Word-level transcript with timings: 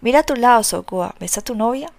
Mira 0.00 0.20
a 0.20 0.22
tu 0.22 0.36
lado, 0.36 0.62
Sogoa. 0.62 1.16
¿Ves 1.18 1.38
a 1.38 1.40
tu 1.40 1.56
novia? 1.56 1.90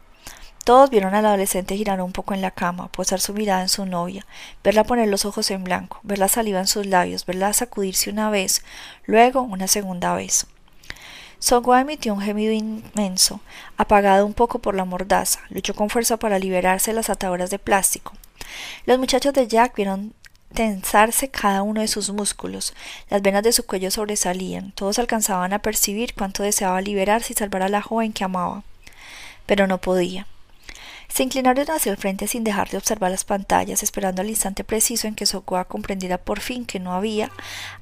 Todos 0.63 0.90
vieron 0.90 1.15
al 1.15 1.25
adolescente 1.25 1.75
girar 1.75 2.02
un 2.02 2.14
poco 2.14 2.33
en 2.33 2.41
la 2.41 2.52
cama, 2.52 2.90
posar 2.90 3.19
su 3.19 3.33
mirada 3.33 3.61
en 3.61 3.69
su 3.69 3.85
novia, 3.85 4.25
verla 4.63 4.83
poner 4.83 5.07
los 5.07 5.25
ojos 5.25 5.52
en 5.52 5.63
blanco, 5.63 5.99
ver 6.04 6.20
la 6.20 6.27
saliva 6.27 6.59
en 6.59 6.67
sus 6.67 6.85
labios, 6.85 7.25
verla 7.25 7.51
sacudirse 7.54 8.09
una 8.09 8.29
vez, 8.29 8.63
luego 9.05 9.41
una 9.41 9.67
segunda 9.67 10.13
vez. 10.13 10.47
Songwa 11.39 11.81
emitió 11.81 12.13
un 12.13 12.21
gemido 12.21 12.54
inmenso, 12.54 13.41
apagado 13.77 14.25
un 14.25 14.34
poco 14.34 14.59
por 14.59 14.75
la 14.75 14.86
mordaza. 14.86 15.39
Luchó 15.50 15.73
con 15.73 15.89
fuerza 15.89 16.18
para 16.18 16.39
liberarse 16.39 16.91
de 16.91 16.95
las 16.95 17.09
ataduras 17.09 17.50
de 17.50 17.59
plástico. 17.59 18.13
Los 18.86 19.00
muchachos 19.00 19.34
de 19.34 19.47
Jack 19.47 19.75
vieron 19.75 20.13
tensarse 20.54 21.29
cada 21.29 21.63
uno 21.63 21.81
de 21.81 21.88
sus 21.88 22.09
músculos, 22.09 22.73
las 23.09 23.21
venas 23.21 23.43
de 23.43 23.54
su 23.54 23.66
cuello 23.66 23.91
sobresalían, 23.91 24.71
todos 24.71 24.99
alcanzaban 24.99 25.54
a 25.54 25.59
percibir 25.59 26.13
cuánto 26.13 26.43
deseaba 26.43 26.81
liberarse 26.81 27.34
y 27.34 27.36
salvar 27.36 27.63
a 27.63 27.70
la 27.70 27.81
joven 27.81 28.13
que 28.13 28.23
amaba. 28.23 28.63
Pero 29.45 29.67
no 29.67 29.80
podía. 29.80 30.27
Se 31.08 31.23
inclinaron 31.23 31.70
hacia 31.72 31.91
el 31.91 31.98
frente 31.98 32.27
sin 32.27 32.44
dejar 32.44 32.70
de 32.70 32.77
observar 32.77 33.09
las 33.09 33.25
pantallas, 33.25 33.81
esperando 33.81 34.22
el 34.22 34.30
instante 34.30 34.63
preciso 34.63 35.08
en 35.08 35.16
que 35.16 35.25
Sokoa 35.25 35.66
comprendiera 35.66 36.20
por 36.20 36.39
fin 36.39 36.66
que 36.66 36.80
no 36.80 36.94
había 36.94 37.31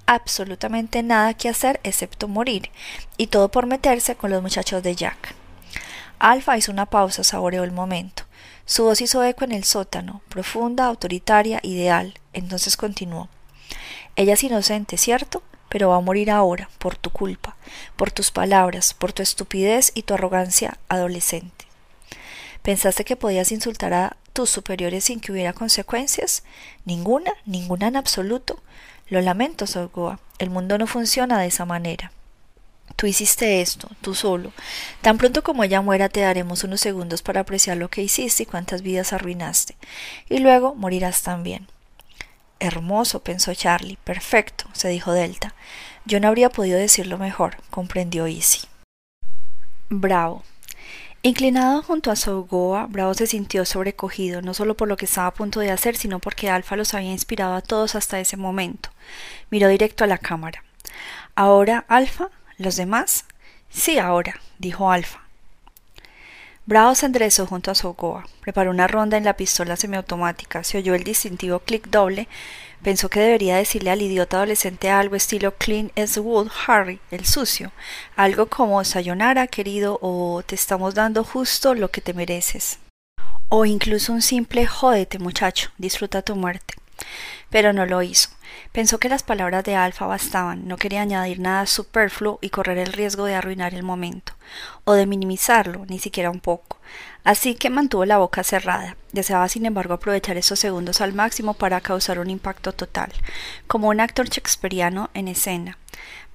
absolutamente 0.06 1.04
nada 1.04 1.34
que 1.34 1.50
hacer 1.50 1.82
excepto 1.84 2.30
morir, 2.30 2.72
y 3.18 3.28
todo 3.28 3.50
por 3.50 3.66
meterse 3.66 4.16
con 4.16 4.32
los 4.32 4.42
muchachos 4.42 4.82
de 4.82 4.96
Jack. 4.96 5.36
Alfa 6.20 6.58
hizo 6.58 6.72
una 6.72 6.86
pausa, 6.86 7.24
saboreó 7.24 7.64
el 7.64 7.74
momento. 7.74 8.24
Su 8.68 8.84
voz 8.84 9.00
hizo 9.00 9.24
eco 9.24 9.46
en 9.46 9.54
el 9.54 9.64
sótano, 9.64 10.22
profunda, 10.28 10.88
autoritaria, 10.88 11.62
ideal. 11.64 12.16
Entonces 12.34 12.76
continuó. 12.76 13.30
Ella 14.18 14.34
es 14.34 14.44
inocente, 14.44 14.98
¿cierto? 14.98 15.42
Pero 15.70 15.88
va 15.88 15.96
a 15.96 16.02
morir 16.02 16.30
ahora, 16.30 16.70
por 16.78 16.98
tu 16.98 17.10
culpa, 17.10 17.56
por 17.96 18.12
tus 18.12 18.30
palabras, 18.30 18.94
por 18.94 19.14
tu 19.14 19.24
estupidez 19.24 19.94
y 19.96 20.02
tu 20.04 20.16
arrogancia 20.16 20.78
adolescente. 20.90 21.66
¿Pensaste 22.62 23.06
que 23.06 23.16
podías 23.16 23.54
insultar 23.54 23.94
a 23.94 24.18
tus 24.34 24.50
superiores 24.50 25.06
sin 25.06 25.22
que 25.22 25.32
hubiera 25.32 25.54
consecuencias? 25.54 26.44
Ninguna, 26.84 27.32
ninguna 27.46 27.88
en 27.88 27.96
absoluto. 27.96 28.62
Lo 29.08 29.22
lamento, 29.22 29.66
Sogoa. 29.66 30.20
El 30.40 30.50
mundo 30.50 30.78
no 30.78 30.88
funciona 30.88 31.40
de 31.40 31.48
esa 31.48 31.64
manera. 31.64 32.12
Tú 32.98 33.06
hiciste 33.06 33.62
esto, 33.62 33.90
tú 34.02 34.16
solo. 34.16 34.52
Tan 35.02 35.20
pronto 35.20 35.44
como 35.44 35.64
ella 35.64 35.82
muera 35.82 36.10
te 36.10 36.22
daremos 36.22 36.64
unos 36.64 36.82
segundos 36.82 37.22
para 37.22 37.42
apreciar 37.42 37.78
lo 37.78 37.90
que 37.90 38.02
hiciste 38.02 38.42
y 38.42 38.46
cuántas 38.48 38.82
vidas 38.82 39.14
arruinaste. 39.14 39.78
Y 40.30 40.40
luego 40.40 40.74
morirás 40.74 41.22
también. 41.22 41.68
Hermoso, 42.60 43.22
pensó 43.22 43.54
Charlie. 43.54 44.00
Perfecto, 44.04 44.66
se 44.74 44.90
dijo 44.90 45.14
Delta. 45.14 45.54
Yo 46.06 46.20
no 46.20 46.28
habría 46.28 46.50
podido 46.50 46.80
decirlo 46.80 47.20
mejor, 47.20 47.58
comprendió 47.70 48.26
Easy. 48.26 48.62
Bravo. 49.90 50.44
Inclinado 51.22 51.84
junto 51.84 52.10
a 52.10 52.16
Sogoa, 52.16 52.88
Bravo 52.88 53.14
se 53.14 53.28
sintió 53.28 53.64
sobrecogido, 53.66 54.42
no 54.42 54.56
solo 54.56 54.76
por 54.76 54.88
lo 54.88 54.98
que 54.98 55.06
estaba 55.06 55.28
a 55.28 55.34
punto 55.36 55.60
de 55.60 55.70
hacer, 55.70 55.96
sino 55.98 56.18
porque 56.18 56.50
Alfa 56.50 56.76
los 56.76 56.96
había 56.96 57.12
inspirado 57.12 57.54
a 57.54 57.62
todos 57.62 57.94
hasta 57.94 58.20
ese 58.20 58.38
momento. 58.38 58.90
Miró 59.52 59.68
directo 59.68 60.04
a 60.04 60.08
la 60.08 60.18
cámara. 60.18 60.64
¿Ahora, 61.36 61.86
Alfa? 61.88 62.30
¿Los 62.58 62.76
demás? 62.76 63.26
Sí, 63.70 64.00
ahora, 64.00 64.40
dijo 64.60 64.92
Alfa. 64.92 65.22
Bravo 66.66 66.96
se 66.96 67.06
enderezó 67.06 67.46
junto 67.46 67.72
a 67.72 67.76
Sogoa, 67.76 68.28
preparó 68.42 68.72
una 68.72 68.88
ronda 68.88 69.16
en 69.16 69.24
la 69.24 69.38
pistola 69.38 69.78
semiautomática, 69.78 70.66
se 70.66 70.78
oyó 70.78 70.96
el 70.96 71.06
distintivo 71.06 71.60
clic 71.60 71.88
doble, 71.88 72.28
Pensó 72.84 73.10
que 73.10 73.20
debería 73.20 73.58
decirle 73.58 73.90
al 73.90 74.02
idiota 74.02 74.38
adolescente 74.38 74.90
algo 74.90 75.16
estilo 75.16 75.56
Clint 75.56 75.92
Wood 76.18 76.50
Harry, 76.68 77.00
el 77.12 77.26
sucio, 77.26 77.72
algo 78.16 78.46
como 78.48 78.84
Sayonara, 78.84 79.48
querido, 79.48 79.98
o 80.02 80.44
te 80.46 80.56
estamos 80.56 80.94
dando 80.94 81.24
justo 81.24 81.74
lo 81.74 81.90
que 81.90 82.02
te 82.02 82.14
mereces. 82.14 82.80
O 83.50 83.66
incluso 83.66 84.14
un 84.14 84.22
simple 84.22 84.68
jódete, 84.68 85.20
muchacho, 85.20 85.72
disfruta 85.78 86.22
tu 86.22 86.36
muerte. 86.36 86.76
Pero 87.50 87.74
no 87.74 87.86
lo 87.86 88.02
hizo. 88.02 88.30
Pensó 88.72 89.00
que 89.00 89.10
las 89.10 89.24
palabras 89.24 89.64
de 89.64 89.76
Alfa 89.76 90.06
bastaban, 90.06 90.68
no 90.68 90.78
quería 90.78 91.02
añadir 91.02 91.40
nada 91.40 91.66
superfluo 91.66 92.40
y 92.42 92.50
correr 92.50 92.78
el 92.78 92.94
riesgo 92.94 93.26
de 93.26 93.36
arruinar 93.36 93.74
el 93.74 93.84
momento, 93.84 94.34
o 94.84 94.94
de 94.94 95.06
minimizarlo, 95.06 95.86
ni 95.88 96.00
siquiera 96.00 96.30
un 96.30 96.40
poco. 96.40 96.78
Así 97.24 97.56
que 97.56 97.70
mantuvo 97.70 98.06
la 98.06 98.18
boca 98.18 98.44
cerrada. 98.44 98.96
Deseaba, 99.12 99.50
sin 99.50 99.66
embargo, 99.66 99.94
aprovechar 99.94 100.38
esos 100.38 100.60
segundos 100.60 101.02
al 101.02 101.14
máximo 101.14 101.54
para 101.54 101.82
causar 101.82 102.20
un 102.20 102.30
impacto 102.30 102.72
total, 102.72 103.12
como 103.68 103.90
un 103.90 104.00
actor 104.00 104.30
shakespeariano 104.30 105.10
en 105.14 105.28
escena 105.28 105.78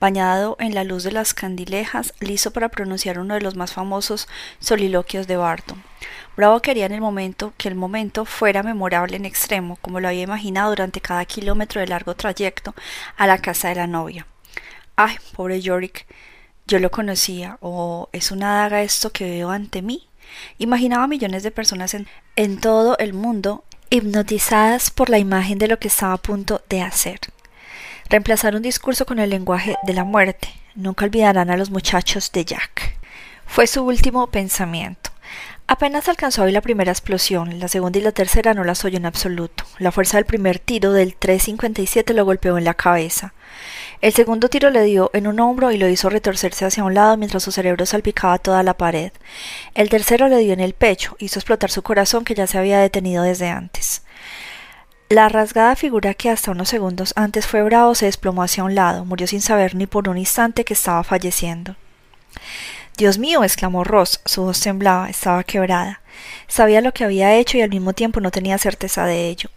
bañado 0.03 0.57
en 0.59 0.75
la 0.75 0.83
luz 0.83 1.05
de 1.05 1.13
las 1.13 1.33
candilejas, 1.33 2.13
listo 2.19 2.51
para 2.51 2.71
pronunciar 2.71 3.21
uno 3.21 3.35
de 3.35 3.41
los 3.41 3.55
más 3.55 3.73
famosos 3.73 4.27
soliloquios 4.59 5.29
de 5.29 5.37
Barton. 5.37 5.81
Bravo 6.37 6.61
quería 6.63 6.87
en 6.87 6.93
el 6.93 7.01
momento 7.01 7.53
que 7.59 7.69
el 7.69 7.75
momento 7.75 8.25
fuera 8.25 8.63
memorable 8.63 9.17
en 9.17 9.27
extremo, 9.27 9.77
como 9.83 10.01
lo 10.01 10.09
había 10.09 10.23
imaginado 10.23 10.71
durante 10.71 11.01
cada 11.01 11.25
kilómetro 11.27 11.81
de 11.81 11.89
largo 11.89 12.15
trayecto 12.15 12.75
a 13.19 13.27
la 13.27 13.39
casa 13.39 13.69
de 13.69 13.75
la 13.75 13.87
novia. 13.87 14.27
Ay, 14.97 15.17
pobre 15.37 15.61
Yorick, 15.61 16.07
yo 16.67 16.79
lo 16.79 16.91
conocía, 16.91 17.59
o 17.61 18.09
es 18.13 18.31
una 18.31 18.63
daga 18.63 18.83
esto 18.83 19.11
que 19.11 19.29
veo 19.29 19.51
ante 19.51 19.83
mí. 19.83 20.09
Imaginaba 20.59 21.07
millones 21.07 21.43
de 21.43 21.51
personas 21.51 21.93
en, 21.93 22.09
en 22.37 22.61
todo 22.61 22.97
el 22.99 23.13
mundo 23.13 23.65
hipnotizadas 23.91 24.91
por 24.91 25.11
la 25.11 25.19
imagen 25.19 25.59
de 25.59 25.69
lo 25.69 25.79
que 25.79 25.89
estaba 25.89 26.15
a 26.15 26.19
punto 26.19 26.63
de 26.71 26.81
hacer. 26.81 27.21
Reemplazar 28.09 28.57
un 28.57 28.63
discurso 28.63 29.05
con 29.05 29.19
el 29.19 29.29
lenguaje 29.29 29.77
de 29.83 29.93
la 29.93 30.05
muerte. 30.05 30.49
Nunca 30.75 31.05
olvidarán 31.05 31.51
a 31.51 31.59
los 31.59 31.71
muchachos 31.71 32.33
de 32.33 32.47
Jack. 32.47 32.97
Fue 33.47 33.67
su 33.67 33.85
último 33.85 34.29
pensamiento. 34.29 35.12
Apenas 35.67 36.09
alcanzó 36.09 36.43
oír 36.43 36.53
la 36.53 36.61
primera 36.61 36.93
explosión, 36.93 37.59
la 37.59 37.69
segunda 37.69 37.99
y 37.99 38.03
la 38.03 38.13
tercera 38.13 38.53
no 38.53 38.65
las 38.65 38.85
oyó 38.85 38.97
en 38.97 39.07
absoluto. 39.07 39.65
La 39.79 39.93
fuerza 39.93 40.19
del 40.19 40.27
primer 40.27 40.59
tiro 40.59 40.93
del 40.93 41.15
357 41.15 42.13
lo 42.15 42.25
golpeó 42.25 42.59
en 42.59 42.65
la 42.65 42.75
cabeza. 42.75 43.33
El 44.01 44.13
segundo 44.13 44.49
tiro 44.49 44.71
le 44.71 44.83
dio 44.83 45.11
en 45.15 45.29
un 45.29 45.39
hombro 45.39 45.71
y 45.71 45.79
lo 45.79 45.89
hizo 45.89 46.11
retorcerse 46.11 46.65
hacia 46.65 46.85
un 46.85 46.95
lado 46.95 47.17
mientras 47.17 47.45
su 47.45 47.53
cerebro 47.53 47.87
salpicaba 47.87 48.39
toda 48.39 48.63
la 48.65 48.77
pared. 48.77 49.13
El 49.75 49.89
tercero 49.89 50.29
le 50.29 50.39
dio 50.39 50.53
en 50.53 50.61
el 50.61 50.75
pecho, 50.75 51.17
hizo 51.21 51.39
explotar 51.39 51.71
su 51.71 51.83
corazón 51.83 52.25
que 52.25 52.35
ya 52.35 52.47
se 52.47 52.59
había 52.59 52.81
detenido 52.81 53.23
desde 53.23 53.49
antes. 53.49 54.03
La 55.09 55.29
rasgada 55.29 55.77
figura 55.77 56.15
que 56.15 56.31
hasta 56.31 56.51
unos 56.51 56.71
segundos 56.71 57.13
antes 57.17 57.47
fue 57.47 57.63
bravo 57.63 57.95
se 57.95 58.07
desplomó 58.07 58.43
hacia 58.43 58.65
un 58.65 58.75
lado, 58.75 59.05
murió 59.05 59.27
sin 59.27 59.41
saber 59.41 59.75
ni 59.75 59.87
por 59.87 60.09
un 60.09 60.19
instante 60.19 60.65
que 60.65 60.75
estaba 60.75 61.05
falleciendo. 61.05 61.77
Dios 62.97 63.19
mío, 63.19 63.43
exclamó 63.43 63.85
Ross, 63.85 64.21
su 64.27 64.43
voz 64.43 64.61
temblaba, 64.61 65.09
estaba 65.09 65.45
quebrada. 65.45 66.01
Sabía 66.47 66.83
lo 66.83 66.93
que 66.93 67.05
había 67.05 67.35
hecho 67.35 67.57
y 67.57 67.63
al 67.63 67.71
mismo 67.71 67.95
tiempo 67.95 68.21
no 68.21 68.31
tenía 68.31 68.59
certeza 68.59 69.07
de 69.07 69.29
ello, 69.29 69.49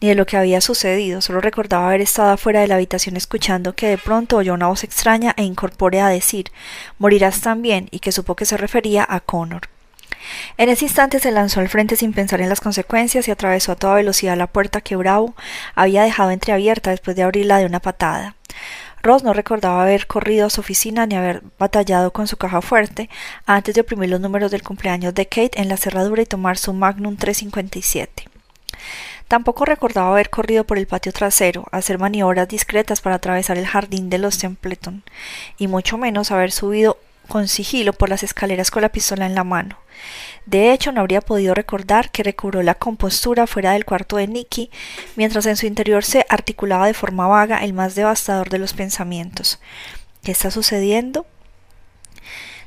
ni 0.00 0.08
de 0.08 0.14
lo 0.14 0.24
que 0.24 0.36
había 0.36 0.60
sucedido, 0.60 1.20
solo 1.20 1.40
recordaba 1.40 1.88
haber 1.88 2.00
estado 2.00 2.30
afuera 2.30 2.60
de 2.60 2.68
la 2.68 2.76
habitación 2.76 3.16
escuchando 3.16 3.74
que 3.74 3.88
de 3.88 3.98
pronto 3.98 4.36
oyó 4.36 4.54
una 4.54 4.68
voz 4.68 4.84
extraña 4.84 5.34
e 5.36 5.42
incorpórea 5.42 6.06
decir 6.08 6.52
morirás 6.98 7.40
también 7.40 7.88
y 7.90 7.98
que 7.98 8.12
supo 8.12 8.36
que 8.36 8.46
se 8.46 8.56
refería 8.56 9.04
a 9.08 9.18
Connor. 9.18 9.68
En 10.56 10.68
ese 10.68 10.84
instante 10.84 11.18
se 11.18 11.32
lanzó 11.32 11.60
al 11.60 11.68
frente 11.68 11.96
sin 11.96 12.12
pensar 12.12 12.40
en 12.40 12.48
las 12.48 12.60
consecuencias 12.60 13.26
y 13.26 13.30
atravesó 13.30 13.72
a 13.72 13.76
toda 13.76 13.94
velocidad 13.94 14.36
la 14.36 14.46
puerta 14.46 14.80
que 14.80 14.96
Bravo 14.96 15.34
había 15.74 16.02
dejado 16.02 16.30
entreabierta 16.30 16.90
después 16.90 17.16
de 17.16 17.24
abrirla 17.24 17.58
de 17.58 17.66
una 17.66 17.80
patada. 17.80 18.36
Ross 19.06 19.22
no 19.22 19.32
recordaba 19.32 19.82
haber 19.82 20.08
corrido 20.08 20.46
a 20.46 20.50
su 20.50 20.60
oficina 20.60 21.06
ni 21.06 21.14
haber 21.14 21.42
batallado 21.60 22.12
con 22.12 22.26
su 22.26 22.36
caja 22.36 22.60
fuerte 22.60 23.08
antes 23.46 23.74
de 23.76 23.82
oprimir 23.82 24.10
los 24.10 24.20
números 24.20 24.50
del 24.50 24.64
cumpleaños 24.64 25.14
de 25.14 25.26
Kate 25.26 25.60
en 25.60 25.68
la 25.68 25.76
cerradura 25.76 26.22
y 26.22 26.26
tomar 26.26 26.58
su 26.58 26.72
Magnum 26.72 27.16
357. 27.16 28.28
Tampoco 29.28 29.64
recordaba 29.64 30.10
haber 30.10 30.28
corrido 30.28 30.64
por 30.64 30.76
el 30.76 30.88
patio 30.88 31.12
trasero, 31.12 31.66
hacer 31.70 32.00
maniobras 32.00 32.48
discretas 32.48 33.00
para 33.00 33.16
atravesar 33.16 33.58
el 33.58 33.66
jardín 33.68 34.10
de 34.10 34.18
los 34.18 34.38
Templeton, 34.38 35.04
y 35.56 35.68
mucho 35.68 35.98
menos 35.98 36.32
haber 36.32 36.50
subido 36.50 36.98
con 37.26 37.48
sigilo 37.48 37.92
por 37.92 38.08
las 38.08 38.22
escaleras 38.22 38.70
con 38.70 38.82
la 38.82 38.90
pistola 38.90 39.26
en 39.26 39.34
la 39.34 39.44
mano. 39.44 39.78
De 40.46 40.72
hecho, 40.72 40.92
no 40.92 41.00
habría 41.00 41.20
podido 41.20 41.54
recordar 41.54 42.10
que 42.10 42.22
recobró 42.22 42.62
la 42.62 42.76
compostura 42.76 43.46
fuera 43.46 43.72
del 43.72 43.84
cuarto 43.84 44.16
de 44.16 44.28
Nicky, 44.28 44.70
mientras 45.16 45.46
en 45.46 45.56
su 45.56 45.66
interior 45.66 46.04
se 46.04 46.24
articulaba 46.28 46.86
de 46.86 46.94
forma 46.94 47.26
vaga 47.26 47.64
el 47.64 47.72
más 47.72 47.94
devastador 47.94 48.48
de 48.48 48.58
los 48.58 48.72
pensamientos. 48.72 49.60
¿Qué 50.22 50.32
está 50.32 50.50
sucediendo? 50.50 51.26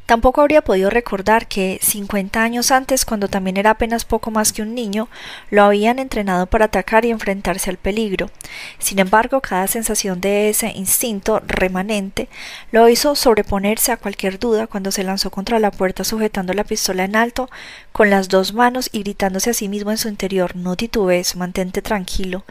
Tampoco 0.09 0.41
habría 0.41 0.63
podido 0.63 0.89
recordar 0.89 1.47
que, 1.47 1.77
cincuenta 1.83 2.41
años 2.41 2.71
antes, 2.71 3.05
cuando 3.05 3.27
también 3.27 3.57
era 3.57 3.69
apenas 3.69 4.05
poco 4.05 4.31
más 4.31 4.51
que 4.51 4.63
un 4.63 4.73
niño, 4.73 5.07
lo 5.51 5.61
habían 5.61 5.99
entrenado 5.99 6.47
para 6.47 6.65
atacar 6.65 7.05
y 7.05 7.11
enfrentarse 7.11 7.69
al 7.69 7.77
peligro. 7.77 8.31
Sin 8.79 8.97
embargo, 8.97 9.39
cada 9.39 9.67
sensación 9.67 10.19
de 10.19 10.49
ese 10.49 10.71
instinto 10.71 11.43
remanente 11.45 12.27
lo 12.71 12.89
hizo 12.89 13.13
sobreponerse 13.13 13.91
a 13.91 13.97
cualquier 13.97 14.39
duda 14.39 14.65
cuando 14.65 14.91
se 14.91 15.03
lanzó 15.03 15.29
contra 15.29 15.59
la 15.59 15.69
puerta 15.69 16.03
sujetando 16.03 16.53
la 16.53 16.63
pistola 16.63 17.03
en 17.03 17.15
alto 17.15 17.47
con 17.91 18.09
las 18.09 18.29
dos 18.29 18.51
manos 18.55 18.89
y 18.91 19.03
gritándose 19.03 19.51
a 19.51 19.53
sí 19.53 19.69
mismo 19.69 19.91
en 19.91 19.99
su 19.99 20.07
interior 20.07 20.55
No 20.55 20.75
titubes, 20.75 21.35
mantente 21.35 21.83
tranquilo, 21.83 22.45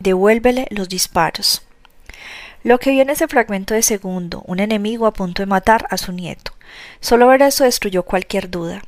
devuélvele 0.00 0.66
los 0.70 0.88
disparos. 0.88 1.62
Lo 2.64 2.78
que 2.78 2.90
vio 2.90 3.02
en 3.02 3.10
ese 3.10 3.26
fragmento 3.26 3.74
de 3.74 3.82
segundo, 3.82 4.42
un 4.46 4.60
enemigo 4.60 5.06
a 5.06 5.12
punto 5.12 5.42
de 5.42 5.46
matar 5.46 5.86
a 5.90 5.96
su 5.96 6.12
nieto. 6.12 6.52
Solo 7.00 7.26
ver 7.26 7.42
eso 7.42 7.64
destruyó 7.64 8.04
cualquier 8.04 8.50
duda. 8.50 8.82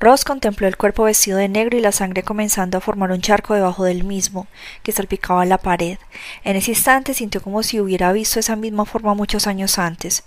Ross 0.00 0.24
contempló 0.24 0.66
el 0.68 0.76
cuerpo 0.76 1.04
vestido 1.04 1.38
de 1.38 1.48
negro 1.48 1.76
y 1.76 1.80
la 1.80 1.92
sangre 1.92 2.22
comenzando 2.22 2.78
a 2.78 2.80
formar 2.80 3.10
un 3.10 3.20
charco 3.20 3.54
debajo 3.54 3.84
del 3.84 4.04
mismo, 4.04 4.46
que 4.82 4.92
salpicaba 4.92 5.44
la 5.44 5.58
pared. 5.58 5.98
En 6.44 6.56
ese 6.56 6.72
instante 6.72 7.14
sintió 7.14 7.42
como 7.42 7.62
si 7.62 7.80
hubiera 7.80 8.12
visto 8.12 8.40
esa 8.40 8.56
misma 8.56 8.84
forma 8.84 9.14
muchos 9.14 9.46
años 9.46 9.78
antes. 9.78 10.24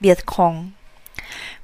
Vietcong. 0.00 0.79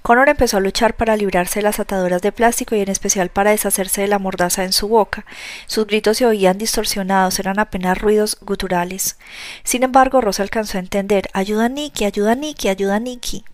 Connor 0.02 0.28
empezó 0.28 0.58
a 0.58 0.60
luchar 0.60 0.94
para 0.94 1.16
librarse 1.16 1.58
de 1.58 1.64
las 1.64 1.80
ataduras 1.80 2.22
de 2.22 2.32
plástico 2.32 2.74
y 2.74 2.80
en 2.80 2.88
especial 2.88 3.28
para 3.28 3.50
deshacerse 3.50 4.02
de 4.02 4.08
la 4.08 4.18
mordaza 4.18 4.64
en 4.64 4.72
su 4.72 4.88
boca. 4.88 5.24
Sus 5.66 5.86
gritos 5.86 6.18
se 6.18 6.26
oían 6.26 6.58
distorsionados, 6.58 7.38
eran 7.38 7.58
apenas 7.58 7.98
ruidos 7.98 8.38
guturales. 8.40 9.18
Sin 9.64 9.82
embargo, 9.82 10.20
Ross 10.20 10.40
alcanzó 10.40 10.78
a 10.78 10.80
entender 10.80 11.28
Ayuda 11.32 11.68
Nicky, 11.68 12.04
ayuda 12.04 12.34
Nicky, 12.34 12.68
ayuda 12.68 13.00
Nicky. 13.00 13.44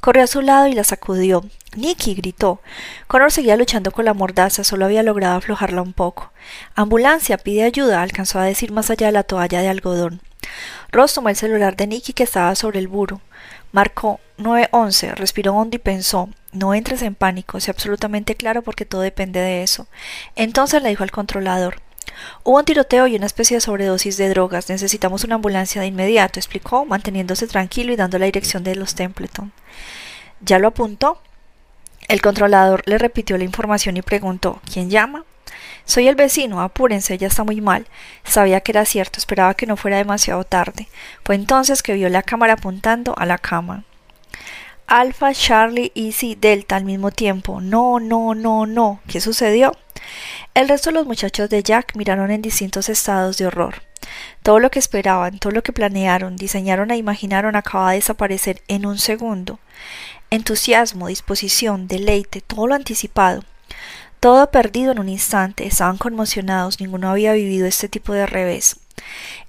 Corrió 0.00 0.24
a 0.24 0.28
su 0.28 0.42
lado 0.42 0.66
y 0.66 0.74
la 0.74 0.84
sacudió. 0.84 1.44
Nicky 1.76 2.14
gritó. 2.14 2.60
Connor 3.06 3.32
seguía 3.32 3.56
luchando 3.56 3.90
con 3.90 4.04
la 4.04 4.14
mordaza, 4.14 4.64
solo 4.64 4.84
había 4.84 5.02
logrado 5.02 5.36
aflojarla 5.36 5.82
un 5.82 5.92
poco. 5.92 6.32
Ambulancia, 6.74 7.38
pide 7.38 7.64
ayuda, 7.64 8.02
alcanzó 8.02 8.38
a 8.38 8.44
decir 8.44 8.72
más 8.72 8.90
allá 8.90 9.06
de 9.06 9.12
la 9.12 9.24
toalla 9.24 9.60
de 9.60 9.68
algodón. 9.68 10.20
Ross 10.92 11.14
tomó 11.14 11.28
el 11.28 11.36
celular 11.36 11.76
de 11.76 11.86
Nicky 11.86 12.12
que 12.12 12.22
estaba 12.22 12.54
sobre 12.54 12.78
el 12.78 12.88
buro. 12.88 13.20
Marcó 13.72 14.20
911, 14.38 15.14
respiró 15.14 15.54
hondo 15.54 15.76
y 15.76 15.78
pensó 15.78 16.30
no 16.52 16.74
entres 16.74 17.02
en 17.02 17.14
pánico, 17.14 17.60
sé 17.60 17.70
absolutamente 17.70 18.34
claro 18.34 18.62
porque 18.62 18.86
todo 18.86 19.02
depende 19.02 19.40
de 19.40 19.62
eso. 19.62 19.86
Entonces 20.34 20.82
le 20.82 20.88
dijo 20.88 21.02
al 21.02 21.10
controlador 21.10 21.82
Hubo 22.44 22.58
un 22.58 22.64
tiroteo 22.64 23.06
y 23.06 23.16
una 23.16 23.26
especie 23.26 23.58
de 23.58 23.60
sobredosis 23.60 24.16
de 24.16 24.28
drogas. 24.30 24.68
Necesitamos 24.68 25.24
una 25.24 25.34
ambulancia 25.34 25.80
de 25.80 25.88
inmediato, 25.88 26.38
explicó, 26.38 26.86
manteniéndose 26.86 27.46
tranquilo 27.46 27.92
y 27.92 27.96
dando 27.96 28.18
la 28.18 28.26
dirección 28.26 28.64
de 28.64 28.74
los 28.74 28.94
Templeton. 28.94 29.52
¿Ya 30.40 30.58
lo 30.58 30.68
apuntó? 30.68 31.20
El 32.08 32.22
controlador 32.22 32.82
le 32.86 32.98
repitió 32.98 33.36
la 33.36 33.44
información 33.44 33.96
y 33.96 34.02
preguntó 34.02 34.60
¿Quién 34.72 34.90
llama? 34.90 35.24
Soy 35.86 36.08
el 36.08 36.16
vecino, 36.16 36.60
apúrense, 36.60 37.16
ya 37.16 37.28
está 37.28 37.44
muy 37.44 37.60
mal. 37.60 37.86
Sabía 38.24 38.60
que 38.60 38.72
era 38.72 38.84
cierto, 38.84 39.18
esperaba 39.18 39.54
que 39.54 39.66
no 39.66 39.76
fuera 39.76 39.96
demasiado 39.96 40.44
tarde. 40.44 40.88
Fue 41.24 41.36
entonces 41.36 41.82
que 41.82 41.94
vio 41.94 42.08
la 42.08 42.22
cámara 42.22 42.54
apuntando 42.54 43.14
a 43.16 43.24
la 43.24 43.38
cama. 43.38 43.84
Alfa, 44.88 45.32
Charlie, 45.32 45.92
Easy, 45.94 46.34
Delta 46.34 46.76
al 46.76 46.84
mismo 46.84 47.10
tiempo. 47.12 47.60
No, 47.60 47.98
no, 48.00 48.34
no, 48.34 48.66
no. 48.66 49.00
¿Qué 49.06 49.20
sucedió? 49.20 49.72
El 50.54 50.68
resto 50.68 50.90
de 50.90 50.94
los 50.94 51.06
muchachos 51.06 51.48
de 51.50 51.62
Jack 51.62 51.96
miraron 51.96 52.30
en 52.30 52.42
distintos 52.42 52.88
estados 52.88 53.38
de 53.38 53.46
horror. 53.46 53.82
Todo 54.42 54.58
lo 54.58 54.70
que 54.70 54.78
esperaban, 54.78 55.38
todo 55.38 55.52
lo 55.52 55.62
que 55.62 55.72
planearon, 55.72 56.36
diseñaron 56.36 56.90
e 56.90 56.96
imaginaron 56.96 57.56
acaba 57.56 57.90
de 57.90 57.96
desaparecer 57.96 58.62
en 58.68 58.86
un 58.86 58.98
segundo. 58.98 59.58
Entusiasmo, 60.30 61.08
disposición, 61.08 61.88
deleite, 61.88 62.40
todo 62.40 62.66
lo 62.66 62.74
anticipado. 62.74 63.44
Todo 64.20 64.50
perdido 64.50 64.92
en 64.92 64.98
un 64.98 65.08
instante, 65.08 65.66
estaban 65.66 65.98
conmocionados, 65.98 66.80
ninguno 66.80 67.10
había 67.10 67.32
vivido 67.32 67.66
este 67.66 67.88
tipo 67.88 68.12
de 68.12 68.26
revés. 68.26 68.78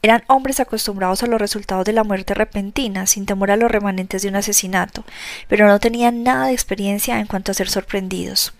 Eran 0.01 0.23
hombres 0.27 0.59
acostumbrados 0.59 1.23
a 1.23 1.27
los 1.27 1.39
resultados 1.39 1.85
de 1.85 1.93
la 1.93 2.03
muerte 2.03 2.33
repentina, 2.33 3.07
sin 3.07 3.25
temor 3.25 3.49
a 3.49 3.55
los 3.55 3.71
remanentes 3.71 4.21
de 4.21 4.29
un 4.29 4.35
asesinato, 4.35 5.03
pero 5.47 5.67
no 5.67 5.79
tenían 5.79 6.23
nada 6.23 6.47
de 6.47 6.53
experiencia 6.53 7.19
en 7.19 7.27
cuanto 7.27 7.51
a 7.51 7.55
ser 7.55 7.69
sorprendidos. 7.69 8.53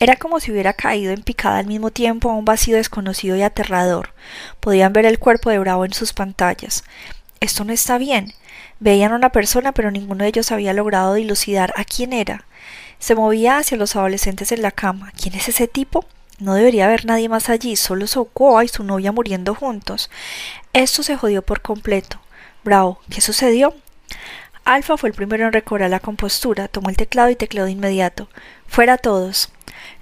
Era 0.00 0.16
como 0.16 0.40
si 0.40 0.50
hubiera 0.50 0.72
caído 0.72 1.12
en 1.12 1.22
picada 1.22 1.58
al 1.58 1.66
mismo 1.66 1.90
tiempo 1.90 2.30
a 2.30 2.34
un 2.34 2.44
vacío 2.44 2.76
desconocido 2.76 3.36
y 3.36 3.42
aterrador. 3.42 4.14
Podían 4.60 4.92
ver 4.92 5.06
el 5.06 5.18
cuerpo 5.18 5.50
de 5.50 5.58
Bravo 5.58 5.84
en 5.84 5.92
sus 5.92 6.12
pantallas. 6.12 6.84
Esto 7.40 7.64
no 7.64 7.72
está 7.72 7.98
bien. 7.98 8.32
Veían 8.80 9.12
a 9.12 9.16
una 9.16 9.30
persona, 9.30 9.72
pero 9.72 9.90
ninguno 9.90 10.22
de 10.22 10.30
ellos 10.30 10.52
había 10.52 10.72
logrado 10.72 11.14
dilucidar 11.14 11.74
a 11.76 11.84
quién 11.84 12.12
era. 12.12 12.44
Se 12.98 13.14
movía 13.14 13.58
hacia 13.58 13.76
los 13.76 13.96
adolescentes 13.96 14.52
en 14.52 14.62
la 14.62 14.72
cama. 14.72 15.12
¿Quién 15.20 15.34
es 15.34 15.48
ese 15.48 15.68
tipo? 15.68 16.04
No 16.38 16.54
debería 16.54 16.84
haber 16.84 17.04
nadie 17.04 17.28
más 17.28 17.48
allí, 17.48 17.76
solo 17.76 18.06
Sokoa 18.06 18.64
y 18.64 18.68
su 18.68 18.84
novia 18.84 19.12
muriendo 19.12 19.54
juntos. 19.54 20.10
Esto 20.72 21.02
se 21.02 21.16
jodió 21.16 21.42
por 21.42 21.62
completo. 21.62 22.20
Bravo, 22.62 23.00
¿qué 23.10 23.20
sucedió? 23.20 23.74
Alfa 24.64 24.96
fue 24.96 25.08
el 25.08 25.14
primero 25.14 25.46
en 25.46 25.52
recobrar 25.52 25.90
la 25.90 26.00
compostura, 26.00 26.68
tomó 26.68 26.90
el 26.90 26.96
teclado 26.96 27.30
y 27.30 27.36
tecleó 27.36 27.64
de 27.64 27.72
inmediato. 27.72 28.28
Fuera 28.66 28.98
todos. 28.98 29.50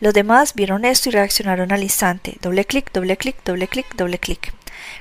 Los 0.00 0.12
demás 0.12 0.54
vieron 0.54 0.84
esto 0.84 1.08
y 1.08 1.12
reaccionaron 1.12 1.72
al 1.72 1.82
instante. 1.82 2.36
Doble 2.42 2.64
clic, 2.64 2.92
doble 2.92 3.16
clic, 3.16 3.36
doble 3.44 3.68
clic, 3.68 3.94
doble 3.94 4.18
clic. 4.18 4.52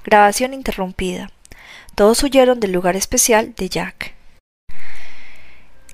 Grabación 0.03 0.53
interrumpida. 0.53 1.31
Todos 1.95 2.23
huyeron 2.23 2.59
del 2.59 2.71
lugar 2.71 2.95
especial 2.95 3.55
de 3.55 3.69
Jack. 3.69 4.13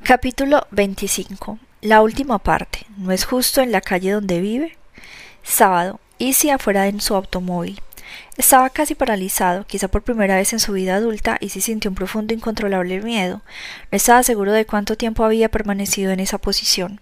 Capítulo 0.03 0.67
25. 0.71 1.59
La 1.81 2.03
última 2.03 2.37
parte. 2.37 2.85
¿No 2.95 3.11
es 3.11 3.25
justo 3.25 3.59
en 3.59 3.71
la 3.71 3.81
calle 3.81 4.11
donde 4.11 4.39
vive? 4.39 4.77
Sábado. 5.41 5.99
Easy 6.19 6.51
afuera 6.51 6.87
en 6.87 7.01
su 7.01 7.15
automóvil. 7.15 7.81
Estaba 8.37 8.69
casi 8.69 8.93
paralizado, 8.93 9.65
quizá 9.65 9.87
por 9.87 10.03
primera 10.03 10.35
vez 10.35 10.53
en 10.53 10.59
su 10.59 10.73
vida 10.73 10.95
adulta, 10.95 11.37
y 11.39 11.49
se 11.49 11.59
sintió 11.59 11.89
un 11.89 11.95
profundo 11.95 12.35
incontrolable 12.35 13.01
miedo. 13.01 13.41
No 13.91 13.95
estaba 13.95 14.21
seguro 14.21 14.51
de 14.51 14.67
cuánto 14.67 14.95
tiempo 14.95 15.25
había 15.25 15.49
permanecido 15.49 16.11
en 16.11 16.19
esa 16.19 16.37
posición. 16.37 17.01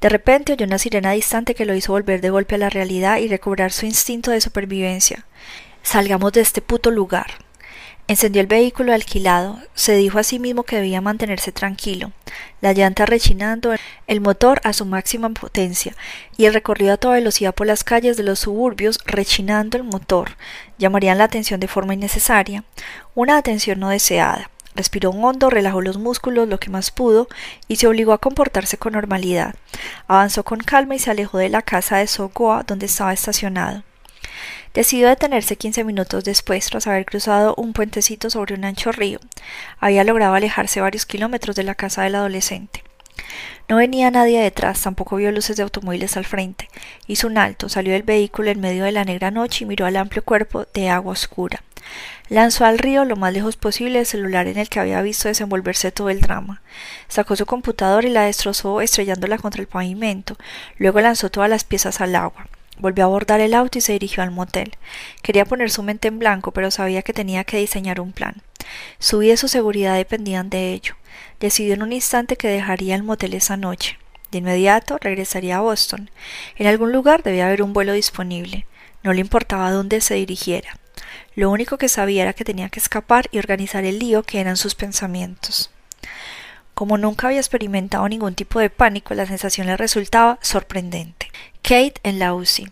De 0.00 0.08
repente 0.08 0.52
oyó 0.52 0.66
una 0.66 0.78
sirena 0.78 1.10
distante 1.10 1.56
que 1.56 1.64
lo 1.64 1.74
hizo 1.74 1.90
volver 1.90 2.20
de 2.20 2.30
golpe 2.30 2.54
a 2.54 2.58
la 2.58 2.70
realidad 2.70 3.18
y 3.18 3.26
recobrar 3.26 3.72
su 3.72 3.86
instinto 3.86 4.30
de 4.30 4.40
supervivencia. 4.40 5.26
Salgamos 5.82 6.32
de 6.32 6.42
este 6.42 6.62
puto 6.62 6.92
lugar. 6.92 7.45
Encendió 8.08 8.40
el 8.40 8.46
vehículo 8.46 8.94
alquilado, 8.94 9.58
se 9.74 9.96
dijo 9.96 10.20
a 10.20 10.22
sí 10.22 10.38
mismo 10.38 10.62
que 10.62 10.76
debía 10.76 11.00
mantenerse 11.00 11.50
tranquilo, 11.50 12.12
la 12.60 12.72
llanta 12.72 13.04
rechinando, 13.04 13.74
el 14.06 14.20
motor 14.20 14.60
a 14.62 14.72
su 14.72 14.84
máxima 14.84 15.28
potencia 15.30 15.96
y 16.36 16.44
el 16.44 16.54
recorrido 16.54 16.92
a 16.92 16.98
toda 16.98 17.14
velocidad 17.14 17.52
por 17.52 17.66
las 17.66 17.82
calles 17.82 18.16
de 18.16 18.22
los 18.22 18.38
suburbios 18.38 19.00
rechinando 19.06 19.76
el 19.76 19.82
motor 19.82 20.36
llamarían 20.78 21.18
la 21.18 21.24
atención 21.24 21.58
de 21.58 21.66
forma 21.66 21.94
innecesaria, 21.94 22.62
una 23.16 23.38
atención 23.38 23.80
no 23.80 23.88
deseada. 23.88 24.50
Respiró 24.76 25.10
hondo, 25.10 25.50
relajó 25.50 25.80
los 25.80 25.96
músculos 25.96 26.48
lo 26.48 26.60
que 26.60 26.70
más 26.70 26.90
pudo 26.90 27.28
y 27.66 27.76
se 27.76 27.86
obligó 27.88 28.12
a 28.12 28.18
comportarse 28.18 28.76
con 28.76 28.92
normalidad. 28.92 29.54
Avanzó 30.06 30.44
con 30.44 30.60
calma 30.60 30.94
y 30.94 30.98
se 30.98 31.10
alejó 31.10 31.38
de 31.38 31.48
la 31.48 31.62
casa 31.62 31.96
de 31.96 32.06
Sogoa 32.06 32.62
donde 32.62 32.86
estaba 32.86 33.14
estacionado. 33.14 33.82
Decidió 34.76 35.08
detenerse 35.08 35.56
quince 35.56 35.84
minutos 35.84 36.22
después 36.22 36.66
tras 36.66 36.86
haber 36.86 37.06
cruzado 37.06 37.54
un 37.56 37.72
puentecito 37.72 38.28
sobre 38.28 38.54
un 38.54 38.66
ancho 38.66 38.92
río. 38.92 39.18
Había 39.80 40.04
logrado 40.04 40.34
alejarse 40.34 40.82
varios 40.82 41.06
kilómetros 41.06 41.56
de 41.56 41.62
la 41.62 41.74
casa 41.74 42.02
del 42.02 42.14
adolescente. 42.14 42.84
No 43.70 43.76
venía 43.76 44.10
nadie 44.10 44.38
detrás, 44.38 44.82
tampoco 44.82 45.16
vio 45.16 45.32
luces 45.32 45.56
de 45.56 45.62
automóviles 45.62 46.18
al 46.18 46.26
frente. 46.26 46.68
Hizo 47.06 47.26
un 47.26 47.38
alto, 47.38 47.70
salió 47.70 47.94
del 47.94 48.02
vehículo 48.02 48.50
en 48.50 48.60
medio 48.60 48.84
de 48.84 48.92
la 48.92 49.06
negra 49.06 49.30
noche 49.30 49.64
y 49.64 49.66
miró 49.66 49.86
al 49.86 49.96
amplio 49.96 50.22
cuerpo 50.22 50.66
de 50.74 50.90
agua 50.90 51.12
oscura. 51.12 51.62
Lanzó 52.28 52.66
al 52.66 52.76
río 52.76 53.06
lo 53.06 53.16
más 53.16 53.32
lejos 53.32 53.56
posible 53.56 54.00
el 54.00 54.06
celular 54.06 54.46
en 54.46 54.58
el 54.58 54.68
que 54.68 54.78
había 54.78 55.00
visto 55.00 55.28
desenvolverse 55.28 55.90
todo 55.90 56.10
el 56.10 56.20
drama. 56.20 56.60
Sacó 57.08 57.34
su 57.34 57.46
computadora 57.46 58.06
y 58.06 58.10
la 58.10 58.24
destrozó 58.24 58.82
estrellándola 58.82 59.38
contra 59.38 59.62
el 59.62 59.68
pavimento. 59.68 60.36
Luego 60.76 61.00
lanzó 61.00 61.30
todas 61.30 61.48
las 61.48 61.64
piezas 61.64 62.02
al 62.02 62.14
agua. 62.14 62.46
Volvió 62.78 63.04
a 63.04 63.06
abordar 63.06 63.40
el 63.40 63.54
auto 63.54 63.78
y 63.78 63.80
se 63.80 63.92
dirigió 63.92 64.22
al 64.22 64.30
motel. 64.30 64.76
Quería 65.22 65.44
poner 65.44 65.70
su 65.70 65.82
mente 65.82 66.08
en 66.08 66.18
blanco, 66.18 66.52
pero 66.52 66.70
sabía 66.70 67.02
que 67.02 67.12
tenía 67.12 67.44
que 67.44 67.56
diseñar 67.56 68.00
un 68.00 68.12
plan. 68.12 68.42
Su 68.98 69.18
vida 69.18 69.34
y 69.34 69.36
su 69.36 69.48
seguridad 69.48 69.96
dependían 69.96 70.50
de 70.50 70.72
ello. 70.72 70.94
Decidió 71.40 71.74
en 71.74 71.82
un 71.82 71.92
instante 71.92 72.36
que 72.36 72.48
dejaría 72.48 72.94
el 72.94 73.02
motel 73.02 73.34
esa 73.34 73.56
noche. 73.56 73.98
De 74.30 74.38
inmediato 74.38 74.98
regresaría 75.00 75.58
a 75.58 75.60
Boston. 75.60 76.10
En 76.56 76.66
algún 76.66 76.92
lugar 76.92 77.22
debía 77.22 77.46
haber 77.46 77.62
un 77.62 77.72
vuelo 77.72 77.92
disponible. 77.92 78.66
No 79.02 79.12
le 79.12 79.20
importaba 79.20 79.70
dónde 79.70 80.00
se 80.00 80.14
dirigiera. 80.14 80.78
Lo 81.34 81.50
único 81.50 81.78
que 81.78 81.88
sabía 81.88 82.22
era 82.22 82.32
que 82.32 82.44
tenía 82.44 82.68
que 82.68 82.80
escapar 82.80 83.28
y 83.30 83.38
organizar 83.38 83.84
el 83.84 83.98
lío 83.98 84.22
que 84.22 84.40
eran 84.40 84.56
sus 84.56 84.74
pensamientos. 84.74 85.70
Como 86.74 86.98
nunca 86.98 87.28
había 87.28 87.40
experimentado 87.40 88.06
ningún 88.08 88.34
tipo 88.34 88.60
de 88.60 88.68
pánico, 88.68 89.14
la 89.14 89.24
sensación 89.24 89.66
le 89.66 89.78
resultaba 89.78 90.38
sorprendente. 90.42 91.15
Kate 91.62 91.94
en 92.02 92.18
la 92.18 92.34
UCI. 92.34 92.70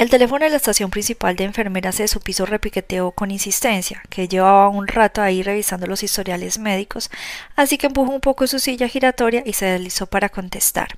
El 0.00 0.08
teléfono 0.08 0.44
de 0.44 0.50
la 0.50 0.56
estación 0.56 0.90
principal 0.90 1.36
de 1.36 1.44
enfermeras 1.44 1.98
de 1.98 2.08
su 2.08 2.20
piso 2.20 2.46
repiqueteó 2.46 3.10
con 3.10 3.30
insistencia, 3.30 4.02
que 4.08 4.28
llevaba 4.28 4.70
un 4.70 4.88
rato 4.88 5.20
ahí 5.20 5.42
revisando 5.42 5.86
los 5.86 6.02
historiales 6.02 6.58
médicos, 6.58 7.10
así 7.54 7.76
que 7.76 7.88
empujó 7.88 8.10
un 8.10 8.22
poco 8.22 8.46
su 8.46 8.58
silla 8.60 8.88
giratoria 8.88 9.42
y 9.44 9.52
se 9.52 9.66
deslizó 9.66 10.06
para 10.06 10.30
contestar. 10.30 10.96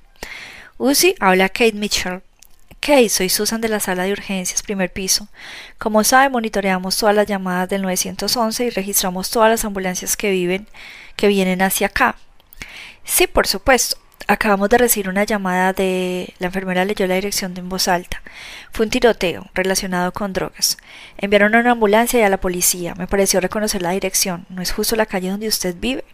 UCI 0.77 1.15
habla 1.19 1.49
Kate 1.49 1.73
Mitchell. 1.73 2.21
Kate, 2.79 3.09
soy 3.09 3.29
Susan 3.29 3.59
de 3.59 3.69
la 3.69 3.79
sala 3.79 4.03
de 4.03 4.13
urgencias, 4.13 4.61
primer 4.61 4.91
piso. 4.91 5.27
Como 5.77 6.03
sabe, 6.03 6.29
monitoreamos 6.29 6.97
todas 6.97 7.15
las 7.15 7.27
llamadas 7.27 7.67
del 7.67 7.81
911 7.81 8.65
y 8.65 8.69
registramos 8.69 9.29
todas 9.29 9.49
las 9.49 9.65
ambulancias 9.65 10.15
que 10.15 10.31
viven, 10.31 10.67
que 11.15 11.27
vienen 11.27 11.61
hacia 11.61 11.87
acá. 11.87 12.15
Sí, 13.03 13.27
por 13.27 13.47
supuesto. 13.47 13.97
Acabamos 14.27 14.69
de 14.69 14.77
recibir 14.77 15.09
una 15.09 15.25
llamada 15.25 15.73
de... 15.73 16.33
La 16.39 16.47
enfermera 16.47 16.85
leyó 16.85 17.05
la 17.07 17.15
dirección 17.15 17.53
de 17.53 17.61
en 17.61 17.69
voz 17.69 17.87
alta. 17.87 18.21
Fue 18.71 18.85
un 18.85 18.89
tiroteo 18.89 19.47
relacionado 19.53 20.11
con 20.13 20.33
drogas. 20.33 20.77
Enviaron 21.17 21.55
a 21.55 21.59
una 21.59 21.71
ambulancia 21.71 22.19
y 22.19 22.23
a 22.23 22.29
la 22.29 22.39
policía. 22.39 22.95
Me 22.95 23.07
pareció 23.07 23.41
reconocer 23.41 23.81
la 23.81 23.91
dirección. 23.91 24.45
¿No 24.49 24.61
es 24.61 24.71
justo 24.71 24.95
la 24.95 25.05
calle 25.05 25.29
donde 25.29 25.47
usted 25.47 25.75
vive? 25.77 26.05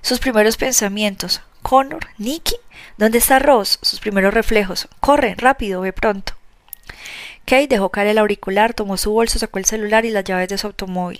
Sus 0.00 0.20
primeros 0.20 0.56
pensamientos. 0.56 1.42
Connor, 1.62 2.06
Nicky, 2.18 2.54
¿dónde 2.96 3.18
está 3.18 3.40
Ross? 3.40 3.78
Sus 3.82 3.98
primeros 3.98 4.32
reflejos. 4.32 4.88
Corre, 5.00 5.34
rápido, 5.36 5.80
ve 5.80 5.92
pronto. 5.92 6.37
Kate 7.48 7.66
dejó 7.66 7.88
caer 7.88 8.08
el 8.08 8.18
auricular, 8.18 8.74
tomó 8.74 8.98
su 8.98 9.10
bolso, 9.10 9.38
sacó 9.38 9.58
el 9.58 9.64
celular 9.64 10.04
y 10.04 10.10
las 10.10 10.22
llaves 10.22 10.50
de 10.50 10.58
su 10.58 10.66
automóvil. 10.66 11.18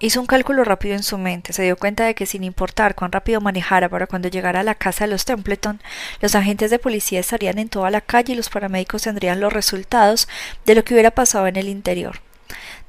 Hizo 0.00 0.20
un 0.20 0.26
cálculo 0.26 0.64
rápido 0.64 0.96
en 0.96 1.04
su 1.04 1.18
mente. 1.18 1.52
Se 1.52 1.62
dio 1.62 1.76
cuenta 1.76 2.04
de 2.04 2.16
que 2.16 2.26
sin 2.26 2.42
importar 2.42 2.96
cuán 2.96 3.12
rápido 3.12 3.40
manejara 3.40 3.88
para 3.88 4.08
cuando 4.08 4.26
llegara 4.26 4.58
a 4.58 4.64
la 4.64 4.74
casa 4.74 5.04
de 5.04 5.12
los 5.12 5.24
Templeton, 5.24 5.80
los 6.20 6.34
agentes 6.34 6.72
de 6.72 6.80
policía 6.80 7.20
estarían 7.20 7.60
en 7.60 7.68
toda 7.68 7.92
la 7.92 8.00
calle 8.00 8.32
y 8.32 8.36
los 8.36 8.50
paramédicos 8.50 9.02
tendrían 9.02 9.38
los 9.38 9.52
resultados 9.52 10.26
de 10.66 10.74
lo 10.74 10.82
que 10.82 10.94
hubiera 10.94 11.12
pasado 11.12 11.46
en 11.46 11.54
el 11.54 11.68
interior. 11.68 12.22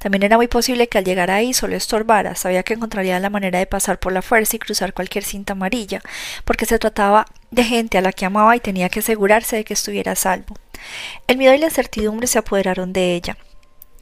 También 0.00 0.22
era 0.22 0.38
muy 0.38 0.48
posible 0.48 0.88
que 0.88 0.96
al 0.96 1.04
llegar 1.04 1.30
ahí 1.30 1.52
solo 1.52 1.76
estorbara, 1.76 2.34
sabía 2.34 2.62
que 2.62 2.72
encontraría 2.72 3.20
la 3.20 3.28
manera 3.28 3.58
de 3.58 3.66
pasar 3.66 4.00
por 4.00 4.14
la 4.14 4.22
fuerza 4.22 4.56
y 4.56 4.58
cruzar 4.58 4.94
cualquier 4.94 5.24
cinta 5.24 5.52
amarilla, 5.52 6.00
porque 6.46 6.64
se 6.64 6.78
trataba 6.78 7.26
de 7.50 7.64
gente 7.64 7.98
a 7.98 8.00
la 8.00 8.12
que 8.12 8.24
amaba 8.24 8.56
y 8.56 8.60
tenía 8.60 8.88
que 8.88 9.00
asegurarse 9.00 9.56
de 9.56 9.64
que 9.64 9.74
estuviera 9.74 10.12
a 10.12 10.16
salvo. 10.16 10.56
El 11.26 11.36
miedo 11.36 11.52
y 11.52 11.58
la 11.58 11.66
incertidumbre 11.66 12.26
se 12.26 12.38
apoderaron 12.38 12.94
de 12.94 13.14
ella. 13.14 13.36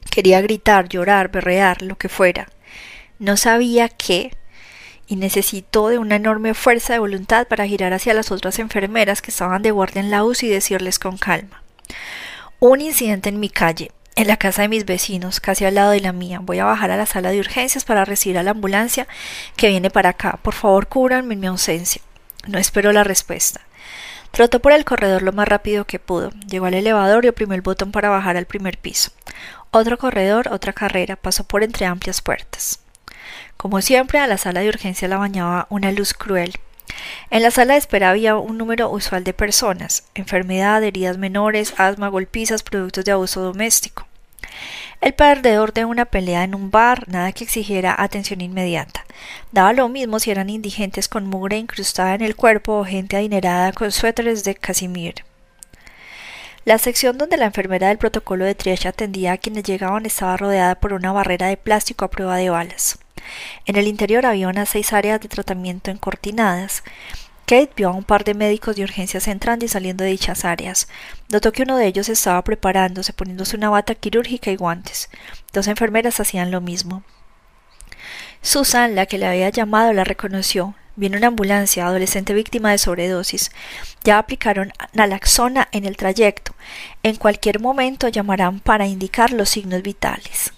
Quería 0.09 0.39
gritar, 0.39 0.87
llorar, 0.87 1.29
berrear, 1.31 1.81
lo 1.81 1.97
que 1.97 2.07
fuera. 2.07 2.47
No 3.19 3.35
sabía 3.35 3.89
qué, 3.89 4.31
y 5.05 5.17
necesitó 5.17 5.89
de 5.89 5.97
una 5.97 6.15
enorme 6.15 6.53
fuerza 6.53 6.93
de 6.93 6.99
voluntad 6.99 7.45
para 7.45 7.67
girar 7.67 7.91
hacia 7.91 8.13
las 8.13 8.31
otras 8.31 8.57
enfermeras 8.57 9.21
que 9.21 9.31
estaban 9.31 9.63
de 9.63 9.71
guardia 9.71 9.99
en 9.99 10.11
la 10.11 10.23
UCI 10.23 10.47
y 10.47 10.49
decirles 10.51 10.97
con 10.97 11.17
calma. 11.17 11.61
Un 12.59 12.79
incidente 12.79 13.27
en 13.27 13.41
mi 13.41 13.49
calle, 13.49 13.91
en 14.19 14.27
la 14.27 14.35
casa 14.35 14.63
de 14.63 14.67
mis 14.67 14.83
vecinos, 14.83 15.39
casi 15.39 15.63
al 15.63 15.75
lado 15.75 15.91
de 15.91 16.01
la 16.01 16.11
mía. 16.11 16.39
Voy 16.41 16.59
a 16.59 16.65
bajar 16.65 16.91
a 16.91 16.97
la 16.97 17.05
sala 17.05 17.31
de 17.31 17.39
urgencias 17.39 17.85
para 17.85 18.03
recibir 18.03 18.37
a 18.37 18.43
la 18.43 18.51
ambulancia 18.51 19.07
que 19.55 19.69
viene 19.69 19.89
para 19.89 20.09
acá. 20.09 20.39
Por 20.43 20.53
favor, 20.53 20.87
cúbranme 20.87 21.35
en 21.35 21.39
mi 21.39 21.47
ausencia. 21.47 22.01
No 22.45 22.59
espero 22.59 22.91
la 22.91 23.05
respuesta. 23.05 23.61
Trotó 24.31 24.59
por 24.59 24.73
el 24.73 24.83
corredor 24.83 25.21
lo 25.21 25.31
más 25.31 25.47
rápido 25.47 25.85
que 25.85 25.99
pudo. 25.99 26.31
Llegó 26.49 26.65
al 26.65 26.73
elevador 26.73 27.23
y 27.23 27.29
oprimió 27.29 27.55
el 27.55 27.61
botón 27.61 27.93
para 27.93 28.09
bajar 28.09 28.35
al 28.35 28.45
primer 28.45 28.77
piso. 28.77 29.11
Otro 29.71 29.97
corredor, 29.97 30.49
otra 30.51 30.73
carrera, 30.73 31.15
pasó 31.15 31.45
por 31.45 31.63
entre 31.63 31.85
amplias 31.85 32.21
puertas. 32.21 32.81
Como 33.55 33.81
siempre, 33.81 34.19
a 34.19 34.27
la 34.27 34.37
sala 34.37 34.59
de 34.59 34.67
urgencia 34.67 35.07
la 35.07 35.15
bañaba 35.15 35.65
una 35.69 35.93
luz 35.93 36.13
cruel. 36.13 36.55
En 37.29 37.41
la 37.41 37.51
sala 37.51 37.75
de 37.75 37.79
espera 37.79 38.09
había 38.09 38.35
un 38.35 38.57
número 38.57 38.89
usual 38.89 39.23
de 39.23 39.31
personas, 39.31 40.03
enfermedad, 40.13 40.83
heridas 40.83 41.17
menores, 41.17 41.73
asma, 41.77 42.09
golpizas, 42.09 42.63
productos 42.63 43.05
de 43.05 43.13
abuso 43.13 43.39
doméstico. 43.39 44.08
El 45.01 45.13
perdedor 45.13 45.73
de 45.73 45.85
una 45.85 46.05
pelea 46.05 46.43
en 46.43 46.55
un 46.55 46.71
bar, 46.71 47.07
nada 47.07 47.31
que 47.31 47.43
exigiera 47.43 47.95
atención 47.97 48.41
inmediata. 48.41 49.05
Daba 49.51 49.73
lo 49.73 49.87
mismo 49.89 50.19
si 50.19 50.31
eran 50.31 50.49
indigentes 50.49 51.07
con 51.07 51.25
mugre 51.27 51.57
incrustada 51.57 52.15
en 52.15 52.21
el 52.21 52.35
cuerpo 52.35 52.73
o 52.73 52.85
gente 52.85 53.15
adinerada 53.15 53.71
con 53.71 53.91
suéteres 53.91 54.43
de 54.43 54.55
casimir. 54.55 55.23
La 56.65 56.77
sección 56.77 57.17
donde 57.17 57.37
la 57.37 57.45
enfermera 57.45 57.87
del 57.87 57.97
protocolo 57.97 58.45
de 58.45 58.55
triage 58.55 58.87
atendía 58.87 59.31
a 59.31 59.37
quienes 59.37 59.63
llegaban 59.63 60.05
estaba 60.05 60.37
rodeada 60.37 60.75
por 60.75 60.93
una 60.93 61.11
barrera 61.11 61.47
de 61.47 61.57
plástico 61.57 62.05
a 62.05 62.11
prueba 62.11 62.35
de 62.35 62.49
balas. 62.49 62.99
En 63.65 63.75
el 63.75 63.87
interior 63.87 64.25
había 64.25 64.49
unas 64.49 64.69
seis 64.69 64.93
áreas 64.93 65.21
de 65.21 65.29
tratamiento 65.29 65.91
encortinadas. 65.91 66.83
Kate 67.49 67.71
vio 67.75 67.89
a 67.89 67.93
un 67.93 68.03
par 68.03 68.25
de 68.25 68.35
médicos 68.35 68.75
de 68.75 68.83
urgencias 68.83 69.27
entrando 69.27 69.65
y 69.65 69.67
saliendo 69.67 70.03
de 70.03 70.11
dichas 70.11 70.45
áreas. 70.45 70.87
Notó 71.31 71.51
que 71.51 71.63
uno 71.63 71.77
de 71.77 71.87
ellos 71.87 72.07
estaba 72.07 72.43
preparándose, 72.43 73.11
poniéndose 73.11 73.57
una 73.57 73.71
bata 73.71 73.95
quirúrgica 73.95 74.51
y 74.51 74.55
guantes. 74.55 75.09
Dos 75.51 75.67
enfermeras 75.67 76.19
hacían 76.19 76.51
lo 76.51 76.61
mismo. 76.61 77.01
Susan, 78.43 78.93
la 78.93 79.07
que 79.07 79.17
le 79.17 79.25
había 79.25 79.49
llamado, 79.49 79.93
la 79.93 80.03
reconoció. 80.03 80.75
Viene 80.95 81.17
una 81.17 81.25
ambulancia, 81.25 81.87
adolescente 81.87 82.35
víctima 82.35 82.69
de 82.69 82.77
sobredosis. 82.77 83.49
Ya 84.03 84.19
aplicaron 84.19 84.71
naloxona 84.93 85.69
en 85.71 85.85
el 85.85 85.97
trayecto. 85.97 86.53
En 87.01 87.15
cualquier 87.15 87.59
momento 87.59 88.09
llamarán 88.09 88.59
para 88.59 88.85
indicar 88.85 89.33
los 89.33 89.49
signos 89.49 89.81
vitales. 89.81 90.53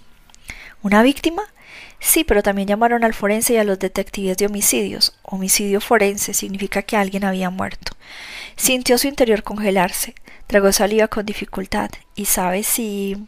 ¿Una 0.82 1.04
víctima? 1.04 1.44
Sí, 2.04 2.24
pero 2.24 2.42
también 2.42 2.68
llamaron 2.68 3.04
al 3.04 3.14
forense 3.14 3.54
y 3.54 3.58
a 3.58 3.64
los 3.64 3.78
detectives 3.78 4.36
de 4.36 4.48
homicidios. 4.48 5.14
Homicidio 5.22 5.80
forense 5.80 6.34
significa 6.34 6.82
que 6.82 6.98
alguien 6.98 7.24
había 7.24 7.52
muerto. 7.52 7.96
Sintió 8.56 8.98
su 8.98 9.08
interior 9.08 9.44
congelarse, 9.44 10.16
tragó 10.48 10.72
saliva 10.72 11.08
con 11.08 11.28
dificultad. 11.28 11.92
¿Y 12.16 12.26
sabe 12.26 12.64
si... 12.64 13.28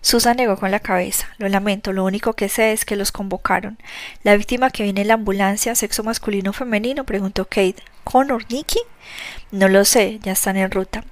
Susan 0.00 0.36
negó 0.36 0.56
con 0.56 0.72
la 0.72 0.80
cabeza. 0.80 1.28
Lo 1.38 1.48
lamento, 1.48 1.92
lo 1.92 2.04
único 2.04 2.32
que 2.32 2.48
sé 2.48 2.72
es 2.72 2.84
que 2.84 2.96
los 2.96 3.12
convocaron. 3.12 3.78
La 4.24 4.36
víctima 4.36 4.70
que 4.70 4.82
viene 4.82 5.02
en 5.02 5.08
la 5.08 5.14
ambulancia, 5.14 5.76
sexo 5.76 6.02
masculino 6.02 6.50
o 6.50 6.52
femenino, 6.52 7.04
preguntó 7.04 7.44
Kate. 7.44 7.84
¿Connor, 8.02 8.44
Nicky? 8.50 8.80
No 9.52 9.68
lo 9.68 9.84
sé, 9.84 10.18
ya 10.24 10.32
están 10.32 10.56
en 10.56 10.72
ruta. 10.72 11.04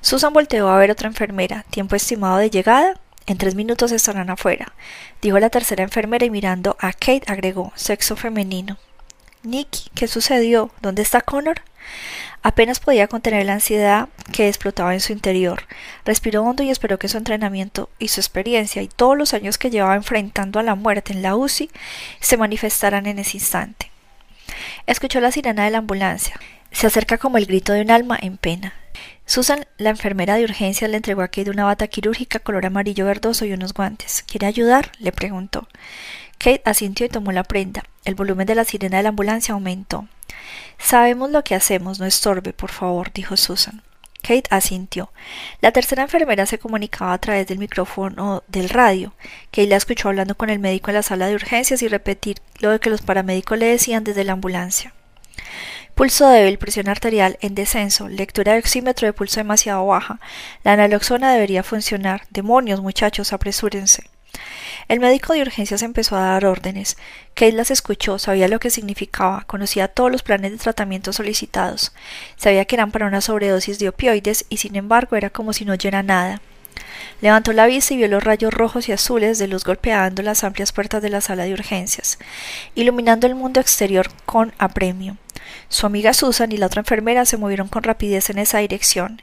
Susan 0.00 0.32
volteó 0.32 0.68
a 0.68 0.78
ver 0.78 0.90
otra 0.90 1.06
enfermera. 1.06 1.64
¿Tiempo 1.70 1.94
estimado 1.94 2.38
de 2.38 2.50
llegada? 2.50 2.98
En 3.26 3.38
tres 3.38 3.54
minutos 3.54 3.92
estarán 3.92 4.30
afuera, 4.30 4.72
dijo 5.20 5.38
la 5.38 5.50
tercera 5.50 5.84
enfermera 5.84 6.26
y 6.26 6.30
mirando 6.30 6.76
a 6.80 6.92
Kate 6.92 7.22
agregó 7.26 7.72
sexo 7.76 8.16
femenino. 8.16 8.78
Nicky, 9.44 9.90
¿qué 9.94 10.06
sucedió? 10.08 10.70
¿Dónde 10.80 11.02
está 11.02 11.20
Connor? 11.20 11.62
Apenas 12.42 12.80
podía 12.80 13.06
contener 13.06 13.46
la 13.46 13.54
ansiedad 13.54 14.08
que 14.32 14.48
explotaba 14.48 14.94
en 14.94 15.00
su 15.00 15.12
interior. 15.12 15.64
Respiró 16.04 16.42
hondo 16.42 16.62
y 16.62 16.70
esperó 16.70 16.98
que 16.98 17.08
su 17.08 17.16
entrenamiento 17.16 17.88
y 17.98 18.08
su 18.08 18.20
experiencia 18.20 18.82
y 18.82 18.88
todos 18.88 19.16
los 19.16 19.34
años 19.34 19.58
que 19.58 19.70
llevaba 19.70 19.94
enfrentando 19.94 20.58
a 20.58 20.64
la 20.64 20.74
muerte 20.74 21.12
en 21.12 21.22
la 21.22 21.36
UCI 21.36 21.70
se 22.20 22.36
manifestaran 22.36 23.06
en 23.06 23.20
ese 23.20 23.36
instante. 23.36 23.90
Escuchó 24.86 25.20
la 25.20 25.32
sirena 25.32 25.64
de 25.64 25.70
la 25.70 25.78
ambulancia. 25.78 26.38
Se 26.72 26.86
acerca 26.86 27.18
como 27.18 27.38
el 27.38 27.46
grito 27.46 27.72
de 27.72 27.82
un 27.82 27.90
alma 27.90 28.18
en 28.20 28.36
pena. 28.36 28.74
Susan, 29.26 29.66
la 29.78 29.90
enfermera 29.90 30.34
de 30.36 30.44
urgencias, 30.44 30.90
le 30.90 30.96
entregó 30.96 31.22
a 31.22 31.28
Kate 31.28 31.50
una 31.50 31.64
bata 31.64 31.86
quirúrgica 31.86 32.38
color 32.38 32.66
amarillo 32.66 33.06
verdoso 33.06 33.44
y 33.44 33.52
unos 33.52 33.74
guantes. 33.74 34.22
¿Quiere 34.26 34.46
ayudar? 34.46 34.92
le 34.98 35.12
preguntó. 35.12 35.68
Kate 36.38 36.62
asintió 36.64 37.06
y 37.06 37.08
tomó 37.08 37.32
la 37.32 37.44
prenda. 37.44 37.84
El 38.04 38.14
volumen 38.14 38.46
de 38.46 38.54
la 38.54 38.64
sirena 38.64 38.96
de 38.96 39.04
la 39.04 39.10
ambulancia 39.10 39.54
aumentó. 39.54 40.08
Sabemos 40.78 41.30
lo 41.30 41.44
que 41.44 41.54
hacemos, 41.54 42.00
no 42.00 42.06
estorbe, 42.06 42.52
por 42.52 42.70
favor, 42.70 43.12
dijo 43.12 43.36
Susan. 43.36 43.82
Kate 44.22 44.48
asintió. 44.50 45.12
La 45.60 45.72
tercera 45.72 46.02
enfermera 46.02 46.46
se 46.46 46.58
comunicaba 46.58 47.12
a 47.12 47.18
través 47.18 47.46
del 47.46 47.58
micrófono 47.58 48.42
del 48.48 48.68
radio. 48.68 49.12
Kate 49.50 49.66
la 49.66 49.76
escuchó 49.76 50.08
hablando 50.08 50.36
con 50.36 50.48
el 50.48 50.58
médico 50.58 50.90
en 50.90 50.96
la 50.96 51.02
sala 51.02 51.26
de 51.26 51.34
urgencias 51.34 51.82
y 51.82 51.88
repetir 51.88 52.38
lo 52.60 52.78
que 52.80 52.90
los 52.90 53.02
paramédicos 53.02 53.58
le 53.58 53.66
decían 53.66 54.04
desde 54.04 54.24
la 54.24 54.32
ambulancia. 54.32 54.94
Pulso 55.94 56.26
débil, 56.26 56.58
presión 56.58 56.88
arterial 56.88 57.36
en 57.42 57.54
descenso, 57.54 58.08
lectura 58.08 58.54
de 58.54 58.60
oxímetro 58.60 59.06
de 59.06 59.12
pulso 59.12 59.40
demasiado 59.40 59.86
baja. 59.86 60.20
La 60.64 60.74
naloxona 60.74 61.32
debería 61.32 61.62
funcionar. 61.62 62.22
Demonios, 62.30 62.80
muchachos, 62.80 63.34
apresúrense. 63.34 64.04
El 64.88 65.00
médico 65.00 65.34
de 65.34 65.42
urgencias 65.42 65.82
empezó 65.82 66.16
a 66.16 66.22
dar 66.22 66.46
órdenes. 66.46 66.96
Kate 67.34 67.52
las 67.52 67.70
escuchó, 67.70 68.18
sabía 68.18 68.48
lo 68.48 68.58
que 68.58 68.70
significaba, 68.70 69.44
conocía 69.46 69.86
todos 69.86 70.10
los 70.10 70.22
planes 70.22 70.52
de 70.52 70.58
tratamiento 70.58 71.12
solicitados, 71.12 71.92
sabía 72.36 72.64
que 72.64 72.76
eran 72.76 72.90
para 72.90 73.06
una 73.06 73.20
sobredosis 73.20 73.78
de 73.78 73.90
opioides 73.90 74.46
y 74.48 74.56
sin 74.56 74.76
embargo 74.76 75.16
era 75.16 75.28
como 75.28 75.52
si 75.52 75.66
no 75.66 75.74
oyera 75.74 76.02
nada. 76.02 76.40
Levantó 77.20 77.52
la 77.52 77.66
vista 77.66 77.92
y 77.92 77.98
vio 77.98 78.08
los 78.08 78.24
rayos 78.24 78.52
rojos 78.52 78.88
y 78.88 78.92
azules 78.92 79.38
de 79.38 79.46
luz 79.46 79.64
golpeando 79.64 80.22
las 80.22 80.42
amplias 80.42 80.72
puertas 80.72 81.02
de 81.02 81.10
la 81.10 81.20
sala 81.20 81.44
de 81.44 81.52
urgencias, 81.52 82.18
iluminando 82.74 83.26
el 83.26 83.34
mundo 83.34 83.60
exterior 83.60 84.08
con 84.24 84.54
apremio. 84.58 85.18
Su 85.72 85.86
amiga 85.86 86.12
Susan 86.12 86.52
y 86.52 86.58
la 86.58 86.66
otra 86.66 86.80
enfermera 86.80 87.24
se 87.24 87.38
movieron 87.38 87.68
con 87.68 87.82
rapidez 87.82 88.28
en 88.28 88.36
esa 88.36 88.58
dirección. 88.58 89.22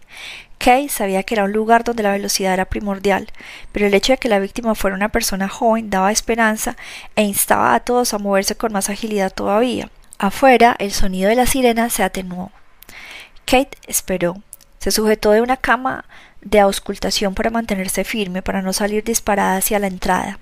Kay 0.57 0.89
sabía 0.89 1.21
que 1.21 1.35
era 1.35 1.43
un 1.43 1.51
lugar 1.51 1.83
donde 1.83 2.01
la 2.01 2.11
velocidad 2.11 2.55
era 2.55 2.65
primordial, 2.65 3.27
pero 3.71 3.85
el 3.85 3.93
hecho 3.93 4.13
de 4.13 4.17
que 4.17 4.29
la 4.29 4.39
víctima 4.39 4.73
fuera 4.73 4.95
una 4.95 5.09
persona 5.09 5.47
joven 5.47 5.91
daba 5.91 6.11
esperanza 6.11 6.75
e 7.15 7.21
instaba 7.21 7.75
a 7.75 7.81
todos 7.81 8.15
a 8.15 8.17
moverse 8.17 8.55
con 8.55 8.73
más 8.73 8.89
agilidad 8.89 9.31
todavía. 9.31 9.91
Afuera, 10.17 10.75
el 10.79 10.91
sonido 10.91 11.29
de 11.29 11.35
la 11.35 11.45
sirena 11.45 11.91
se 11.91 12.01
atenuó. 12.01 12.51
Kate 13.45 13.77
esperó. 13.85 14.41
Se 14.79 14.89
sujetó 14.89 15.29
de 15.29 15.41
una 15.41 15.57
cama 15.57 16.05
de 16.41 16.61
auscultación 16.61 17.35
para 17.35 17.51
mantenerse 17.51 18.03
firme, 18.03 18.41
para 18.41 18.63
no 18.63 18.73
salir 18.73 19.03
disparada 19.03 19.57
hacia 19.57 19.77
la 19.77 19.85
entrada. 19.85 20.39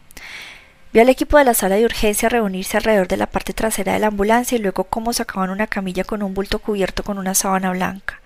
Vio 0.94 1.01
al 1.01 1.10
equipo 1.10 1.38
de 1.38 1.44
la 1.44 1.53
sala 1.53 1.75
de 1.75 1.86
urgencia 1.86 2.29
reunirse 2.29 2.77
alrededor 2.77 3.08
de 3.08 3.17
la 3.17 3.27
parte 3.27 3.53
trasera 3.53 3.94
de 3.94 4.00
la 4.00 4.08
ambulancia 4.08 4.58
y 4.58 4.62
luego 4.62 4.86
cómo 4.86 5.12
sacaban 5.12 5.50
una 5.50 5.67
camilla 5.67 6.06
con 6.06 6.24
un 6.24 6.34
bulto 6.34 6.60
cubierto 6.60 7.03
con 7.03 7.20
una 7.20 7.36
sábana 7.36 7.72
blanca. 7.72 8.22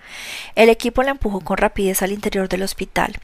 El 0.54 0.68
equipo 0.68 1.02
la 1.02 1.10
empujó 1.10 1.40
con 1.40 1.56
rapidez 1.56 2.02
al 2.02 2.12
interior 2.12 2.48
del 2.48 2.62
hospital. 2.62 3.18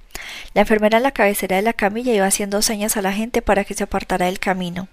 La 0.54 0.62
enfermera 0.62 0.96
en 0.96 1.04
la 1.04 1.12
cabecera 1.12 1.56
de 1.56 1.62
la 1.62 1.72
camilla 1.72 2.14
iba 2.14 2.26
haciendo 2.26 2.62
señas 2.62 2.96
a 2.96 3.02
la 3.02 3.12
gente 3.12 3.40
para 3.40 3.64
que 3.64 3.74
se 3.74 3.84
apartara 3.84 4.26
del 4.26 4.40
camino. 4.40 4.88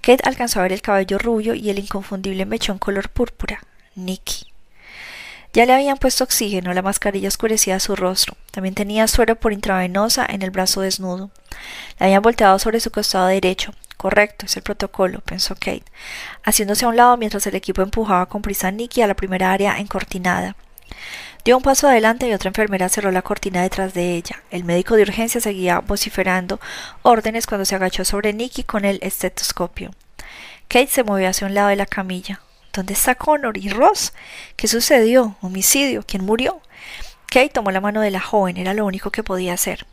Kate 0.00 0.24
alcanzó 0.24 0.60
a 0.60 0.62
ver 0.64 0.72
el 0.72 0.82
cabello 0.82 1.18
rubio 1.18 1.54
y 1.54 1.70
el 1.70 1.78
inconfundible 1.78 2.46
mechón 2.46 2.78
color 2.78 3.08
púrpura. 3.10 3.60
Nicky. 3.94 4.47
Ya 5.52 5.64
le 5.66 5.72
habían 5.72 5.96
puesto 5.96 6.24
oxígeno, 6.24 6.72
la 6.74 6.82
mascarilla 6.82 7.28
oscurecía 7.28 7.80
su 7.80 7.96
rostro. 7.96 8.36
También 8.50 8.74
tenía 8.74 9.08
suero 9.08 9.36
por 9.36 9.52
intravenosa 9.52 10.26
en 10.28 10.42
el 10.42 10.50
brazo 10.50 10.82
desnudo. 10.82 11.30
La 11.98 12.06
habían 12.06 12.22
volteado 12.22 12.58
sobre 12.58 12.80
su 12.80 12.90
costado 12.90 13.26
derecho. 13.26 13.72
Correcto, 13.96 14.46
es 14.46 14.56
el 14.56 14.62
protocolo, 14.62 15.20
pensó 15.20 15.54
Kate, 15.56 15.82
haciéndose 16.44 16.84
a 16.84 16.88
un 16.88 16.96
lado 16.96 17.16
mientras 17.16 17.46
el 17.48 17.56
equipo 17.56 17.82
empujaba 17.82 18.26
con 18.26 18.42
prisa 18.42 18.68
a 18.68 18.70
Nicky 18.70 19.02
a 19.02 19.08
la 19.08 19.14
primera 19.14 19.50
área 19.52 19.78
encortinada. 19.78 20.54
Dio 21.44 21.56
un 21.56 21.62
paso 21.62 21.88
adelante 21.88 22.28
y 22.28 22.32
otra 22.32 22.48
enfermera 22.48 22.88
cerró 22.88 23.10
la 23.10 23.22
cortina 23.22 23.62
detrás 23.62 23.94
de 23.94 24.14
ella. 24.14 24.42
El 24.50 24.64
médico 24.64 24.94
de 24.94 25.02
urgencia 25.02 25.40
seguía 25.40 25.80
vociferando 25.80 26.60
órdenes 27.02 27.46
cuando 27.46 27.64
se 27.64 27.74
agachó 27.74 28.04
sobre 28.04 28.32
Nicky 28.32 28.62
con 28.62 28.84
el 28.84 28.98
estetoscopio. 29.02 29.90
Kate 30.68 30.88
se 30.88 31.04
movió 31.04 31.28
hacia 31.28 31.46
un 31.46 31.54
lado 31.54 31.68
de 31.68 31.76
la 31.76 31.86
camilla. 31.86 32.40
¿Dónde 32.78 32.94
está 32.94 33.16
Connor 33.16 33.58
y 33.58 33.70
Ross? 33.70 34.12
¿Qué 34.54 34.68
sucedió? 34.68 35.36
¿Homicidio? 35.40 36.04
¿Quién 36.06 36.24
murió? 36.24 36.60
Kate 37.26 37.48
tomó 37.48 37.72
la 37.72 37.80
mano 37.80 38.00
de 38.00 38.12
la 38.12 38.20
joven, 38.20 38.56
era 38.56 38.72
lo 38.72 38.86
único 38.86 39.10
que 39.10 39.24
podía 39.24 39.54
hacer. 39.54 39.84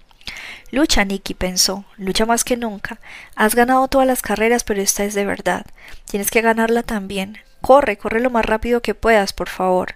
Lucha, 0.69 1.03
Nicky, 1.03 1.33
pensó, 1.33 1.85
lucha 1.97 2.27
más 2.27 2.43
que 2.43 2.57
nunca. 2.57 2.99
Has 3.35 3.55
ganado 3.55 3.87
todas 3.87 4.05
las 4.05 4.21
carreras, 4.21 4.63
pero 4.63 4.83
esta 4.83 5.03
es 5.03 5.15
de 5.15 5.25
verdad. 5.25 5.65
Tienes 6.05 6.29
que 6.29 6.41
ganarla 6.41 6.83
también. 6.83 7.39
Corre, 7.59 7.97
corre 7.97 8.19
lo 8.19 8.29
más 8.29 8.45
rápido 8.45 8.83
que 8.83 8.93
puedas, 8.93 9.33
por 9.33 9.49
favor. 9.49 9.95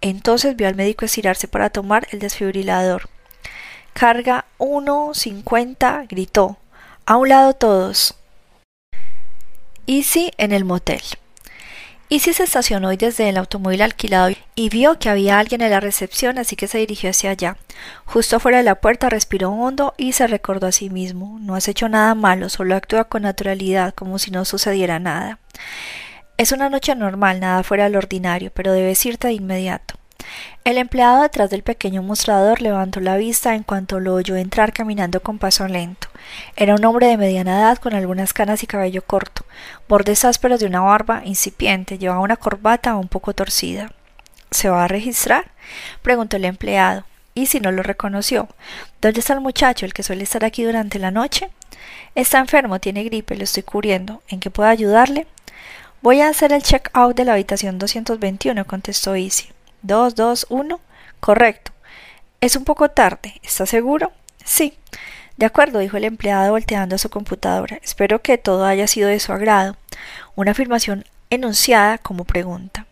Entonces 0.00 0.56
vio 0.56 0.66
al 0.66 0.76
médico 0.76 1.04
estirarse 1.04 1.46
para 1.46 1.68
tomar 1.68 2.08
el 2.10 2.20
desfibrilador. 2.20 3.10
Carga 3.92 4.46
1.50, 4.56 6.08
gritó. 6.08 6.56
A 7.04 7.18
un 7.18 7.28
lado 7.28 7.52
todos. 7.52 8.14
Easy 9.86 10.30
en 10.38 10.52
el 10.52 10.64
motel. 10.64 11.02
Easy 12.14 12.32
se 12.32 12.44
estacionó 12.44 12.90
hoy 12.90 12.96
desde 12.96 13.28
el 13.28 13.36
automóvil 13.36 13.82
alquilado 13.82 14.32
y 14.54 14.68
vio 14.68 15.00
que 15.00 15.08
había 15.08 15.40
alguien 15.40 15.62
en 15.62 15.70
la 15.72 15.80
recepción, 15.80 16.38
así 16.38 16.54
que 16.54 16.68
se 16.68 16.78
dirigió 16.78 17.10
hacia 17.10 17.30
allá. 17.30 17.56
Justo 18.04 18.38
fuera 18.38 18.58
de 18.58 18.62
la 18.62 18.76
puerta 18.76 19.10
respiró 19.10 19.50
hondo 19.50 19.94
y 19.96 20.12
se 20.12 20.28
recordó 20.28 20.68
a 20.68 20.70
sí 20.70 20.90
mismo. 20.90 21.38
No 21.40 21.56
has 21.56 21.66
hecho 21.66 21.88
nada 21.88 22.14
malo, 22.14 22.50
solo 22.50 22.76
actúa 22.76 23.02
con 23.02 23.22
naturalidad, 23.22 23.94
como 23.94 24.20
si 24.20 24.30
no 24.30 24.44
sucediera 24.44 25.00
nada. 25.00 25.40
Es 26.36 26.52
una 26.52 26.70
noche 26.70 26.94
normal, 26.94 27.40
nada 27.40 27.64
fuera 27.64 27.82
del 27.82 27.96
ordinario, 27.96 28.52
pero 28.54 28.72
debes 28.72 29.04
irte 29.04 29.26
de 29.26 29.34
inmediato. 29.34 29.96
El 30.64 30.78
empleado 30.78 31.22
detrás 31.22 31.50
del 31.50 31.62
pequeño 31.62 32.02
mostrador 32.02 32.62
levantó 32.62 33.00
la 33.00 33.16
vista 33.16 33.54
en 33.54 33.62
cuanto 33.62 34.00
lo 34.00 34.14
oyó 34.14 34.36
entrar 34.36 34.72
caminando 34.72 35.20
con 35.20 35.38
paso 35.38 35.68
lento. 35.68 36.08
Era 36.56 36.74
un 36.74 36.84
hombre 36.84 37.08
de 37.08 37.18
mediana 37.18 37.58
edad 37.58 37.78
con 37.78 37.94
algunas 37.94 38.32
canas 38.32 38.62
y 38.62 38.66
cabello 38.66 39.02
corto, 39.02 39.44
bordes 39.88 40.24
ásperos 40.24 40.60
de 40.60 40.66
una 40.66 40.80
barba 40.80 41.22
incipiente, 41.24 41.98
llevaba 41.98 42.20
una 42.20 42.36
corbata 42.36 42.96
un 42.96 43.08
poco 43.08 43.34
torcida. 43.34 43.92
¿Se 44.50 44.68
va 44.68 44.84
a 44.84 44.88
registrar? 44.88 45.50
preguntó 46.02 46.36
el 46.36 46.44
empleado. 46.44 47.04
¿Y 47.34 47.46
si 47.46 47.58
no 47.58 47.72
lo 47.72 47.82
reconoció? 47.82 48.48
¿Dónde 49.02 49.20
está 49.20 49.32
el 49.32 49.40
muchacho, 49.40 49.84
el 49.84 49.92
que 49.92 50.04
suele 50.04 50.22
estar 50.22 50.44
aquí 50.44 50.62
durante 50.62 51.00
la 51.00 51.10
noche? 51.10 51.50
Está 52.14 52.38
enfermo, 52.38 52.78
tiene 52.78 53.02
gripe, 53.02 53.36
lo 53.36 53.42
estoy 53.44 53.64
cubriendo. 53.64 54.22
¿En 54.28 54.38
qué 54.38 54.50
puedo 54.50 54.68
ayudarle? 54.68 55.26
Voy 56.00 56.20
a 56.20 56.28
hacer 56.28 56.52
el 56.52 56.62
check-out 56.62 57.16
de 57.16 57.24
la 57.24 57.32
habitación 57.32 57.78
221, 57.78 58.64
contestó 58.66 59.16
Easy. 59.16 59.53
¿Dos, 59.84 60.14
dos, 60.14 60.46
uno? 60.48 60.80
Correcto. 61.20 61.70
Es 62.40 62.56
un 62.56 62.64
poco 62.64 62.88
tarde. 62.88 63.34
¿Está 63.42 63.66
seguro? 63.66 64.12
Sí. 64.42 64.78
De 65.36 65.44
acuerdo, 65.44 65.78
dijo 65.78 65.98
el 65.98 66.04
empleado 66.04 66.52
volteando 66.52 66.94
a 66.94 66.98
su 66.98 67.10
computadora. 67.10 67.78
Espero 67.82 68.22
que 68.22 68.38
todo 68.38 68.64
haya 68.64 68.86
sido 68.86 69.10
de 69.10 69.20
su 69.20 69.34
agrado. 69.34 69.76
Una 70.36 70.52
afirmación 70.52 71.04
enunciada 71.28 71.98
como 71.98 72.24
pregunta. 72.24 72.86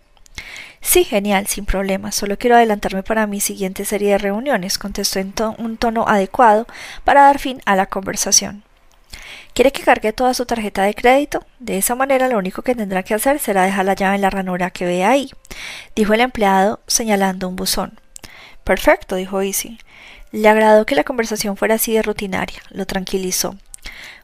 Sí, 0.82 1.04
genial, 1.04 1.46
sin 1.46 1.64
problema. 1.64 2.12
Solo 2.12 2.36
quiero 2.36 2.56
adelantarme 2.56 3.02
para 3.02 3.26
mi 3.26 3.40
siguiente 3.40 3.86
serie 3.86 4.10
de 4.10 4.18
reuniones, 4.18 4.76
contestó 4.76 5.18
en 5.18 5.32
un 5.56 5.78
tono 5.78 6.04
adecuado 6.06 6.66
para 7.04 7.22
dar 7.22 7.38
fin 7.38 7.62
a 7.64 7.74
la 7.74 7.86
conversación. 7.86 8.64
¿Quiere 9.54 9.70
que 9.70 9.82
cargue 9.82 10.14
toda 10.14 10.32
su 10.32 10.46
tarjeta 10.46 10.82
de 10.82 10.94
crédito? 10.94 11.44
De 11.58 11.76
esa 11.76 11.94
manera 11.94 12.28
lo 12.28 12.38
único 12.38 12.62
que 12.62 12.74
tendrá 12.74 13.02
que 13.02 13.12
hacer 13.12 13.38
será 13.38 13.64
dejar 13.64 13.84
la 13.84 13.94
llave 13.94 14.14
en 14.16 14.22
la 14.22 14.30
ranura 14.30 14.70
que 14.70 14.86
ve 14.86 15.04
ahí, 15.04 15.30
dijo 15.94 16.14
el 16.14 16.22
empleado 16.22 16.80
señalando 16.86 17.48
un 17.48 17.56
buzón. 17.56 18.00
Perfecto, 18.64 19.16
dijo 19.16 19.42
Easy. 19.42 19.78
Le 20.30 20.48
agradó 20.48 20.86
que 20.86 20.94
la 20.94 21.04
conversación 21.04 21.58
fuera 21.58 21.74
así 21.74 21.92
de 21.92 22.00
rutinaria, 22.00 22.62
lo 22.70 22.86
tranquilizó. 22.86 23.54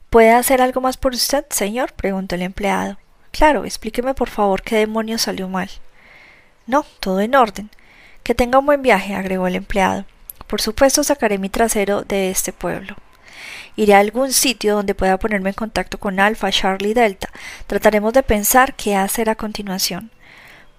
¿Puede 0.09 0.31
hacer 0.31 0.63
algo 0.63 0.81
más 0.81 0.97
por 0.97 1.13
usted, 1.13 1.45
señor? 1.51 1.93
preguntó 1.93 2.35
el 2.35 2.43
empleado. 2.43 2.97
Claro, 3.31 3.67
explíqueme 3.67 4.15
por 4.15 4.31
favor 4.31 4.63
qué 4.63 4.77
demonios 4.77 5.23
salió 5.23 5.47
mal. 5.49 5.69
No, 6.67 6.87
todo 7.01 7.21
en 7.21 7.35
orden. 7.35 7.69
Que 8.23 8.35
tenga 8.35 8.59
un 8.59 8.65
buen 8.65 8.81
viaje, 8.81 9.15
agregó 9.15 9.47
el 9.47 9.57
empleado. 9.57 10.07
Por 10.47 10.63
supuesto 10.63 11.05
sacaré 11.05 11.37
mi 11.37 11.51
trasero 11.51 12.03
de 12.03 12.31
este 12.31 12.55
pueblo. 12.55 12.97
Iré 13.79 13.95
a 13.95 14.01
algún 14.01 14.33
sitio 14.33 14.75
donde 14.75 14.97
pueda 14.97 15.21
ponerme 15.21 15.51
en 15.51 15.55
contacto 15.55 15.99
con 15.99 16.19
Alpha, 16.19 16.51
Charlie 16.51 16.95
Delta. 16.95 17.29
Trataremos 17.69 18.13
de 18.13 18.25
pensar 18.25 18.75
qué 18.75 18.97
hacer 18.97 19.31
a 19.31 19.37
continuación, 19.37 20.11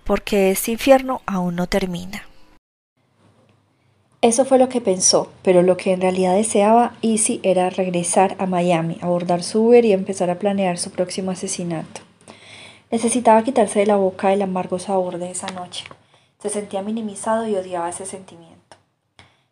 porque 0.04 0.52
este 0.52 0.72
infierno 0.72 1.22
aún 1.26 1.56
no 1.56 1.66
termina. 1.68 2.28
Eso 4.22 4.44
fue 4.44 4.60
lo 4.60 4.68
que 4.68 4.82
pensó, 4.82 5.32
pero 5.44 5.62
lo 5.62 5.78
que 5.78 5.94
en 5.94 6.02
realidad 6.02 6.36
deseaba 6.36 6.92
Easy 7.02 7.40
era 7.42 7.70
regresar 7.70 8.36
a 8.38 8.46
Miami, 8.48 8.98
abordar 9.00 9.44
su 9.44 9.62
Uber 9.62 9.86
y 9.86 9.94
empezar 9.94 10.30
a 10.30 10.38
planear 10.38 10.78
su 10.78 10.92
próximo 10.92 11.32
asesinato. 11.32 12.02
Necesitaba 12.92 13.46
quitarse 13.46 13.80
de 13.80 13.86
la 13.86 13.96
boca 13.96 14.34
el 14.34 14.42
amargo 14.42 14.78
sabor 14.78 15.20
de 15.20 15.32
esa 15.32 15.48
noche. 15.54 15.86
Se 16.44 16.50
sentía 16.50 16.82
minimizado 16.82 17.48
y 17.48 17.56
odiaba 17.56 17.88
ese 17.88 18.06
sentimiento. 18.06 18.49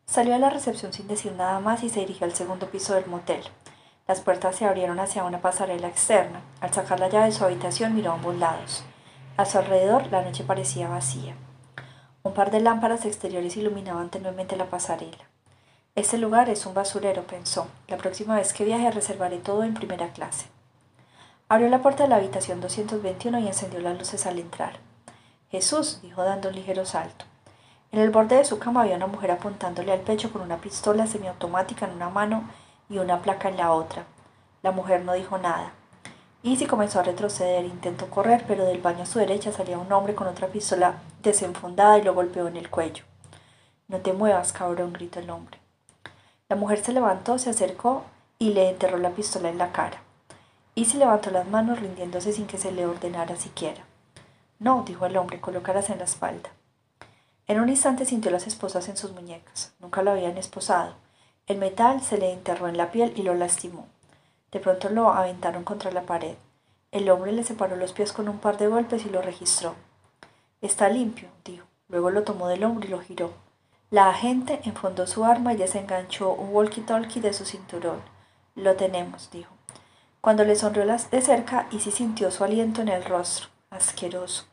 Salió 0.07 0.35
a 0.35 0.39
la 0.39 0.49
recepción 0.49 0.93
sin 0.93 1.07
decir 1.07 1.33
nada 1.33 1.59
más 1.59 1.83
y 1.83 1.89
se 1.89 1.99
dirigió 1.99 2.25
al 2.25 2.33
segundo 2.33 2.71
piso 2.71 2.95
del 2.95 3.07
motel. 3.07 3.43
Las 4.07 4.21
puertas 4.21 4.55
se 4.55 4.65
abrieron 4.65 5.01
hacia 5.01 5.25
una 5.25 5.41
pasarela 5.41 5.89
externa. 5.89 6.41
Al 6.61 6.73
sacar 6.73 6.99
la 7.01 7.09
llave 7.09 7.25
de 7.25 7.31
su 7.33 7.43
habitación 7.43 7.93
miró 7.93 8.11
a 8.11 8.13
ambos 8.15 8.35
lados. 8.37 8.83
A 9.35 9.45
su 9.45 9.57
alrededor 9.57 10.07
la 10.09 10.21
noche 10.21 10.45
parecía 10.45 10.87
vacía. 10.87 11.35
Un 12.23 12.33
par 12.33 12.51
de 12.51 12.61
lámparas 12.61 13.05
exteriores 13.05 13.57
iluminaban 13.57 14.09
tenuemente 14.09 14.55
la 14.55 14.69
pasarela. 14.69 15.25
Este 15.93 16.17
lugar 16.17 16.49
es 16.49 16.65
un 16.65 16.73
basurero, 16.73 17.27
pensó. 17.27 17.67
La 17.87 17.97
próxima 17.97 18.35
vez 18.35 18.53
que 18.53 18.63
viaje 18.63 18.89
reservaré 18.91 19.39
todo 19.39 19.63
en 19.63 19.73
primera 19.73 20.13
clase. 20.13 20.47
Abrió 21.49 21.67
la 21.67 21.81
puerta 21.81 22.03
de 22.03 22.09
la 22.09 22.15
habitación 22.15 22.61
221 22.61 23.39
y 23.39 23.47
encendió 23.47 23.81
las 23.81 23.97
luces 23.97 24.25
al 24.25 24.39
entrar. 24.39 24.79
Jesús, 25.51 25.99
dijo 26.01 26.23
dando 26.23 26.47
un 26.47 26.55
ligero 26.55 26.85
salto. 26.85 27.25
En 27.91 27.99
el 27.99 28.09
borde 28.09 28.35
de 28.35 28.45
su 28.45 28.59
cama 28.59 28.81
había 28.81 28.97
una 28.97 29.07
mujer 29.07 29.31
apuntándole 29.31 29.91
al 29.91 30.01
pecho 30.01 30.31
con 30.31 30.41
una 30.41 30.57
pistola 30.57 31.07
semiautomática 31.07 31.85
en 31.85 31.93
una 31.93 32.09
mano 32.09 32.43
y 32.89 32.97
una 32.97 33.21
placa 33.21 33.49
en 33.49 33.57
la 33.57 33.71
otra. 33.71 34.05
La 34.61 34.71
mujer 34.71 35.03
no 35.05 35.13
dijo 35.13 35.37
nada. 35.37 35.71
Easy 36.43 36.65
comenzó 36.65 36.99
a 36.99 37.03
retroceder, 37.03 37.65
intentó 37.65 38.09
correr, 38.09 38.43
pero 38.47 38.65
del 38.65 38.81
baño 38.81 39.03
a 39.03 39.05
su 39.05 39.19
derecha 39.19 39.51
salía 39.51 39.77
un 39.77 39.91
hombre 39.91 40.15
con 40.15 40.27
otra 40.27 40.47
pistola 40.47 40.95
desenfundada 41.23 41.97
y 41.97 42.03
lo 42.03 42.13
golpeó 42.13 42.47
en 42.47 42.57
el 42.57 42.69
cuello. 42.69 43.03
No 43.87 43.99
te 43.99 44.13
muevas, 44.13 44.53
cabrón, 44.53 44.93
gritó 44.93 45.19
el 45.19 45.29
hombre. 45.29 45.59
La 46.49 46.55
mujer 46.55 46.83
se 46.83 46.93
levantó, 46.93 47.39
se 47.39 47.49
acercó 47.49 48.03
y 48.37 48.53
le 48.53 48.69
enterró 48.69 48.97
la 48.97 49.11
pistola 49.11 49.49
en 49.49 49.57
la 49.57 49.71
cara. 49.71 50.01
Easy 50.75 50.97
levantó 50.97 51.31
las 51.31 51.47
manos 51.47 51.79
rindiéndose 51.79 52.31
sin 52.31 52.47
que 52.47 52.57
se 52.57 52.71
le 52.71 52.85
ordenara 52.85 53.35
siquiera. 53.35 53.83
No, 54.59 54.83
dijo 54.85 55.05
el 55.05 55.17
hombre, 55.17 55.41
colócalas 55.41 55.89
en 55.89 55.97
la 55.97 56.03
espalda. 56.05 56.49
En 57.47 57.61
un 57.61 57.69
instante 57.69 58.05
sintió 58.05 58.29
las 58.29 58.45
esposas 58.45 58.89
en 58.89 58.97
sus 58.97 59.13
muñecas. 59.13 59.73
Nunca 59.79 60.01
lo 60.01 60.11
habían 60.11 60.37
esposado. 60.37 60.95
El 61.47 61.57
metal 61.57 62.01
se 62.01 62.17
le 62.17 62.33
enterró 62.33 62.67
en 62.67 62.75
la 62.75 62.91
piel 62.91 63.13
y 63.15 63.23
lo 63.23 63.33
lastimó. 63.33 63.87
De 64.51 64.59
pronto 64.59 64.89
lo 64.89 65.11
aventaron 65.11 65.63
contra 65.63 65.91
la 65.91 66.01
pared. 66.01 66.35
El 66.91 67.09
hombre 67.09 67.31
le 67.31 67.43
separó 67.43 67.77
los 67.77 67.93
pies 67.93 68.11
con 68.11 68.27
un 68.27 68.39
par 68.39 68.57
de 68.57 68.67
golpes 68.67 69.05
y 69.05 69.09
lo 69.09 69.21
registró. 69.21 69.75
Está 70.61 70.89
limpio, 70.89 71.29
dijo. 71.45 71.65
Luego 71.87 72.09
lo 72.09 72.23
tomó 72.23 72.49
del 72.49 72.65
hombro 72.65 72.85
y 72.85 72.91
lo 72.91 72.99
giró. 72.99 73.31
La 73.91 74.09
agente 74.09 74.59
enfondó 74.65 75.07
su 75.07 75.23
arma 75.23 75.53
y 75.53 75.57
desenganchó 75.57 76.33
un 76.33 76.53
walkie-talkie 76.53 77.21
de 77.21 77.31
su 77.31 77.45
cinturón. 77.45 78.01
Lo 78.55 78.75
tenemos, 78.75 79.31
dijo. 79.31 79.53
Cuando 80.19 80.43
le 80.43 80.57
sonrió 80.57 80.85
de 80.85 81.21
cerca, 81.21 81.67
Isi 81.71 81.91
sintió 81.91 82.29
su 82.31 82.43
aliento 82.43 82.81
en 82.81 82.89
el 82.89 83.05
rostro. 83.05 83.47
Asqueroso. 83.69 84.45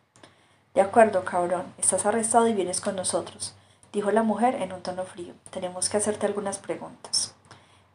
De 0.74 0.80
acuerdo, 0.80 1.24
cabrón, 1.24 1.72
estás 1.78 2.04
arrestado 2.04 2.48
y 2.48 2.52
vienes 2.52 2.80
con 2.80 2.96
nosotros, 2.96 3.54
dijo 3.92 4.10
la 4.10 4.24
mujer 4.24 4.56
en 4.56 4.72
un 4.72 4.82
tono 4.82 5.04
frío. 5.04 5.32
Tenemos 5.50 5.88
que 5.88 5.98
hacerte 5.98 6.26
algunas 6.26 6.58
preguntas. 6.58 7.36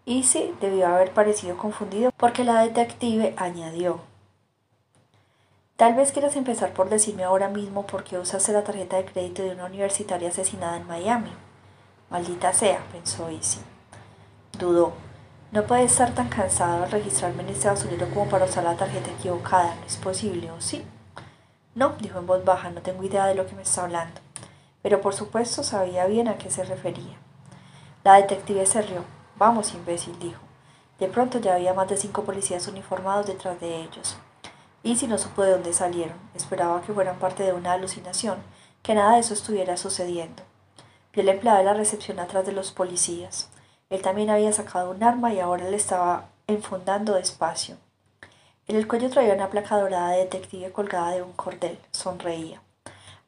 Easy 0.06 0.56
debió 0.62 0.88
haber 0.88 1.14
parecido 1.14 1.58
confundido 1.58 2.12
porque 2.16 2.46
la 2.46 2.62
detective 2.62 3.34
añadió. 3.38 4.00
Tal 5.76 5.94
vez 5.94 6.14
quieras 6.14 6.38
empezar 6.38 6.72
por 6.72 6.90
decirme 6.90 7.24
ahora 7.24 7.50
mismo 7.50 7.86
por 7.86 8.06
qué 8.06 8.18
usaste 8.18 8.54
la 8.54 8.64
tarjeta 8.64 8.96
de 8.96 9.06
crédito 9.06 9.44
de 9.44 9.52
una 9.52 9.66
universitaria 9.66 10.30
asesinada 10.30 10.78
en 10.78 10.88
Miami. 10.88 11.32
Maldita 12.10 12.54
sea, 12.54 12.80
pensó 12.94 13.30
Easy. 13.30 13.60
Dudó. 14.58 14.94
No 15.52 15.64
puede 15.64 15.84
estar 15.84 16.16
tan 16.16 16.30
cansado 16.30 16.86
al 16.86 16.92
registrarme 16.92 17.44
en 17.44 17.50
este 17.50 17.68
basurero 17.68 18.10
como 18.14 18.30
para 18.30 18.46
usar 18.46 18.64
la 18.64 18.78
tarjeta 18.78 19.12
equivocada. 19.12 19.76
¿No 19.76 19.86
es 19.86 19.98
posible, 19.98 20.50
o 20.52 20.62
sí? 20.62 20.86
No, 21.76 21.90
dijo 22.00 22.20
en 22.20 22.28
voz 22.28 22.44
baja, 22.44 22.70
no 22.72 22.82
tengo 22.82 23.04
idea 23.04 23.26
de 23.28 23.36
lo 23.36 23.46
que 23.46 23.56
me 23.56 23.62
está 23.62 23.84
hablando. 23.84 24.20
pero 24.82 25.02
por 25.02 25.14
supuesto 25.14 25.62
sabía 25.62 26.06
bien 26.06 26.28
a 26.28 26.38
qué 26.38 26.50
se 26.50 26.64
refería. 26.64 27.18
La 28.04 28.16
detective 28.16 28.66
se 28.66 28.82
rió. 28.82 29.04
Vamos, 29.36 29.74
imbécil, 29.74 30.18
dijo. 30.20 30.40
De 31.00 31.08
pronto 31.08 31.40
ya 31.40 31.56
había 31.56 31.74
más 31.74 31.90
de 31.90 31.98
cinco 31.98 32.24
policías 32.24 32.68
uniformados 32.68 33.28
detrás 33.28 33.60
de 33.60 33.84
ellos. 33.84 34.18
Y 34.84 34.96
si 34.96 35.08
no 35.08 35.18
supo 35.18 35.44
de 35.44 35.52
dónde 35.52 35.74
salieron, 35.74 36.18
esperaba 36.34 36.82
que 36.82 36.94
fueran 36.94 37.20
parte 37.20 37.44
de 37.44 37.54
una 37.54 37.74
alucinación, 37.74 38.38
que 38.82 38.96
nada 38.96 39.14
de 39.14 39.20
eso 39.20 39.34
estuviera 39.34 39.76
sucediendo. 39.78 40.44
Vio 41.14 41.24
el 41.24 41.30
empleado 41.30 41.60
de 41.60 41.66
la 41.66 41.74
recepción 41.74 42.20
atrás 42.20 42.46
de 42.46 42.54
los 42.54 42.72
policías. 42.72 43.50
Él 43.90 44.02
también 44.02 44.30
había 44.30 44.54
sacado 44.54 44.92
un 44.92 45.04
arma 45.04 45.34
y 45.34 45.40
ahora 45.40 45.70
le 45.70 45.76
estaba 45.76 46.30
enfundando 46.48 47.16
despacio. 47.16 47.78
En 48.70 48.76
el 48.76 48.88
cuello 48.88 49.10
traía 49.10 49.34
una 49.34 49.50
placa 49.50 49.80
dorada 49.80 50.12
de 50.12 50.20
detective 50.20 50.72
colgada 50.72 51.10
de 51.10 51.24
un 51.24 51.34
cordel. 51.34 51.80
Sonreía. 51.90 52.62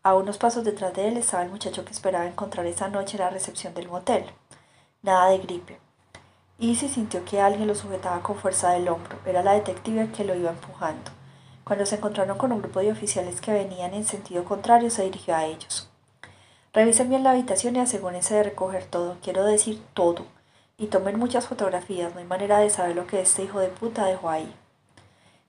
A 0.04 0.14
unos 0.14 0.38
pasos 0.38 0.64
detrás 0.64 0.94
de 0.94 1.08
él 1.08 1.18
estaba 1.18 1.42
el 1.42 1.50
muchacho 1.50 1.84
que 1.84 1.94
esperaba 1.94 2.28
encontrar 2.28 2.68
esa 2.68 2.90
noche 2.90 3.18
en 3.18 3.24
la 3.24 3.32
recepción 3.32 3.74
del 3.74 3.90
motel. 3.90 4.24
Nada 5.02 5.32
de 5.32 5.40
gripe. 5.40 5.80
Easy 6.60 6.88
sintió 6.88 7.26
que 7.26 7.42
alguien 7.42 7.68
lo 7.68 7.74
sujetaba 7.74 8.22
con 8.22 8.38
fuerza 8.38 8.70
del 8.74 8.88
hombro. 8.88 9.18
Era 9.26 9.42
la 9.42 9.54
detective 9.54 10.12
que 10.16 10.26
lo 10.26 10.36
iba 10.36 10.52
empujando. 10.52 11.10
Cuando 11.64 11.88
se 11.88 11.96
encontraron 11.96 12.38
con 12.38 12.52
un 12.52 12.62
grupo 12.62 12.80
de 12.80 12.92
oficiales 12.92 13.42
que 13.42 13.52
venían 13.52 13.96
en 13.96 14.06
sentido 14.06 14.44
contrario, 14.44 14.92
se 14.92 15.06
dirigió 15.06 15.36
a 15.36 15.46
ellos. 15.46 15.90
Revisen 16.72 17.10
bien 17.10 17.24
la 17.24 17.32
habitación 17.32 17.76
y 17.76 17.80
asegúrense 17.80 18.36
de 18.36 18.44
recoger 18.44 18.86
todo, 18.86 19.18
quiero 19.24 19.44
decir 19.44 19.82
todo. 19.96 20.24
Y 20.78 20.86
tomen 20.86 21.18
muchas 21.18 21.48
fotografías, 21.48 22.14
no 22.14 22.20
hay 22.20 22.28
manera 22.28 22.60
de 22.60 22.70
saber 22.70 22.96
lo 22.96 23.08
que 23.08 23.22
este 23.22 23.44
hijo 23.44 23.60
de 23.60 23.70
puta 23.70 24.06
dejó 24.06 24.30
ahí. 24.30 24.54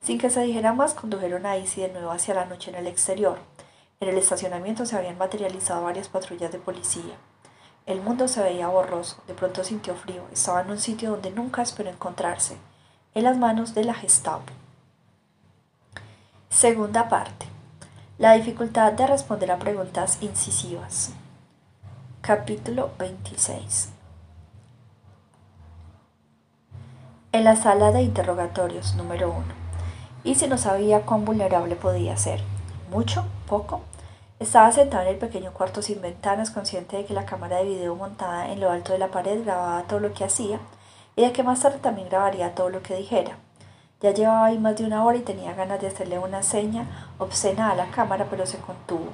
Sin 0.03 0.19
que 0.19 0.31
se 0.31 0.43
dijera 0.43 0.73
más, 0.73 0.95
condujeron 0.95 1.47
a 1.47 1.57
Isi 1.57 1.81
de 1.81 1.89
nuevo 1.89 2.11
hacia 2.11 2.35
la 2.35 2.45
noche 2.45 2.71
en 2.71 2.77
el 2.77 2.89
exterior. 2.89 3.39
En 4.01 4.09
el 4.09 4.19
estacionamiento 4.19 4.85
se 4.85 4.97
habían 4.97 5.17
materializado 5.17 5.85
varias 5.85 6.09
patrullas 6.09 6.51
de 6.51 6.59
policía. 6.59 7.15
El 7.87 8.03
mundo 8.03 8.27
se 8.27 8.43
veía 8.43 8.67
borroso, 8.67 9.23
de 9.29 9.35
pronto 9.35 9.63
sintió 9.63 9.95
frío, 9.95 10.25
estaba 10.33 10.63
en 10.63 10.71
un 10.71 10.79
sitio 10.79 11.11
donde 11.11 11.31
nunca 11.31 11.63
esperó 11.63 11.89
encontrarse, 11.89 12.57
en 13.15 13.23
las 13.23 13.39
manos 13.39 13.75
de 13.75 13.85
la 13.85 13.95
Gestapo. 13.95 14.53
Segunda 16.51 17.09
parte. 17.09 17.47
La 18.19 18.33
dificultad 18.33 18.93
de 18.93 19.07
responder 19.07 19.53
a 19.53 19.59
preguntas 19.59 20.19
incisivas. 20.21 21.11
Capítulo 22.21 22.91
26. 22.99 23.91
En 27.33 27.45
la 27.45 27.57
sala 27.57 27.93
de 27.93 28.03
interrogatorios 28.03 28.95
número 28.95 29.31
1. 29.31 29.62
Y 30.25 30.37
si 30.37 30.47
no 30.47 30.57
sabía 30.57 31.03
cuán 31.03 31.25
vulnerable 31.25 31.75
podía 31.75 32.17
ser. 32.17 32.41
¿Mucho? 32.91 33.25
¿Poco? 33.49 33.81
Estaba 34.39 34.71
sentado 34.73 35.03
en 35.05 35.11
el 35.11 35.19
pequeño 35.19 35.53
cuarto 35.53 35.83
sin 35.83 36.01
ventanas, 36.01 36.51
consciente 36.51 36.97
de 36.97 37.05
que 37.05 37.15
la 37.15 37.27
cámara 37.27 37.59
de 37.59 37.65
video 37.65 37.95
montada 37.95 38.51
en 38.51 38.61
lo 38.61 38.71
alto 38.71 38.93
de 38.93 38.99
la 38.99 39.09
pared 39.09 39.45
grababa 39.45 39.83
todo 39.85 40.01
lo 40.01 40.13
que 40.13 40.25
hacía 40.25 40.59
y 41.17 41.23
de 41.23 41.33
que 41.33 41.43
más 41.43 41.61
tarde 41.61 41.79
también 41.79 42.09
grabaría 42.09 42.55
todo 42.55 42.69
lo 42.69 42.83
que 42.83 42.97
dijera. 42.97 43.37
Ya 44.01 44.13
llevaba 44.13 44.47
ahí 44.47 44.59
más 44.59 44.77
de 44.77 44.85
una 44.85 45.05
hora 45.05 45.19
y 45.19 45.23
tenía 45.23 45.55
ganas 45.55 45.81
de 45.81 45.87
hacerle 45.87 46.19
una 46.19 46.43
seña 46.43 46.87
obscena 47.19 47.71
a 47.71 47.77
la 47.77 47.91
cámara, 47.91 48.27
pero 48.31 48.47
se 48.47 48.59
contuvo. 48.59 49.11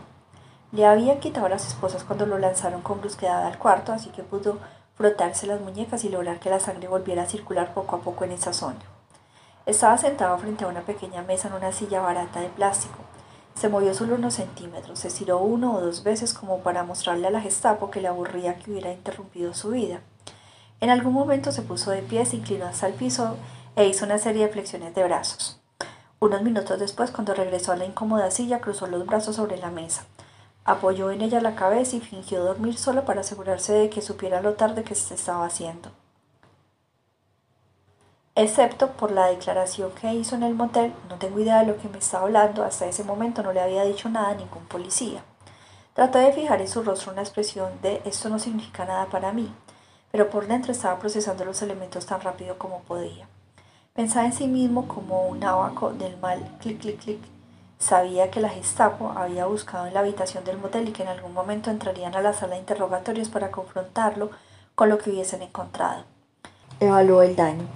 Le 0.72 0.86
habían 0.86 1.20
quitado 1.20 1.48
las 1.48 1.66
esposas 1.66 2.04
cuando 2.04 2.26
lo 2.26 2.38
lanzaron 2.38 2.80
con 2.82 3.00
brusquedad 3.00 3.46
al 3.46 3.58
cuarto, 3.58 3.92
así 3.92 4.10
que 4.10 4.22
pudo 4.22 4.58
frotarse 4.94 5.46
las 5.46 5.60
muñecas 5.60 6.04
y 6.04 6.08
lograr 6.08 6.40
que 6.40 6.50
la 6.50 6.60
sangre 6.60 6.88
volviera 6.88 7.22
a 7.22 7.26
circular 7.26 7.74
poco 7.74 7.96
a 7.96 8.00
poco 8.00 8.24
en 8.24 8.32
esa 8.32 8.52
zona. 8.52 8.80
Estaba 9.66 9.98
sentado 9.98 10.38
frente 10.38 10.64
a 10.64 10.68
una 10.68 10.80
pequeña 10.80 11.22
mesa 11.22 11.48
en 11.48 11.54
una 11.54 11.72
silla 11.72 12.00
barata 12.00 12.40
de 12.40 12.48
plástico. 12.48 12.98
Se 13.54 13.68
movió 13.68 13.92
solo 13.92 14.14
unos 14.14 14.34
centímetros, 14.34 15.00
se 15.00 15.08
estiró 15.08 15.40
uno 15.40 15.74
o 15.74 15.80
dos 15.80 16.04
veces 16.04 16.32
como 16.32 16.60
para 16.60 16.84
mostrarle 16.84 17.26
a 17.26 17.30
la 17.30 17.40
Gestapo 17.40 17.90
que 17.90 18.00
le 18.00 18.08
aburría 18.08 18.56
que 18.56 18.70
hubiera 18.70 18.92
interrumpido 18.92 19.52
su 19.52 19.70
vida. 19.70 20.00
En 20.80 20.90
algún 20.90 21.12
momento 21.12 21.50
se 21.52 21.62
puso 21.62 21.90
de 21.90 22.02
pie, 22.02 22.24
se 22.24 22.36
inclinó 22.36 22.66
hasta 22.66 22.86
el 22.86 22.94
piso 22.94 23.36
e 23.74 23.86
hizo 23.86 24.04
una 24.04 24.18
serie 24.18 24.46
de 24.46 24.52
flexiones 24.52 24.94
de 24.94 25.04
brazos. 25.04 25.60
Unos 26.20 26.42
minutos 26.42 26.78
después, 26.78 27.10
cuando 27.10 27.34
regresó 27.34 27.72
a 27.72 27.76
la 27.76 27.84
incómoda 27.84 28.30
silla, 28.30 28.60
cruzó 28.60 28.86
los 28.86 29.04
brazos 29.06 29.36
sobre 29.36 29.56
la 29.56 29.70
mesa. 29.70 30.04
Apoyó 30.64 31.10
en 31.10 31.20
ella 31.20 31.40
la 31.40 31.56
cabeza 31.56 31.96
y 31.96 32.00
fingió 32.00 32.44
dormir 32.44 32.78
solo 32.78 33.04
para 33.04 33.20
asegurarse 33.20 33.72
de 33.72 33.90
que 33.90 34.02
supiera 34.02 34.40
lo 34.40 34.54
tarde 34.54 34.84
que 34.84 34.94
se 34.94 35.14
estaba 35.14 35.44
haciendo 35.44 35.90
excepto 38.38 38.92
por 38.92 39.10
la 39.10 39.26
declaración 39.26 39.90
que 39.90 40.14
hizo 40.14 40.36
en 40.36 40.44
el 40.44 40.54
motel, 40.54 40.94
no 41.08 41.16
tengo 41.16 41.40
idea 41.40 41.58
de 41.58 41.66
lo 41.66 41.76
que 41.76 41.88
me 41.88 41.98
estaba 41.98 42.24
hablando, 42.24 42.62
hasta 42.62 42.86
ese 42.86 43.02
momento 43.02 43.42
no 43.42 43.52
le 43.52 43.60
había 43.60 43.82
dicho 43.82 44.08
nada 44.08 44.30
a 44.30 44.34
ningún 44.34 44.64
policía. 44.66 45.22
Trató 45.92 46.18
de 46.18 46.32
fijar 46.32 46.60
en 46.60 46.68
su 46.68 46.84
rostro 46.84 47.10
una 47.10 47.22
expresión 47.22 47.72
de 47.82 48.00
esto 48.04 48.28
no 48.28 48.38
significa 48.38 48.84
nada 48.84 49.06
para 49.06 49.32
mí, 49.32 49.52
pero 50.12 50.30
por 50.30 50.46
dentro 50.46 50.70
estaba 50.70 51.00
procesando 51.00 51.44
los 51.44 51.60
elementos 51.62 52.06
tan 52.06 52.20
rápido 52.20 52.56
como 52.58 52.82
podía. 52.82 53.26
Pensaba 53.92 54.26
en 54.26 54.32
sí 54.32 54.46
mismo 54.46 54.86
como 54.86 55.26
un 55.26 55.42
abaco 55.42 55.90
del 55.90 56.16
mal, 56.18 56.38
clic, 56.60 56.80
clic, 56.80 57.00
clic. 57.00 57.20
Sabía 57.80 58.30
que 58.30 58.40
la 58.40 58.50
Gestapo 58.50 59.12
había 59.16 59.46
buscado 59.46 59.86
en 59.86 59.94
la 59.94 60.00
habitación 60.00 60.44
del 60.44 60.58
motel 60.58 60.88
y 60.88 60.92
que 60.92 61.02
en 61.02 61.08
algún 61.08 61.34
momento 61.34 61.72
entrarían 61.72 62.14
a 62.14 62.22
la 62.22 62.32
sala 62.32 62.54
de 62.54 62.60
interrogatorios 62.60 63.28
para 63.28 63.50
confrontarlo 63.50 64.30
con 64.76 64.88
lo 64.88 64.98
que 64.98 65.10
hubiesen 65.10 65.42
encontrado. 65.42 66.04
Evaluó 66.78 67.22
el 67.22 67.34
daño. 67.34 67.66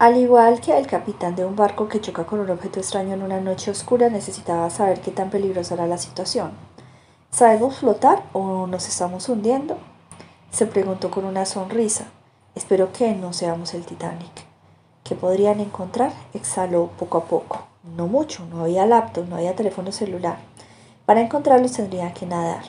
Al 0.00 0.16
igual 0.16 0.62
que 0.62 0.78
el 0.78 0.86
capitán 0.86 1.36
de 1.36 1.44
un 1.44 1.56
barco 1.56 1.86
que 1.86 2.00
choca 2.00 2.24
con 2.24 2.40
un 2.40 2.48
objeto 2.48 2.80
extraño 2.80 3.12
en 3.12 3.22
una 3.22 3.38
noche 3.38 3.70
oscura, 3.70 4.08
necesitaba 4.08 4.70
saber 4.70 5.02
qué 5.02 5.10
tan 5.10 5.28
peligrosa 5.28 5.74
era 5.74 5.86
la 5.86 5.98
situación. 5.98 6.52
¿Sabemos 7.30 7.76
flotar 7.76 8.22
o 8.32 8.66
nos 8.66 8.88
estamos 8.88 9.28
hundiendo? 9.28 9.76
Se 10.52 10.64
preguntó 10.64 11.10
con 11.10 11.26
una 11.26 11.44
sonrisa. 11.44 12.06
Espero 12.54 12.94
que 12.94 13.12
no 13.12 13.34
seamos 13.34 13.74
el 13.74 13.84
Titanic. 13.84 14.46
¿Qué 15.04 15.16
podrían 15.16 15.60
encontrar? 15.60 16.12
Exhaló 16.32 16.88
poco 16.98 17.18
a 17.18 17.24
poco. 17.24 17.66
No 17.94 18.06
mucho, 18.06 18.46
no 18.46 18.62
había 18.62 18.86
laptop, 18.86 19.28
no 19.28 19.36
había 19.36 19.54
teléfono 19.54 19.92
celular. 19.92 20.38
Para 21.04 21.20
encontrarlos 21.20 21.72
tendrían 21.72 22.14
que 22.14 22.24
nadar. 22.24 22.62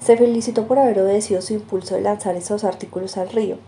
Se 0.00 0.16
felicitó 0.16 0.66
por 0.66 0.78
haber 0.78 0.98
obedecido 0.98 1.42
su 1.42 1.52
impulso 1.52 1.94
de 1.96 2.00
lanzar 2.00 2.36
esos 2.36 2.64
artículos 2.64 3.18
al 3.18 3.28
río 3.28 3.58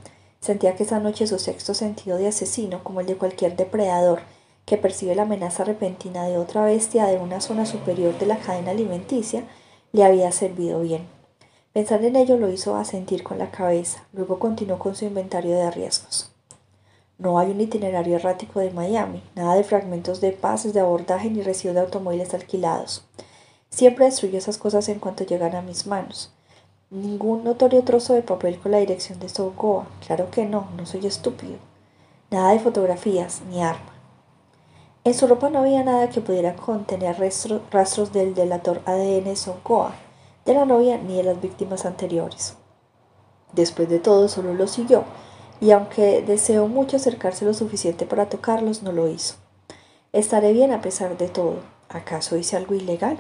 Sentía 0.41 0.75
que 0.75 0.85
esa 0.85 1.01
noche 1.01 1.27
su 1.27 1.39
sexto 1.39 1.75
sentido 1.75 2.17
de 2.17 2.29
asesino, 2.29 2.83
como 2.83 3.01
el 3.01 3.07
de 3.07 3.17
cualquier 3.17 3.57
depredador 3.57 4.21
que 4.65 4.79
percibe 4.79 5.15
la 5.15 5.23
amenaza 5.23 5.65
repentina 5.65 6.25
de 6.25 6.39
otra 6.39 6.65
bestia 6.65 7.07
de 7.07 7.19
una 7.19 7.41
zona 7.41 7.67
superior 7.67 8.19
de 8.19 8.27
la 8.27 8.39
cadena 8.39 8.71
alimenticia, 8.71 9.45
le 9.93 10.05
había 10.05 10.33
servido 10.33 10.81
bien. 10.81 11.07
Pensar 11.73 12.05
en 12.05 12.17
ello 12.17 12.37
lo 12.37 12.51
hizo 12.51 12.77
asentir 12.77 13.23
con 13.23 13.39
la 13.39 13.51
cabeza, 13.51 14.05
luego 14.13 14.39
continuó 14.39 14.79
con 14.79 14.95
su 14.95 15.05
inventario 15.05 15.57
de 15.57 15.71
riesgos. 15.71 16.31
No 17.19 17.39
hay 17.39 17.51
un 17.51 17.61
itinerario 17.61 18.17
errático 18.17 18.61
de 18.61 18.71
Miami, 18.71 19.23
nada 19.35 19.55
de 19.55 19.63
fragmentos 19.65 20.21
de 20.21 20.33
pases 20.33 20.73
de 20.73 20.81
abordaje 20.81 21.29
ni 21.31 21.43
residuos 21.43 21.75
de 21.75 21.83
automóviles 21.83 22.33
alquilados. 22.33 23.05
Siempre 23.69 24.07
destruyo 24.07 24.39
esas 24.39 24.57
cosas 24.57 24.89
en 24.89 25.01
cuanto 25.01 25.25
llegan 25.25 25.55
a 25.55 25.63
mis 25.63 25.87
manos. 25.87 26.33
Ningún 26.93 27.45
notorio 27.45 27.85
trozo 27.85 28.15
de 28.15 28.23
papel 28.23 28.59
con 28.59 28.73
la 28.73 28.79
dirección 28.79 29.21
de 29.21 29.29
Sogoa. 29.29 29.87
Claro 30.05 30.29
que 30.33 30.45
no, 30.45 30.67
no 30.77 30.87
soy 30.87 31.07
estúpido. 31.07 31.55
Nada 32.33 32.51
de 32.51 32.59
fotografías, 32.59 33.43
ni 33.49 33.63
arma. 33.63 33.93
En 35.05 35.15
su 35.15 35.29
ropa 35.29 35.51
no 35.51 35.61
había 35.61 35.85
nada 35.85 36.11
que 36.11 36.21
pudiera 36.21 36.57
contener 36.57 37.17
rastros 37.71 38.13
del 38.13 38.35
delator 38.35 38.83
ADN 38.87 39.37
Sogoa, 39.37 39.95
de 40.45 40.53
la 40.53 40.65
novia 40.65 40.99
ni 40.99 41.15
de 41.15 41.23
las 41.23 41.41
víctimas 41.41 41.87
anteriores. 41.87 42.57
Después 43.53 43.89
de 43.89 44.01
todo, 44.01 44.27
solo 44.27 44.53
lo 44.55 44.67
siguió, 44.67 45.05
y 45.61 45.71
aunque 45.71 46.23
deseó 46.23 46.67
mucho 46.67 46.97
acercarse 46.97 47.45
lo 47.45 47.55
suficiente 47.55 48.05
para 48.05 48.29
tocarlos, 48.29 48.83
no 48.83 48.91
lo 48.91 49.07
hizo. 49.07 49.37
Estaré 50.13 50.53
bien 50.53 50.73
a 50.73 50.81
pesar 50.81 51.17
de 51.17 51.29
todo. 51.29 51.61
¿Acaso 51.89 52.37
hice 52.37 52.57
algo 52.57 52.75
ilegal? 52.75 53.17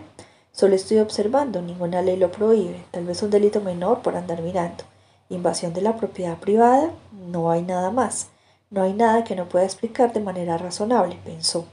Solo 0.52 0.74
estoy 0.74 0.98
observando, 0.98 1.62
ninguna 1.62 2.02
ley 2.02 2.16
lo 2.16 2.32
prohíbe, 2.32 2.84
tal 2.90 3.04
vez 3.06 3.22
un 3.22 3.30
delito 3.30 3.60
menor 3.60 4.02
por 4.02 4.16
andar 4.16 4.42
mirando. 4.42 4.84
Invasión 5.28 5.72
de 5.72 5.80
la 5.80 5.96
propiedad 5.96 6.38
privada, 6.38 6.90
no 7.12 7.50
hay 7.50 7.62
nada 7.62 7.90
más. 7.90 8.28
No 8.70 8.82
hay 8.82 8.92
nada 8.92 9.24
que 9.24 9.36
no 9.36 9.48
pueda 9.48 9.64
explicar 9.64 10.12
de 10.12 10.20
manera 10.20 10.58
razonable, 10.58 11.18
pensó. 11.24 11.66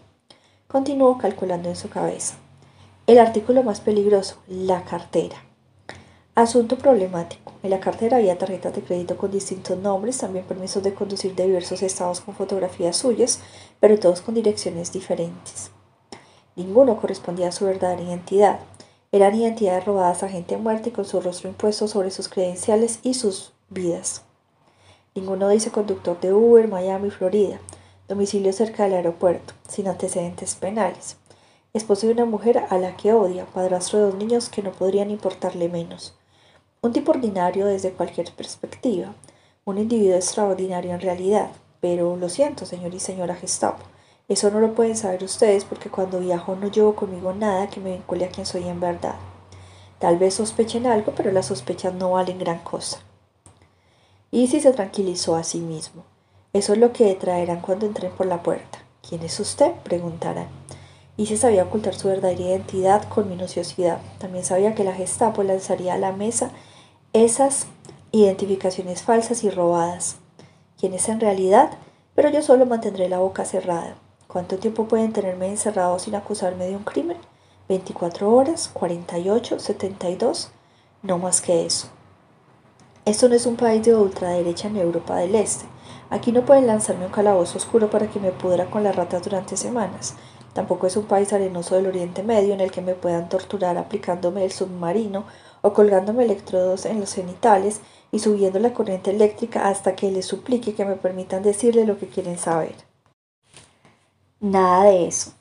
Continuó 0.67 1.17
calculando 1.17 1.69
en 1.69 1.75
su 1.75 1.89
cabeza. 1.89 2.35
El 3.07 3.19
artículo 3.19 3.63
más 3.63 3.79
peligroso, 3.81 4.37
la 4.47 4.83
cartera. 4.83 5.37
Asunto 6.35 6.77
problemático. 6.77 7.53
En 7.63 7.71
la 7.71 7.79
cartera 7.79 8.17
había 8.17 8.37
tarjetas 8.37 8.75
de 8.75 8.81
crédito 8.81 9.17
con 9.17 9.31
distintos 9.31 9.77
nombres, 9.77 10.19
también 10.19 10.45
permisos 10.45 10.83
de 10.83 10.93
conducir 10.93 11.33
de 11.33 11.45
diversos 11.45 11.81
estados 11.81 12.21
con 12.21 12.35
fotografías 12.35 12.95
suyas, 12.95 13.39
pero 13.79 13.99
todos 13.99 14.21
con 14.21 14.35
direcciones 14.35 14.91
diferentes. 14.91 15.71
Ninguno 16.57 16.99
correspondía 16.99 17.49
a 17.49 17.51
su 17.51 17.65
verdadera 17.65 18.01
identidad. 18.01 18.59
Eran 19.11 19.35
identidades 19.35 19.85
robadas 19.85 20.23
a 20.23 20.27
gente 20.27 20.57
muerta 20.57 20.89
y 20.89 20.91
con 20.91 21.05
su 21.05 21.21
rostro 21.21 21.49
impuesto 21.49 21.87
sobre 21.87 22.09
sus 22.09 22.27
credenciales 22.29 22.99
y 23.03 23.13
sus 23.13 23.53
vidas. 23.69 24.23
Ninguno 25.13 25.49
dice 25.49 25.69
conductor 25.69 26.19
de 26.19 26.33
Uber, 26.33 26.67
Miami, 26.67 27.11
Florida, 27.11 27.59
domicilio 28.07 28.51
cerca 28.53 28.85
del 28.85 28.95
aeropuerto, 28.95 29.53
sin 29.69 29.87
antecedentes 29.87 30.55
penales. 30.55 31.17
esposo 31.73 32.07
de 32.07 32.13
una 32.13 32.25
mujer 32.25 32.65
a 32.69 32.79
la 32.79 32.97
que 32.97 33.13
odia, 33.13 33.45
padrastro 33.45 33.99
de 33.99 34.05
dos 34.05 34.15
niños 34.15 34.49
que 34.49 34.63
no 34.63 34.71
podrían 34.71 35.11
importarle 35.11 35.69
menos. 35.69 36.15
Un 36.81 36.91
tipo 36.91 37.11
ordinario 37.11 37.67
desde 37.67 37.91
cualquier 37.91 38.31
perspectiva, 38.31 39.13
un 39.63 39.77
individuo 39.77 40.15
extraordinario 40.15 40.91
en 40.95 41.01
realidad, 41.01 41.51
pero 41.81 42.15
lo 42.15 42.29
siento, 42.29 42.65
señor 42.65 42.95
y 42.95 42.99
señora 42.99 43.35
Gestapo, 43.35 43.83
eso 44.27 44.51
no 44.51 44.59
lo 44.59 44.73
pueden 44.73 44.97
saber 44.97 45.23
ustedes 45.23 45.63
porque 45.63 45.89
cuando 45.89 46.19
viajo 46.19 46.55
no 46.55 46.67
llevo 46.67 46.95
conmigo 46.95 47.33
nada 47.33 47.69
que 47.69 47.79
me 47.79 47.93
vincule 47.93 48.25
a 48.25 48.29
quien 48.29 48.45
soy 48.45 48.67
en 48.67 48.79
verdad. 48.79 49.15
Tal 49.99 50.17
vez 50.17 50.35
sospechen 50.35 50.85
algo, 50.85 51.13
pero 51.15 51.31
las 51.31 51.47
sospechas 51.47 51.93
no 51.93 52.11
valen 52.11 52.37
gran 52.37 52.59
cosa. 52.59 52.99
Easy 54.31 54.59
se 54.59 54.73
tranquilizó 54.73 55.35
a 55.35 55.43
sí 55.43 55.59
mismo. 55.59 56.03
Eso 56.53 56.73
es 56.73 56.79
lo 56.79 56.91
que 56.91 57.15
traerán 57.15 57.61
cuando 57.61 57.85
entren 57.85 58.11
por 58.11 58.25
la 58.25 58.43
puerta. 58.43 58.79
¿Quién 59.07 59.23
es 59.23 59.39
usted? 59.39 59.71
preguntarán. 59.83 60.47
Easy 61.17 61.37
sabía 61.37 61.63
ocultar 61.63 61.95
su 61.95 62.09
verdadera 62.09 62.41
identidad 62.41 63.07
con 63.07 63.29
minuciosidad. 63.29 63.99
También 64.19 64.43
sabía 64.43 64.75
que 64.75 64.83
la 64.83 64.93
Gestapo 64.93 65.41
lanzaría 65.41 65.93
a 65.93 65.97
la 65.97 66.11
mesa 66.11 66.51
esas 67.13 67.67
identificaciones 68.11 69.01
falsas 69.01 69.43
y 69.43 69.49
robadas. 69.49 70.17
¿Quién 70.77 70.93
es 70.93 71.09
en 71.09 71.19
realidad? 71.19 71.71
Pero 72.13 72.29
yo 72.29 72.41
solo 72.41 72.65
mantendré 72.65 73.09
la 73.09 73.19
boca 73.19 73.45
cerrada. 73.45 73.95
¿Cuánto 74.37 74.59
tiempo 74.59 74.87
pueden 74.87 75.13
tenerme 75.13 75.47
encerrado 75.47 75.97
sin 75.97 76.13
acusarme 76.13 76.67
de 76.67 76.75
un 76.75 76.83
crimen? 76.83 77.17
¿24 77.67 78.21
horas? 78.21 78.69
¿48? 78.71 79.57
¿72? 79.57 80.49
No 81.01 81.17
más 81.17 81.41
que 81.41 81.65
eso. 81.65 81.87
Esto 83.03 83.29
no 83.29 83.33
es 83.33 83.47
un 83.47 83.55
país 83.55 83.83
de 83.83 83.95
ultraderecha 83.95 84.67
en 84.67 84.77
Europa 84.77 85.15
del 85.15 85.33
Este. 85.33 85.65
Aquí 86.11 86.31
no 86.31 86.45
pueden 86.45 86.67
lanzarme 86.67 87.07
un 87.07 87.11
calabozo 87.11 87.57
oscuro 87.57 87.89
para 87.89 88.11
que 88.11 88.19
me 88.19 88.31
pudra 88.31 88.69
con 88.69 88.83
las 88.83 88.95
ratas 88.95 89.23
durante 89.23 89.57
semanas. 89.57 90.13
Tampoco 90.53 90.85
es 90.85 90.95
un 90.97 91.05
país 91.05 91.33
arenoso 91.33 91.73
del 91.73 91.87
Oriente 91.87 92.21
Medio 92.21 92.53
en 92.53 92.61
el 92.61 92.69
que 92.69 92.81
me 92.81 92.93
puedan 92.93 93.29
torturar 93.29 93.75
aplicándome 93.79 94.45
el 94.45 94.51
submarino 94.51 95.25
o 95.63 95.73
colgándome 95.73 96.25
electrodos 96.25 96.85
en 96.85 96.99
los 96.99 97.11
genitales 97.11 97.81
y 98.11 98.19
subiendo 98.19 98.59
la 98.59 98.75
corriente 98.75 99.09
eléctrica 99.09 99.67
hasta 99.67 99.95
que 99.95 100.11
les 100.11 100.27
suplique 100.27 100.75
que 100.75 100.85
me 100.85 100.95
permitan 100.95 101.41
decirle 101.41 101.87
lo 101.87 101.97
que 101.97 102.05
quieren 102.05 102.37
saber. 102.37 102.86
Nada 104.39 104.83
de 104.83 105.07
eso. 105.07 105.31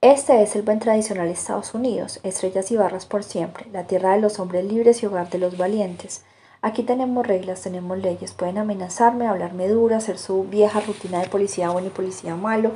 Este 0.00 0.40
es 0.40 0.54
el 0.54 0.62
buen 0.62 0.78
tradicional 0.78 1.26
Estados 1.26 1.74
Unidos, 1.74 2.20
estrellas 2.22 2.70
y 2.70 2.76
barras 2.76 3.04
por 3.04 3.24
siempre, 3.24 3.66
la 3.72 3.88
tierra 3.88 4.14
de 4.14 4.20
los 4.20 4.38
hombres 4.38 4.64
libres 4.64 5.02
y 5.02 5.06
hogar 5.06 5.28
de 5.28 5.38
los 5.38 5.58
valientes. 5.58 6.22
Aquí 6.62 6.84
tenemos 6.84 7.26
reglas, 7.26 7.62
tenemos 7.62 7.98
leyes, 7.98 8.32
pueden 8.32 8.58
amenazarme, 8.58 9.26
hablarme 9.26 9.66
duro, 9.66 9.96
hacer 9.96 10.18
su 10.18 10.44
vieja 10.44 10.78
rutina 10.78 11.20
de 11.20 11.28
policía 11.28 11.70
bueno 11.70 11.88
y 11.88 11.90
policía 11.90 12.36
malo, 12.36 12.70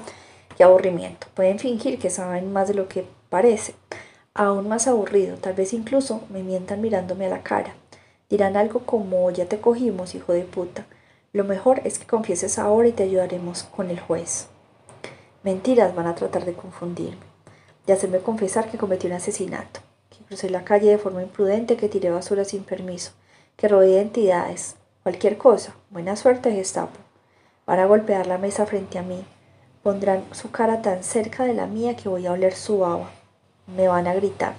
qué 0.56 0.64
aburrimiento. 0.64 1.28
Pueden 1.34 1.60
fingir 1.60 2.00
que 2.00 2.10
saben 2.10 2.52
más 2.52 2.66
de 2.66 2.74
lo 2.74 2.88
que 2.88 3.06
parece. 3.28 3.76
Aún 4.34 4.68
más 4.68 4.88
aburrido, 4.88 5.36
tal 5.36 5.54
vez 5.54 5.72
incluso 5.72 6.22
me 6.28 6.42
mientan 6.42 6.80
mirándome 6.80 7.26
a 7.26 7.30
la 7.30 7.44
cara. 7.44 7.76
Dirán 8.28 8.56
algo 8.56 8.80
como 8.80 9.30
ya 9.30 9.46
te 9.46 9.60
cogimos, 9.60 10.16
hijo 10.16 10.32
de 10.32 10.42
puta. 10.42 10.86
Lo 11.32 11.44
mejor 11.44 11.82
es 11.84 12.00
que 12.00 12.06
confieses 12.08 12.58
ahora 12.58 12.88
y 12.88 12.92
te 12.92 13.04
ayudaremos 13.04 13.62
con 13.62 13.90
el 13.90 14.00
juez. 14.00 14.48
Mentiras 15.44 15.94
van 15.94 16.08
a 16.08 16.16
tratar 16.16 16.44
de 16.44 16.54
confundirme, 16.54 17.22
de 17.86 17.92
hacerme 17.92 18.18
confesar 18.18 18.68
que 18.68 18.76
cometí 18.76 19.06
un 19.06 19.12
asesinato, 19.12 19.78
que 20.10 20.24
crucé 20.24 20.50
la 20.50 20.64
calle 20.64 20.90
de 20.90 20.98
forma 20.98 21.22
imprudente, 21.22 21.76
que 21.76 21.88
tiré 21.88 22.10
basura 22.10 22.44
sin 22.44 22.64
permiso, 22.64 23.12
que 23.56 23.68
robé 23.68 23.90
identidades, 23.90 24.74
cualquier 25.04 25.38
cosa. 25.38 25.76
Buena 25.90 26.16
suerte, 26.16 26.50
Gestapo. 26.50 26.98
Van 27.66 27.78
a 27.78 27.86
golpear 27.86 28.26
la 28.26 28.36
mesa 28.36 28.66
frente 28.66 28.98
a 28.98 29.02
mí. 29.02 29.24
Pondrán 29.84 30.24
su 30.32 30.50
cara 30.50 30.82
tan 30.82 31.04
cerca 31.04 31.44
de 31.44 31.54
la 31.54 31.66
mía 31.66 31.94
que 31.94 32.08
voy 32.08 32.26
a 32.26 32.32
oler 32.32 32.54
su 32.54 32.80
baba. 32.80 33.08
Me 33.68 33.86
van 33.86 34.08
a 34.08 34.14
gritar. 34.14 34.54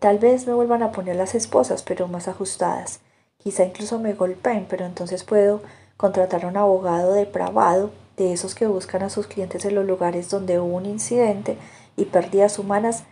Tal 0.00 0.18
vez 0.18 0.46
me 0.48 0.54
vuelvan 0.54 0.82
a 0.82 0.90
poner 0.90 1.14
las 1.14 1.36
esposas, 1.36 1.84
pero 1.84 2.08
más 2.08 2.26
ajustadas. 2.26 2.98
Quizá 3.38 3.64
incluso 3.64 4.00
me 4.00 4.14
golpeen, 4.14 4.66
pero 4.68 4.86
entonces 4.86 5.22
puedo 5.22 5.62
contratar 5.96 6.44
a 6.44 6.48
un 6.48 6.56
abogado 6.56 7.12
depravado, 7.12 7.92
de 8.16 8.32
esos 8.32 8.54
que 8.54 8.66
buscan 8.66 9.02
a 9.02 9.10
sus 9.10 9.26
clientes 9.26 9.64
en 9.64 9.74
los 9.74 9.86
lugares 9.86 10.30
donde 10.30 10.58
hubo 10.58 10.76
un 10.76 10.86
incidente 10.86 11.58
y 11.96 12.06
pérdidas 12.06 12.58
humanas 12.58 13.04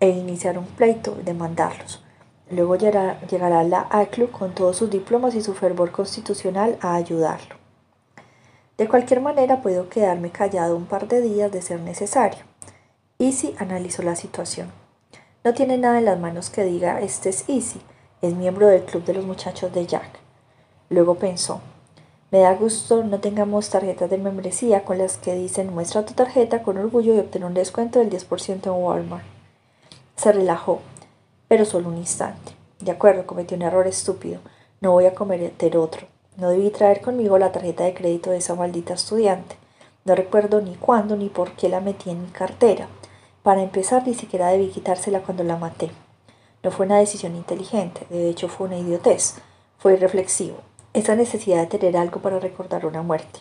e 0.00 0.08
iniciar 0.08 0.58
un 0.58 0.66
pleito, 0.66 1.16
demandarlos. 1.24 2.02
Luego 2.50 2.76
llegará, 2.76 3.20
llegará 3.22 3.64
la 3.64 3.86
ACLU 3.90 4.30
con 4.30 4.54
todos 4.54 4.76
sus 4.76 4.90
diplomas 4.90 5.34
y 5.34 5.42
su 5.42 5.54
fervor 5.54 5.90
constitucional 5.90 6.76
a 6.80 6.94
ayudarlo. 6.96 7.56
De 8.76 8.88
cualquier 8.88 9.20
manera 9.20 9.62
puedo 9.62 9.88
quedarme 9.88 10.30
callado 10.30 10.76
un 10.76 10.86
par 10.86 11.08
de 11.08 11.20
días 11.20 11.52
de 11.52 11.62
ser 11.62 11.80
necesario. 11.80 12.40
Easy 13.18 13.54
analizó 13.58 14.02
la 14.02 14.16
situación. 14.16 14.72
No 15.44 15.54
tiene 15.54 15.78
nada 15.78 15.98
en 15.98 16.04
las 16.04 16.18
manos 16.18 16.50
que 16.50 16.64
diga 16.64 17.00
este 17.00 17.28
es 17.28 17.48
Easy, 17.48 17.80
es 18.20 18.34
miembro 18.34 18.66
del 18.68 18.84
club 18.84 19.04
de 19.04 19.14
los 19.14 19.24
muchachos 19.24 19.72
de 19.72 19.86
Jack. 19.86 20.18
Luego 20.88 21.14
pensó, 21.14 21.60
me 22.32 22.38
da 22.38 22.54
gusto 22.54 23.04
no 23.04 23.20
tengamos 23.20 23.68
tarjetas 23.68 24.08
de 24.08 24.16
membresía 24.16 24.86
con 24.86 24.96
las 24.96 25.18
que 25.18 25.34
dicen 25.34 25.74
muestra 25.74 26.06
tu 26.06 26.14
tarjeta 26.14 26.62
con 26.62 26.78
orgullo 26.78 27.14
y 27.14 27.18
obtener 27.18 27.46
un 27.46 27.52
descuento 27.52 27.98
del 27.98 28.08
10% 28.08 28.64
en 28.64 28.72
Walmart. 28.72 29.22
Se 30.16 30.32
relajó, 30.32 30.80
pero 31.46 31.66
solo 31.66 31.90
un 31.90 31.98
instante. 31.98 32.52
De 32.80 32.90
acuerdo, 32.90 33.26
cometí 33.26 33.54
un 33.54 33.60
error 33.60 33.86
estúpido. 33.86 34.40
No 34.80 34.92
voy 34.92 35.04
a 35.04 35.14
cometer 35.14 35.76
otro. 35.76 36.06
No 36.38 36.48
debí 36.48 36.70
traer 36.70 37.02
conmigo 37.02 37.36
la 37.36 37.52
tarjeta 37.52 37.84
de 37.84 37.92
crédito 37.92 38.30
de 38.30 38.38
esa 38.38 38.54
maldita 38.54 38.94
estudiante. 38.94 39.56
No 40.06 40.14
recuerdo 40.14 40.62
ni 40.62 40.74
cuándo 40.76 41.16
ni 41.16 41.28
por 41.28 41.52
qué 41.52 41.68
la 41.68 41.80
metí 41.80 42.08
en 42.08 42.22
mi 42.22 42.28
cartera. 42.28 42.88
Para 43.42 43.62
empezar, 43.62 44.06
ni 44.06 44.14
siquiera 44.14 44.48
debí 44.48 44.68
quitársela 44.68 45.20
cuando 45.20 45.44
la 45.44 45.58
maté. 45.58 45.90
No 46.62 46.70
fue 46.70 46.86
una 46.86 46.96
decisión 46.96 47.36
inteligente, 47.36 48.06
de 48.08 48.30
hecho 48.30 48.48
fue 48.48 48.68
una 48.68 48.78
idiotez, 48.78 49.34
fue 49.76 49.92
irreflexivo, 49.94 50.56
esa 50.94 51.16
necesidad 51.16 51.60
de 51.68 51.78
tener 51.78 51.96
algo 51.96 52.20
para 52.20 52.38
recordar 52.38 52.86
una 52.86 53.02
muerte. 53.02 53.40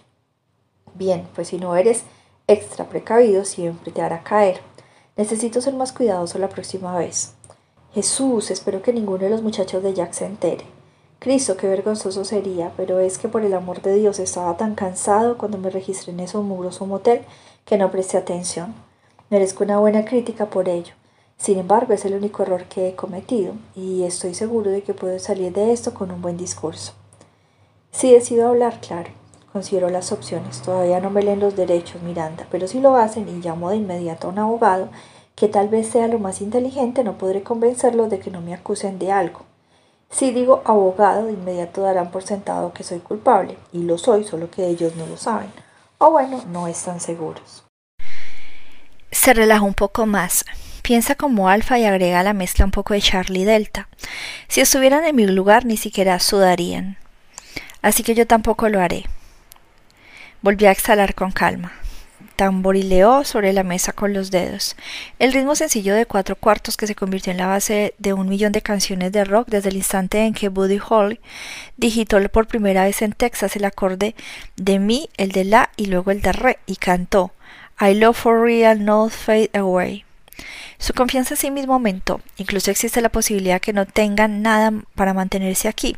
Bien, 0.93 1.27
pues 1.35 1.49
si 1.49 1.57
no 1.57 1.75
eres 1.75 2.03
extra 2.47 2.87
precavido, 2.89 3.45
siempre 3.45 3.91
te 3.91 4.01
hará 4.01 4.23
caer. 4.23 4.61
Necesito 5.17 5.61
ser 5.61 5.73
más 5.73 5.91
cuidadoso 5.91 6.37
la 6.37 6.49
próxima 6.49 6.97
vez. 6.97 7.33
Jesús, 7.93 8.51
espero 8.51 8.81
que 8.81 8.93
ninguno 8.93 9.23
de 9.23 9.29
los 9.29 9.41
muchachos 9.41 9.83
de 9.83 9.93
Jack 9.93 10.13
se 10.13 10.25
entere. 10.25 10.65
Cristo, 11.19 11.57
qué 11.57 11.67
vergonzoso 11.67 12.25
sería, 12.25 12.71
pero 12.77 12.99
es 12.99 13.17
que 13.17 13.27
por 13.27 13.43
el 13.43 13.53
amor 13.53 13.81
de 13.81 13.95
Dios 13.95 14.17
estaba 14.19 14.57
tan 14.57 14.75
cansado 14.75 15.37
cuando 15.37 15.57
me 15.57 15.69
registré 15.69 16.13
en 16.13 16.21
ese 16.21 16.37
mugroso 16.37 16.85
motel 16.85 17.21
que 17.65 17.77
no 17.77 17.91
presté 17.91 18.17
atención. 18.17 18.73
Merezco 19.29 19.63
una 19.63 19.77
buena 19.77 20.03
crítica 20.03 20.47
por 20.47 20.67
ello. 20.67 20.93
Sin 21.37 21.59
embargo, 21.59 21.93
es 21.93 22.05
el 22.05 22.15
único 22.15 22.43
error 22.43 22.63
que 22.65 22.89
he 22.89 22.95
cometido 22.95 23.53
y 23.75 24.03
estoy 24.03 24.33
seguro 24.33 24.71
de 24.71 24.83
que 24.83 24.93
puedo 24.93 25.19
salir 25.19 25.53
de 25.53 25.71
esto 25.71 25.93
con 25.93 26.11
un 26.11 26.21
buen 26.21 26.37
discurso. 26.37 26.93
Si 27.91 28.11
decido 28.11 28.47
hablar, 28.47 28.79
claro, 28.79 29.09
considero 29.51 29.89
las 29.89 30.11
opciones. 30.11 30.61
Todavía 30.61 30.99
no 30.99 31.09
me 31.09 31.23
leen 31.23 31.39
los 31.39 31.55
derechos, 31.55 32.01
Miranda, 32.01 32.47
pero 32.49 32.67
si 32.67 32.79
lo 32.79 32.95
hacen 32.95 33.27
y 33.27 33.41
llamo 33.41 33.69
de 33.69 33.75
inmediato 33.77 34.27
a 34.27 34.31
un 34.31 34.39
abogado, 34.39 34.89
que 35.35 35.47
tal 35.47 35.69
vez 35.69 35.89
sea 35.89 36.07
lo 36.07 36.19
más 36.19 36.41
inteligente, 36.41 37.03
no 37.03 37.17
podré 37.17 37.43
convencerlos 37.43 38.09
de 38.09 38.19
que 38.19 38.31
no 38.31 38.41
me 38.41 38.53
acusen 38.53 38.97
de 38.97 39.11
algo. 39.11 39.41
Si 40.09 40.31
digo 40.31 40.61
abogado, 40.65 41.25
de 41.25 41.33
inmediato 41.33 41.81
darán 41.81 42.11
por 42.11 42.23
sentado 42.23 42.73
que 42.73 42.83
soy 42.83 42.99
culpable, 42.99 43.57
y 43.71 43.83
lo 43.83 43.97
soy, 43.97 44.23
solo 44.23 44.49
que 44.49 44.67
ellos 44.67 44.95
no 44.95 45.05
lo 45.05 45.17
saben. 45.17 45.51
O 45.97 46.11
bueno, 46.11 46.43
no 46.51 46.67
están 46.67 46.99
seguros. 46.99 47.63
Se 49.11 49.33
relaja 49.33 49.61
un 49.61 49.73
poco 49.73 50.05
más. 50.05 50.45
Piensa 50.81 51.15
como 51.15 51.49
alfa 51.49 51.77
y 51.77 51.85
agrega 51.85 52.21
a 52.21 52.23
la 52.23 52.33
mezcla 52.33 52.65
un 52.65 52.71
poco 52.71 52.93
de 52.93 53.01
Charlie 53.01 53.45
Delta. 53.45 53.87
Si 54.47 54.61
estuvieran 54.61 55.05
en 55.05 55.15
mi 55.15 55.27
lugar 55.27 55.65
ni 55.65 55.77
siquiera 55.77 56.19
sudarían. 56.19 56.97
Así 57.81 58.03
que 58.03 58.15
yo 58.15 58.27
tampoco 58.27 58.69
lo 58.69 58.79
haré. 58.79 59.05
Volví 60.41 60.65
a 60.65 60.71
exhalar 60.71 61.15
con 61.15 61.31
calma. 61.31 61.71
Tamborileó 62.35 63.23
sobre 63.23 63.53
la 63.53 63.63
mesa 63.63 63.93
con 63.93 64.13
los 64.13 64.31
dedos. 64.31 64.75
El 65.19 65.33
ritmo 65.33 65.55
sencillo 65.55 65.93
de 65.93 66.05
cuatro 66.05 66.35
cuartos 66.35 66.77
que 66.77 66.87
se 66.87 66.95
convirtió 66.95 67.31
en 67.31 67.37
la 67.37 67.47
base 67.47 67.93
de 67.99 68.13
un 68.13 68.27
millón 68.29 68.51
de 68.51 68.61
canciones 68.61 69.11
de 69.11 69.23
rock 69.23 69.47
desde 69.49 69.69
el 69.69 69.75
instante 69.75 70.25
en 70.25 70.33
que 70.33 70.49
Buddy 70.49 70.79
Holly 70.87 71.19
digitó 71.77 72.19
por 72.29 72.47
primera 72.47 72.85
vez 72.85 73.01
en 73.01 73.13
Texas 73.13 73.55
el 73.55 73.65
acorde 73.65 74.15
de 74.55 74.79
mi, 74.79 75.09
el 75.17 75.31
de 75.31 75.45
la 75.45 75.69
y 75.77 75.85
luego 75.85 76.11
el 76.11 76.21
de 76.21 76.31
re 76.31 76.59
y 76.65 76.77
cantó 76.77 77.31
I 77.79 77.95
love 77.95 78.15
for 78.15 78.39
real, 78.39 78.77
not 78.85 79.11
fade 79.11 79.49
away. 79.55 80.05
Su 80.81 80.95
confianza 80.95 81.35
en 81.35 81.37
sí 81.37 81.51
mismo 81.51 81.75
aumentó. 81.75 82.21
Incluso 82.37 82.71
existe 82.71 83.01
la 83.01 83.09
posibilidad 83.09 83.61
que 83.61 83.71
no 83.71 83.85
tengan 83.85 84.41
nada 84.41 84.73
para 84.95 85.13
mantenerse 85.13 85.67
aquí. 85.67 85.95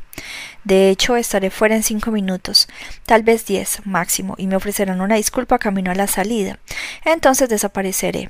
De 0.66 0.90
hecho, 0.90 1.16
estaré 1.16 1.50
fuera 1.52 1.74
en 1.74 1.84
cinco 1.84 2.12
minutos, 2.12 2.68
tal 3.06 3.24
vez 3.24 3.46
diez 3.46 3.80
máximo, 3.86 4.36
y 4.38 4.48
me 4.48 4.58
ofrecerán 4.58 5.00
una 5.00 5.16
disculpa 5.16 5.58
camino 5.58 5.90
a 5.90 5.96
la 5.96 6.08
salida. 6.08 6.60
Entonces 7.06 7.48
desapareceré. 7.48 8.30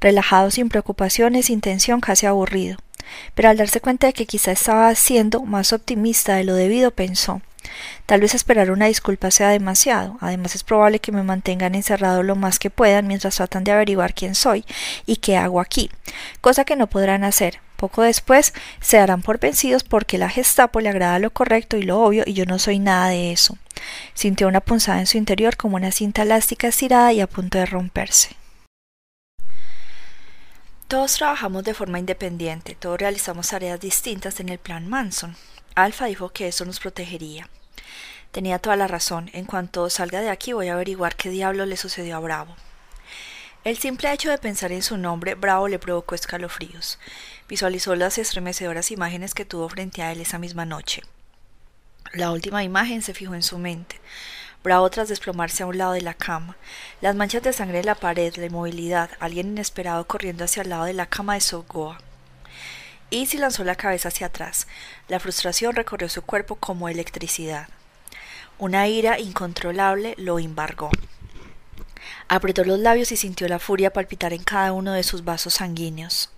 Relajado, 0.00 0.50
sin 0.50 0.70
preocupaciones, 0.70 1.46
sin 1.46 1.60
tensión, 1.60 2.00
casi 2.00 2.24
aburrido. 2.24 2.78
Pero 3.34 3.50
al 3.50 3.58
darse 3.58 3.82
cuenta 3.82 4.06
de 4.06 4.14
que 4.14 4.24
quizá 4.24 4.52
estaba 4.52 4.94
siendo 4.94 5.42
más 5.42 5.74
optimista 5.74 6.36
de 6.36 6.44
lo 6.44 6.54
debido, 6.54 6.92
pensó 6.92 7.42
Tal 8.06 8.20
vez 8.20 8.34
esperar 8.34 8.70
una 8.70 8.86
disculpa 8.86 9.30
sea 9.30 9.48
demasiado. 9.48 10.18
Además 10.20 10.54
es 10.54 10.62
probable 10.62 10.98
que 10.98 11.12
me 11.12 11.22
mantengan 11.22 11.74
encerrado 11.74 12.22
lo 12.22 12.36
más 12.36 12.58
que 12.58 12.70
puedan 12.70 13.06
mientras 13.06 13.36
tratan 13.36 13.64
de 13.64 13.72
averiguar 13.72 14.14
quién 14.14 14.34
soy 14.34 14.64
y 15.06 15.16
qué 15.16 15.36
hago 15.36 15.60
aquí, 15.60 15.90
cosa 16.40 16.64
que 16.64 16.76
no 16.76 16.86
podrán 16.86 17.24
hacer. 17.24 17.60
Poco 17.76 18.02
después 18.02 18.54
se 18.80 18.96
darán 18.98 19.22
por 19.22 19.40
vencidos 19.40 19.84
porque 19.84 20.16
la 20.16 20.28
Gestapo 20.28 20.80
le 20.80 20.88
agrada 20.88 21.18
lo 21.18 21.30
correcto 21.30 21.76
y 21.76 21.82
lo 21.82 22.00
obvio 22.00 22.22
y 22.26 22.32
yo 22.32 22.44
no 22.46 22.58
soy 22.58 22.78
nada 22.78 23.08
de 23.08 23.32
eso. 23.32 23.58
Sintió 24.14 24.48
una 24.48 24.60
punzada 24.60 25.00
en 25.00 25.06
su 25.06 25.18
interior 25.18 25.56
como 25.56 25.76
una 25.76 25.90
cinta 25.90 26.22
elástica 26.22 26.68
estirada 26.68 27.12
y 27.12 27.20
a 27.20 27.26
punto 27.26 27.58
de 27.58 27.66
romperse. 27.66 28.36
Todos 30.86 31.14
trabajamos 31.14 31.64
de 31.64 31.74
forma 31.74 31.98
independiente, 31.98 32.76
todos 32.78 33.00
realizamos 33.00 33.48
tareas 33.48 33.80
distintas 33.80 34.38
en 34.38 34.50
el 34.50 34.58
plan 34.58 34.86
Manson. 34.86 35.34
Alfa 35.74 36.06
dijo 36.06 36.28
que 36.28 36.48
eso 36.48 36.64
nos 36.64 36.78
protegería. 36.78 37.48
Tenía 38.30 38.58
toda 38.58 38.76
la 38.76 38.88
razón. 38.88 39.30
En 39.32 39.44
cuanto 39.44 39.90
salga 39.90 40.20
de 40.20 40.30
aquí 40.30 40.52
voy 40.52 40.68
a 40.68 40.74
averiguar 40.74 41.16
qué 41.16 41.30
diablo 41.30 41.66
le 41.66 41.76
sucedió 41.76 42.16
a 42.16 42.20
Bravo. 42.20 42.56
El 43.64 43.78
simple 43.78 44.12
hecho 44.12 44.30
de 44.30 44.38
pensar 44.38 44.72
en 44.72 44.82
su 44.82 44.96
nombre, 44.96 45.34
Bravo 45.34 45.68
le 45.68 45.78
provocó 45.78 46.14
escalofríos. 46.14 46.98
Visualizó 47.48 47.94
las 47.94 48.18
estremecedoras 48.18 48.90
imágenes 48.90 49.34
que 49.34 49.44
tuvo 49.44 49.68
frente 49.68 50.02
a 50.02 50.12
él 50.12 50.20
esa 50.20 50.38
misma 50.38 50.64
noche. 50.64 51.02
La 52.12 52.30
última 52.30 52.62
imagen 52.62 53.02
se 53.02 53.14
fijó 53.14 53.34
en 53.34 53.42
su 53.42 53.58
mente. 53.58 54.00
Bravo 54.62 54.88
tras 54.90 55.08
desplomarse 55.08 55.62
a 55.62 55.66
un 55.66 55.78
lado 55.78 55.92
de 55.92 56.02
la 56.02 56.14
cama. 56.14 56.56
Las 57.00 57.16
manchas 57.16 57.42
de 57.42 57.52
sangre 57.52 57.80
en 57.80 57.86
la 57.86 57.94
pared, 57.94 58.34
la 58.36 58.46
inmovilidad, 58.46 59.10
alguien 59.18 59.48
inesperado 59.48 60.06
corriendo 60.06 60.44
hacia 60.44 60.62
el 60.62 60.70
lado 60.70 60.84
de 60.84 60.94
la 60.94 61.06
cama 61.06 61.34
de 61.34 61.40
Sogoa. 61.40 61.98
Easy 63.10 63.38
lanzó 63.38 63.64
la 63.64 63.76
cabeza 63.76 64.08
hacia 64.08 64.28
atrás. 64.28 64.66
La 65.08 65.20
frustración 65.20 65.74
recorrió 65.74 66.08
su 66.08 66.22
cuerpo 66.22 66.56
como 66.56 66.88
electricidad. 66.88 67.68
Una 68.58 68.88
ira 68.88 69.18
incontrolable 69.18 70.14
lo 70.18 70.38
embargó. 70.38 70.90
Apretó 72.28 72.64
los 72.64 72.78
labios 72.78 73.12
y 73.12 73.16
sintió 73.16 73.48
la 73.48 73.58
furia 73.58 73.92
palpitar 73.92 74.32
en 74.32 74.42
cada 74.42 74.72
uno 74.72 74.92
de 74.92 75.02
sus 75.02 75.24
vasos 75.24 75.54
sanguíneos. 75.54 76.30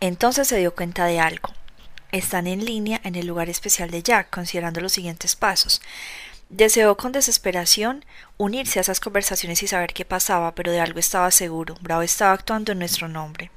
Entonces 0.00 0.48
se 0.48 0.58
dio 0.58 0.74
cuenta 0.74 1.06
de 1.06 1.20
algo. 1.20 1.50
Están 2.12 2.46
en 2.46 2.64
línea 2.64 3.00
en 3.04 3.14
el 3.14 3.26
lugar 3.26 3.48
especial 3.48 3.90
de 3.90 4.02
Jack, 4.02 4.30
considerando 4.30 4.80
los 4.80 4.92
siguientes 4.92 5.34
pasos. 5.34 5.80
Deseó 6.48 6.96
con 6.96 7.12
desesperación 7.12 8.04
unirse 8.36 8.78
a 8.78 8.82
esas 8.82 9.00
conversaciones 9.00 9.62
y 9.62 9.66
saber 9.66 9.92
qué 9.94 10.04
pasaba, 10.04 10.54
pero 10.54 10.70
de 10.70 10.80
algo 10.80 11.00
estaba 11.00 11.30
seguro. 11.30 11.76
Bravo 11.80 12.02
estaba 12.02 12.32
actuando 12.32 12.72
en 12.72 12.78
nuestro 12.78 13.08
nombre. 13.08 13.50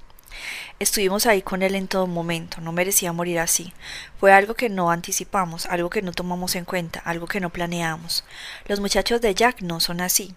Estuvimos 0.79 1.25
ahí 1.25 1.41
con 1.41 1.63
él 1.63 1.75
en 1.75 1.87
todo 1.87 2.07
momento, 2.07 2.61
no 2.61 2.71
merecía 2.71 3.13
morir 3.13 3.39
así. 3.39 3.73
Fue 4.19 4.31
algo 4.31 4.53
que 4.53 4.69
no 4.69 4.91
anticipamos, 4.91 5.65
algo 5.65 5.89
que 5.89 6.01
no 6.01 6.11
tomamos 6.11 6.55
en 6.55 6.65
cuenta, 6.65 6.99
algo 6.99 7.27
que 7.27 7.39
no 7.39 7.49
planeamos. 7.49 8.23
Los 8.65 8.79
muchachos 8.79 9.21
de 9.21 9.33
Jack 9.33 9.61
no 9.61 9.79
son 9.79 10.01
así. 10.01 10.35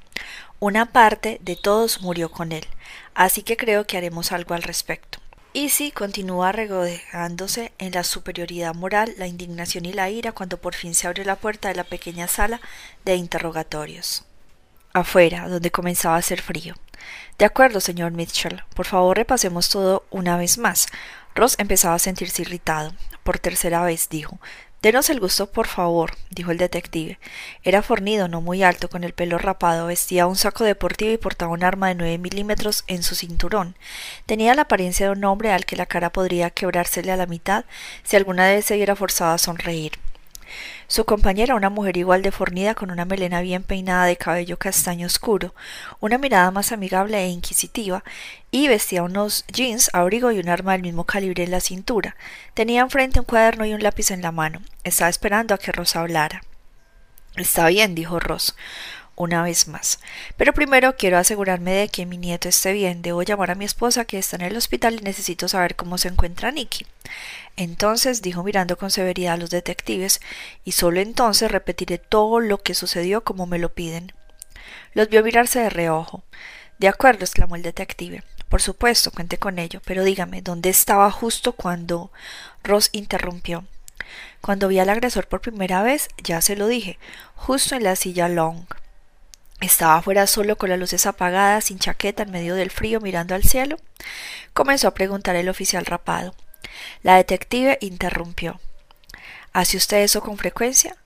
Una 0.58 0.92
parte 0.92 1.38
de 1.42 1.56
todos 1.56 2.00
murió 2.02 2.30
con 2.30 2.52
él, 2.52 2.66
así 3.14 3.42
que 3.42 3.56
creo 3.56 3.86
que 3.86 3.96
haremos 3.96 4.32
algo 4.32 4.54
al 4.54 4.62
respecto. 4.62 5.18
Easy 5.52 5.90
continúa 5.90 6.52
regodeándose 6.52 7.72
en 7.78 7.92
la 7.92 8.04
superioridad 8.04 8.72
moral, 8.72 9.14
la 9.18 9.26
indignación 9.26 9.84
y 9.84 9.92
la 9.92 10.08
ira 10.08 10.30
cuando 10.30 10.58
por 10.58 10.76
fin 10.76 10.94
se 10.94 11.08
abrió 11.08 11.24
la 11.24 11.34
puerta 11.34 11.68
de 11.68 11.74
la 11.74 11.82
pequeña 11.82 12.28
sala 12.28 12.60
de 13.04 13.16
interrogatorios. 13.16 14.24
Afuera, 14.92 15.48
donde 15.48 15.70
comenzaba 15.70 16.16
a 16.16 16.18
hacer 16.18 16.42
frío. 16.42 16.74
De 17.38 17.44
acuerdo, 17.44 17.80
señor 17.80 18.12
Mitchell. 18.12 18.62
Por 18.74 18.86
favor, 18.86 19.16
repasemos 19.16 19.68
todo 19.68 20.04
una 20.10 20.36
vez 20.36 20.58
más. 20.58 20.86
Ross 21.34 21.54
empezaba 21.58 21.94
a 21.94 22.00
sentirse 22.00 22.42
irritado. 22.42 22.92
Por 23.22 23.38
tercera 23.38 23.82
vez 23.84 24.08
dijo 24.08 24.40
Denos 24.82 25.10
el 25.10 25.20
gusto, 25.20 25.52
por 25.52 25.66
favor, 25.66 26.12
dijo 26.30 26.52
el 26.52 26.56
detective. 26.56 27.18
Era 27.62 27.82
fornido, 27.82 28.28
no 28.28 28.40
muy 28.40 28.62
alto, 28.62 28.88
con 28.88 29.04
el 29.04 29.12
pelo 29.12 29.36
rapado, 29.36 29.86
vestía 29.86 30.26
un 30.26 30.36
saco 30.36 30.64
deportivo 30.64 31.12
y 31.12 31.18
portaba 31.18 31.52
un 31.52 31.62
arma 31.62 31.88
de 31.88 31.96
nueve 31.96 32.16
milímetros 32.16 32.84
en 32.86 33.02
su 33.02 33.14
cinturón. 33.14 33.76
Tenía 34.24 34.54
la 34.54 34.62
apariencia 34.62 35.06
de 35.06 35.12
un 35.12 35.24
hombre 35.24 35.52
al 35.52 35.66
que 35.66 35.76
la 35.76 35.84
cara 35.84 36.10
podría 36.10 36.48
quebrársele 36.48 37.12
a 37.12 37.16
la 37.16 37.26
mitad 37.26 37.66
si 38.04 38.16
alguna 38.16 38.48
vez 38.48 38.64
se 38.64 38.76
viera 38.76 38.96
forzado 38.96 39.34
a 39.34 39.38
sonreír. 39.38 39.92
Su 40.86 41.04
compañera, 41.04 41.54
una 41.54 41.70
mujer 41.70 41.96
igual 41.96 42.22
de 42.22 42.30
fornida, 42.30 42.74
con 42.74 42.90
una 42.90 43.04
melena 43.04 43.40
bien 43.40 43.62
peinada 43.62 44.06
de 44.06 44.16
cabello 44.16 44.58
castaño 44.58 45.06
oscuro, 45.06 45.54
una 46.00 46.18
mirada 46.18 46.50
más 46.50 46.72
amigable 46.72 47.18
e 47.18 47.28
inquisitiva, 47.28 48.04
y 48.50 48.68
vestía 48.68 49.02
unos 49.02 49.44
jeans, 49.48 49.90
abrigo 49.92 50.32
y 50.32 50.38
un 50.38 50.48
arma 50.48 50.72
del 50.72 50.82
mismo 50.82 51.04
calibre 51.04 51.44
en 51.44 51.50
la 51.50 51.60
cintura. 51.60 52.16
Tenía 52.54 52.82
enfrente 52.82 53.20
un 53.20 53.26
cuaderno 53.26 53.64
y 53.64 53.74
un 53.74 53.82
lápiz 53.82 54.10
en 54.10 54.22
la 54.22 54.32
mano. 54.32 54.60
Estaba 54.84 55.10
esperando 55.10 55.54
a 55.54 55.58
que 55.58 55.72
Ross 55.72 55.96
hablara. 55.96 56.42
Está 57.36 57.68
bien, 57.68 57.94
dijo 57.94 58.18
Ross 58.18 58.54
una 59.20 59.42
vez 59.42 59.68
más. 59.68 60.00
Pero 60.38 60.54
primero 60.54 60.96
quiero 60.96 61.18
asegurarme 61.18 61.72
de 61.72 61.88
que 61.88 62.06
mi 62.06 62.16
nieto 62.16 62.48
esté 62.48 62.72
bien. 62.72 63.02
Debo 63.02 63.22
llamar 63.22 63.50
a 63.50 63.54
mi 63.54 63.66
esposa 63.66 64.06
que 64.06 64.18
está 64.18 64.36
en 64.36 64.42
el 64.42 64.56
hospital 64.56 64.94
y 64.94 65.02
necesito 65.02 65.46
saber 65.46 65.76
cómo 65.76 65.98
se 65.98 66.08
encuentra 66.08 66.50
Nicky. 66.50 66.86
Entonces 67.56 68.22
dijo 68.22 68.42
mirando 68.42 68.78
con 68.78 68.90
severidad 68.90 69.34
a 69.34 69.36
los 69.36 69.50
detectives, 69.50 70.20
y 70.64 70.72
solo 70.72 71.00
entonces 71.00 71.50
repetiré 71.50 71.98
todo 71.98 72.40
lo 72.40 72.58
que 72.58 72.74
sucedió 72.74 73.22
como 73.22 73.44
me 73.44 73.58
lo 73.58 73.74
piden. 73.74 74.12
Los 74.94 75.10
vio 75.10 75.22
mirarse 75.22 75.60
de 75.60 75.70
reojo. 75.70 76.22
De 76.78 76.88
acuerdo, 76.88 77.24
exclamó 77.24 77.56
el 77.56 77.62
detective. 77.62 78.22
Por 78.48 78.62
supuesto, 78.62 79.10
cuente 79.10 79.36
con 79.36 79.58
ello, 79.58 79.82
pero 79.84 80.02
dígame, 80.02 80.40
¿dónde 80.40 80.70
estaba 80.70 81.10
justo 81.10 81.52
cuando 81.52 82.10
Ross 82.64 82.88
interrumpió? 82.92 83.64
Cuando 84.40 84.68
vi 84.68 84.78
al 84.78 84.88
agresor 84.88 85.28
por 85.28 85.42
primera 85.42 85.82
vez, 85.82 86.08
ya 86.24 86.40
se 86.40 86.56
lo 86.56 86.66
dije, 86.66 86.98
justo 87.34 87.74
en 87.74 87.84
la 87.84 87.96
silla 87.96 88.28
Long. 88.28 88.64
Estaba 89.60 89.96
afuera 89.96 90.26
solo 90.26 90.56
con 90.56 90.70
las 90.70 90.78
luces 90.78 91.06
apagadas, 91.06 91.66
sin 91.66 91.78
chaqueta, 91.78 92.22
en 92.22 92.30
medio 92.30 92.54
del 92.54 92.70
frío, 92.70 93.00
mirando 93.00 93.34
al 93.34 93.44
cielo. 93.44 93.76
Comenzó 94.54 94.88
a 94.88 94.94
preguntar 94.94 95.36
el 95.36 95.50
oficial 95.50 95.84
rapado. 95.84 96.34
La 97.02 97.16
detective 97.16 97.76
interrumpió. 97.82 98.58
¿Hace 99.52 99.76
usted 99.76 99.98
eso 99.98 100.22
con 100.22 100.38
frecuencia? 100.38 100.96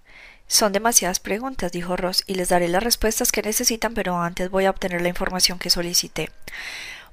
Son 0.46 0.72
demasiadas 0.72 1.18
preguntas, 1.18 1.72
dijo 1.72 1.96
Ross, 1.96 2.22
y 2.26 2.34
les 2.34 2.50
daré 2.50 2.68
las 2.68 2.82
respuestas 2.82 3.32
que 3.32 3.42
necesitan, 3.42 3.94
pero 3.94 4.20
antes 4.20 4.50
voy 4.50 4.66
a 4.66 4.70
obtener 4.70 5.02
la 5.02 5.08
información 5.08 5.58
que 5.58 5.70
solicité. 5.70 6.30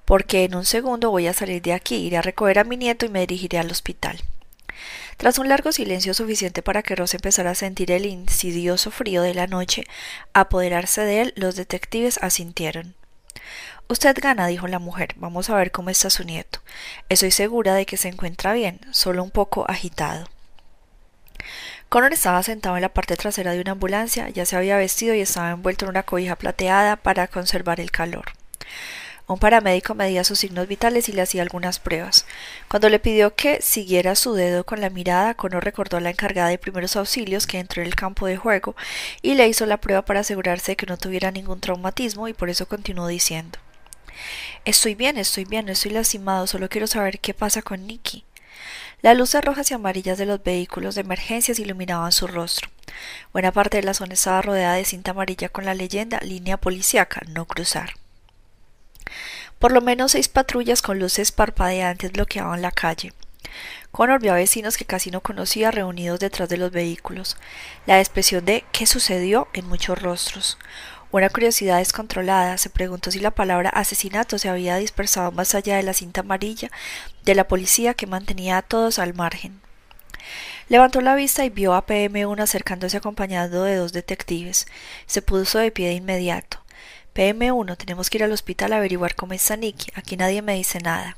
Porque 0.05 0.43
en 0.43 0.55
un 0.55 0.65
segundo 0.65 1.09
voy 1.09 1.27
a 1.27 1.33
salir 1.33 1.61
de 1.61 1.73
aquí, 1.73 1.95
iré 1.95 2.17
a 2.17 2.21
recoger 2.21 2.59
a 2.59 2.65
mi 2.65 2.77
nieto 2.77 3.05
y 3.05 3.09
me 3.09 3.21
dirigiré 3.21 3.57
al 3.57 3.71
hospital. 3.71 4.21
Tras 5.17 5.37
un 5.37 5.49
largo 5.49 5.71
silencio 5.71 6.13
suficiente 6.13 6.61
para 6.61 6.83
que 6.83 6.95
Ross 6.95 7.13
empezara 7.13 7.51
a 7.51 7.55
sentir 7.55 7.91
el 7.91 8.05
insidioso 8.05 8.91
frío 8.91 9.21
de 9.21 9.33
la 9.33 9.47
noche 9.47 9.85
apoderarse 10.33 11.01
de 11.01 11.21
él, 11.21 11.33
los 11.35 11.55
detectives 11.55 12.17
asintieron. 12.21 12.95
Usted 13.87 14.15
gana, 14.21 14.47
dijo 14.47 14.67
la 14.67 14.79
mujer. 14.79 15.15
Vamos 15.17 15.49
a 15.49 15.55
ver 15.55 15.71
cómo 15.71 15.89
está 15.89 16.09
su 16.09 16.23
nieto. 16.23 16.59
Estoy 17.09 17.31
segura 17.31 17.73
de 17.75 17.85
que 17.85 17.97
se 17.97 18.07
encuentra 18.07 18.53
bien, 18.53 18.79
solo 18.91 19.21
un 19.21 19.31
poco 19.31 19.69
agitado. 19.69 20.27
Connor 21.89 22.13
estaba 22.13 22.41
sentado 22.41 22.77
en 22.77 22.83
la 22.83 22.93
parte 22.93 23.17
trasera 23.17 23.51
de 23.51 23.59
una 23.59 23.73
ambulancia, 23.73 24.29
ya 24.29 24.45
se 24.45 24.55
había 24.55 24.77
vestido 24.77 25.13
y 25.13 25.19
estaba 25.19 25.51
envuelto 25.51 25.83
en 25.83 25.89
una 25.89 26.03
cobija 26.03 26.37
plateada 26.37 26.95
para 26.95 27.27
conservar 27.27 27.81
el 27.81 27.91
calor. 27.91 28.31
Un 29.31 29.39
paramédico 29.39 29.95
medía 29.95 30.25
sus 30.25 30.39
signos 30.39 30.67
vitales 30.67 31.07
y 31.07 31.13
le 31.13 31.21
hacía 31.21 31.41
algunas 31.41 31.79
pruebas. 31.79 32.25
Cuando 32.67 32.89
le 32.89 32.99
pidió 32.99 33.33
que 33.33 33.61
siguiera 33.61 34.15
su 34.15 34.33
dedo 34.33 34.65
con 34.65 34.81
la 34.81 34.89
mirada, 34.89 35.35
Cono 35.35 35.61
recordó 35.61 35.95
a 35.95 36.01
la 36.01 36.09
encargada 36.09 36.49
de 36.49 36.57
primeros 36.57 36.97
auxilios 36.97 37.47
que 37.47 37.57
entró 37.57 37.81
en 37.81 37.87
el 37.87 37.95
campo 37.95 38.25
de 38.25 38.35
juego 38.35 38.75
y 39.21 39.35
le 39.35 39.47
hizo 39.47 39.65
la 39.65 39.77
prueba 39.77 40.01
para 40.03 40.19
asegurarse 40.19 40.73
de 40.73 40.75
que 40.75 40.85
no 40.85 40.97
tuviera 40.97 41.31
ningún 41.31 41.61
traumatismo 41.61 42.27
y 42.27 42.33
por 42.33 42.49
eso 42.49 42.67
continuó 42.67 43.07
diciendo 43.07 43.57
Estoy 44.65 44.95
bien, 44.95 45.17
estoy 45.17 45.45
bien, 45.45 45.65
no 45.65 45.71
estoy 45.71 45.91
lastimado, 45.91 46.45
solo 46.45 46.67
quiero 46.67 46.87
saber 46.87 47.19
qué 47.19 47.33
pasa 47.33 47.61
con 47.61 47.87
Nicky. 47.87 48.25
Las 49.01 49.17
luces 49.17 49.45
rojas 49.45 49.71
y 49.71 49.73
amarillas 49.73 50.17
de 50.17 50.25
los 50.25 50.43
vehículos 50.43 50.95
de 50.95 51.01
emergencias 51.01 51.57
iluminaban 51.57 52.11
su 52.11 52.27
rostro. 52.27 52.69
Buena 53.31 53.53
parte 53.53 53.77
de 53.77 53.83
la 53.83 53.93
zona 53.93 54.13
estaba 54.13 54.41
rodeada 54.41 54.75
de 54.75 54.83
cinta 54.83 55.11
amarilla 55.11 55.47
con 55.47 55.63
la 55.63 55.73
leyenda 55.73 56.19
línea 56.19 56.57
policíaca, 56.57 57.21
no 57.29 57.45
cruzar. 57.45 58.00
Por 59.59 59.71
lo 59.71 59.81
menos 59.81 60.13
seis 60.13 60.27
patrullas 60.27 60.81
con 60.81 60.99
luces 60.99 61.31
parpadeantes 61.31 62.11
bloqueaban 62.11 62.61
la 62.61 62.71
calle. 62.71 63.13
Connor 63.91 64.21
vio 64.21 64.31
a 64.31 64.37
vecinos 64.37 64.77
que 64.77 64.85
casi 64.85 65.11
no 65.11 65.21
conocía 65.21 65.71
reunidos 65.71 66.19
detrás 66.19 66.47
de 66.47 66.57
los 66.57 66.71
vehículos. 66.71 67.37
La 67.85 67.99
expresión 67.99 68.45
de 68.45 68.63
¿qué 68.71 68.85
sucedió? 68.85 69.49
en 69.53 69.67
muchos 69.67 70.01
rostros. 70.01 70.57
Una 71.11 71.29
curiosidad 71.29 71.79
descontrolada 71.79 72.57
se 72.57 72.69
preguntó 72.69 73.11
si 73.11 73.19
la 73.19 73.31
palabra 73.31 73.69
asesinato 73.69 74.39
se 74.39 74.47
había 74.47 74.77
dispersado 74.77 75.33
más 75.33 75.55
allá 75.55 75.75
de 75.75 75.83
la 75.83 75.93
cinta 75.93 76.21
amarilla 76.21 76.71
de 77.25 77.35
la 77.35 77.49
policía 77.49 77.93
que 77.95 78.07
mantenía 78.07 78.57
a 78.57 78.61
todos 78.61 78.97
al 78.97 79.13
margen. 79.13 79.59
Levantó 80.69 81.01
la 81.01 81.15
vista 81.15 81.43
y 81.43 81.49
vio 81.49 81.73
a 81.73 81.85
PM1 81.85 82.41
acercándose 82.41 82.95
acompañado 82.95 83.65
de 83.65 83.75
dos 83.75 83.91
detectives. 83.91 84.67
Se 85.05 85.21
puso 85.21 85.59
de 85.59 85.71
pie 85.71 85.89
de 85.89 85.95
inmediato. 85.95 86.60
PM1, 87.15 87.77
tenemos 87.77 88.09
que 88.09 88.17
ir 88.17 88.23
al 88.23 88.31
hospital 88.31 88.73
a 88.73 88.77
averiguar 88.77 89.15
cómo 89.15 89.33
está 89.33 89.57
Nicky. 89.57 89.91
Aquí 89.95 90.17
nadie 90.17 90.41
me 90.41 90.55
dice 90.55 90.79
nada. 90.79 91.17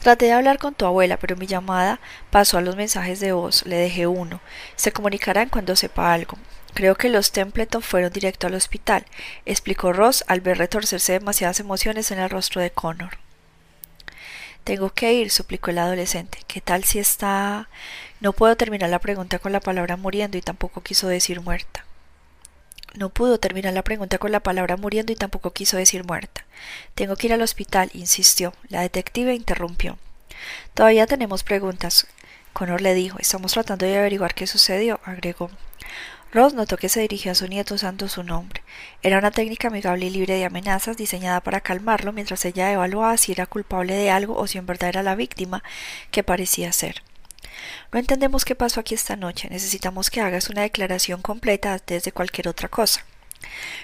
Traté 0.00 0.26
de 0.26 0.32
hablar 0.32 0.58
con 0.58 0.74
tu 0.74 0.84
abuela, 0.84 1.16
pero 1.16 1.36
mi 1.36 1.46
llamada 1.46 1.98
pasó 2.30 2.58
a 2.58 2.60
los 2.60 2.76
mensajes 2.76 3.20
de 3.20 3.32
voz. 3.32 3.64
Le 3.64 3.76
dejé 3.76 4.06
uno. 4.06 4.40
Se 4.76 4.92
comunicarán 4.92 5.48
cuando 5.48 5.76
sepa 5.76 6.12
algo. 6.12 6.36
Creo 6.74 6.96
que 6.96 7.08
los 7.08 7.32
Templeton 7.32 7.82
fueron 7.82 8.12
directo 8.12 8.48
al 8.48 8.54
hospital, 8.54 9.06
explicó 9.46 9.92
Ross 9.92 10.24
al 10.26 10.40
ver 10.40 10.58
retorcerse 10.58 11.12
demasiadas 11.12 11.60
emociones 11.60 12.10
en 12.10 12.18
el 12.18 12.28
rostro 12.28 12.60
de 12.60 12.70
Connor. 12.70 13.16
Tengo 14.64 14.90
que 14.90 15.12
ir, 15.14 15.30
suplicó 15.30 15.70
el 15.70 15.78
adolescente. 15.78 16.38
¿Qué 16.48 16.60
tal 16.60 16.82
si 16.84 16.98
está... 16.98 17.68
No 18.20 18.32
puedo 18.32 18.56
terminar 18.56 18.90
la 18.90 18.98
pregunta 18.98 19.38
con 19.38 19.52
la 19.52 19.60
palabra 19.60 19.96
muriendo 19.96 20.36
y 20.36 20.42
tampoco 20.42 20.82
quiso 20.82 21.06
decir 21.06 21.40
muerta. 21.40 21.84
No 22.94 23.08
pudo 23.08 23.38
terminar 23.38 23.72
la 23.72 23.82
pregunta 23.82 24.18
con 24.18 24.30
la 24.30 24.40
palabra 24.40 24.76
muriendo 24.76 25.12
y 25.12 25.16
tampoco 25.16 25.52
quiso 25.52 25.76
decir 25.76 26.04
muerta. 26.04 26.44
Tengo 26.94 27.16
que 27.16 27.26
ir 27.26 27.32
al 27.32 27.42
hospital, 27.42 27.90
insistió. 27.92 28.54
La 28.68 28.82
detective 28.82 29.34
interrumpió. 29.34 29.98
Todavía 30.74 31.06
tenemos 31.06 31.42
preguntas. 31.42 32.06
Connor 32.52 32.80
le 32.80 32.94
dijo. 32.94 33.18
Estamos 33.18 33.52
tratando 33.52 33.84
de 33.84 33.98
averiguar 33.98 34.34
qué 34.34 34.46
sucedió, 34.46 35.00
agregó. 35.04 35.50
Ross 36.32 36.54
notó 36.54 36.76
que 36.76 36.88
se 36.88 37.00
dirigió 37.00 37.32
a 37.32 37.34
su 37.36 37.48
nieto 37.48 37.74
usando 37.74 38.08
su 38.08 38.22
nombre. 38.22 38.62
Era 39.02 39.18
una 39.18 39.30
técnica 39.32 39.68
amigable 39.68 40.06
y 40.06 40.10
libre 40.10 40.34
de 40.34 40.44
amenazas 40.44 40.96
diseñada 40.96 41.40
para 41.40 41.60
calmarlo 41.60 42.12
mientras 42.12 42.44
ella 42.44 42.72
evaluaba 42.72 43.16
si 43.16 43.32
era 43.32 43.46
culpable 43.46 43.94
de 43.94 44.10
algo 44.10 44.36
o 44.36 44.46
si 44.46 44.58
en 44.58 44.66
verdad 44.66 44.88
era 44.88 45.02
la 45.02 45.14
víctima 45.14 45.62
que 46.10 46.24
parecía 46.24 46.72
ser. 46.72 47.02
No 47.92 47.98
entendemos 47.98 48.44
qué 48.44 48.54
pasó 48.54 48.80
aquí 48.80 48.94
esta 48.94 49.16
noche. 49.16 49.48
Necesitamos 49.50 50.10
que 50.10 50.20
hagas 50.20 50.50
una 50.50 50.62
declaración 50.62 51.22
completa 51.22 51.72
antes 51.72 52.04
de 52.04 52.12
cualquier 52.12 52.48
otra 52.48 52.68
cosa. 52.68 53.04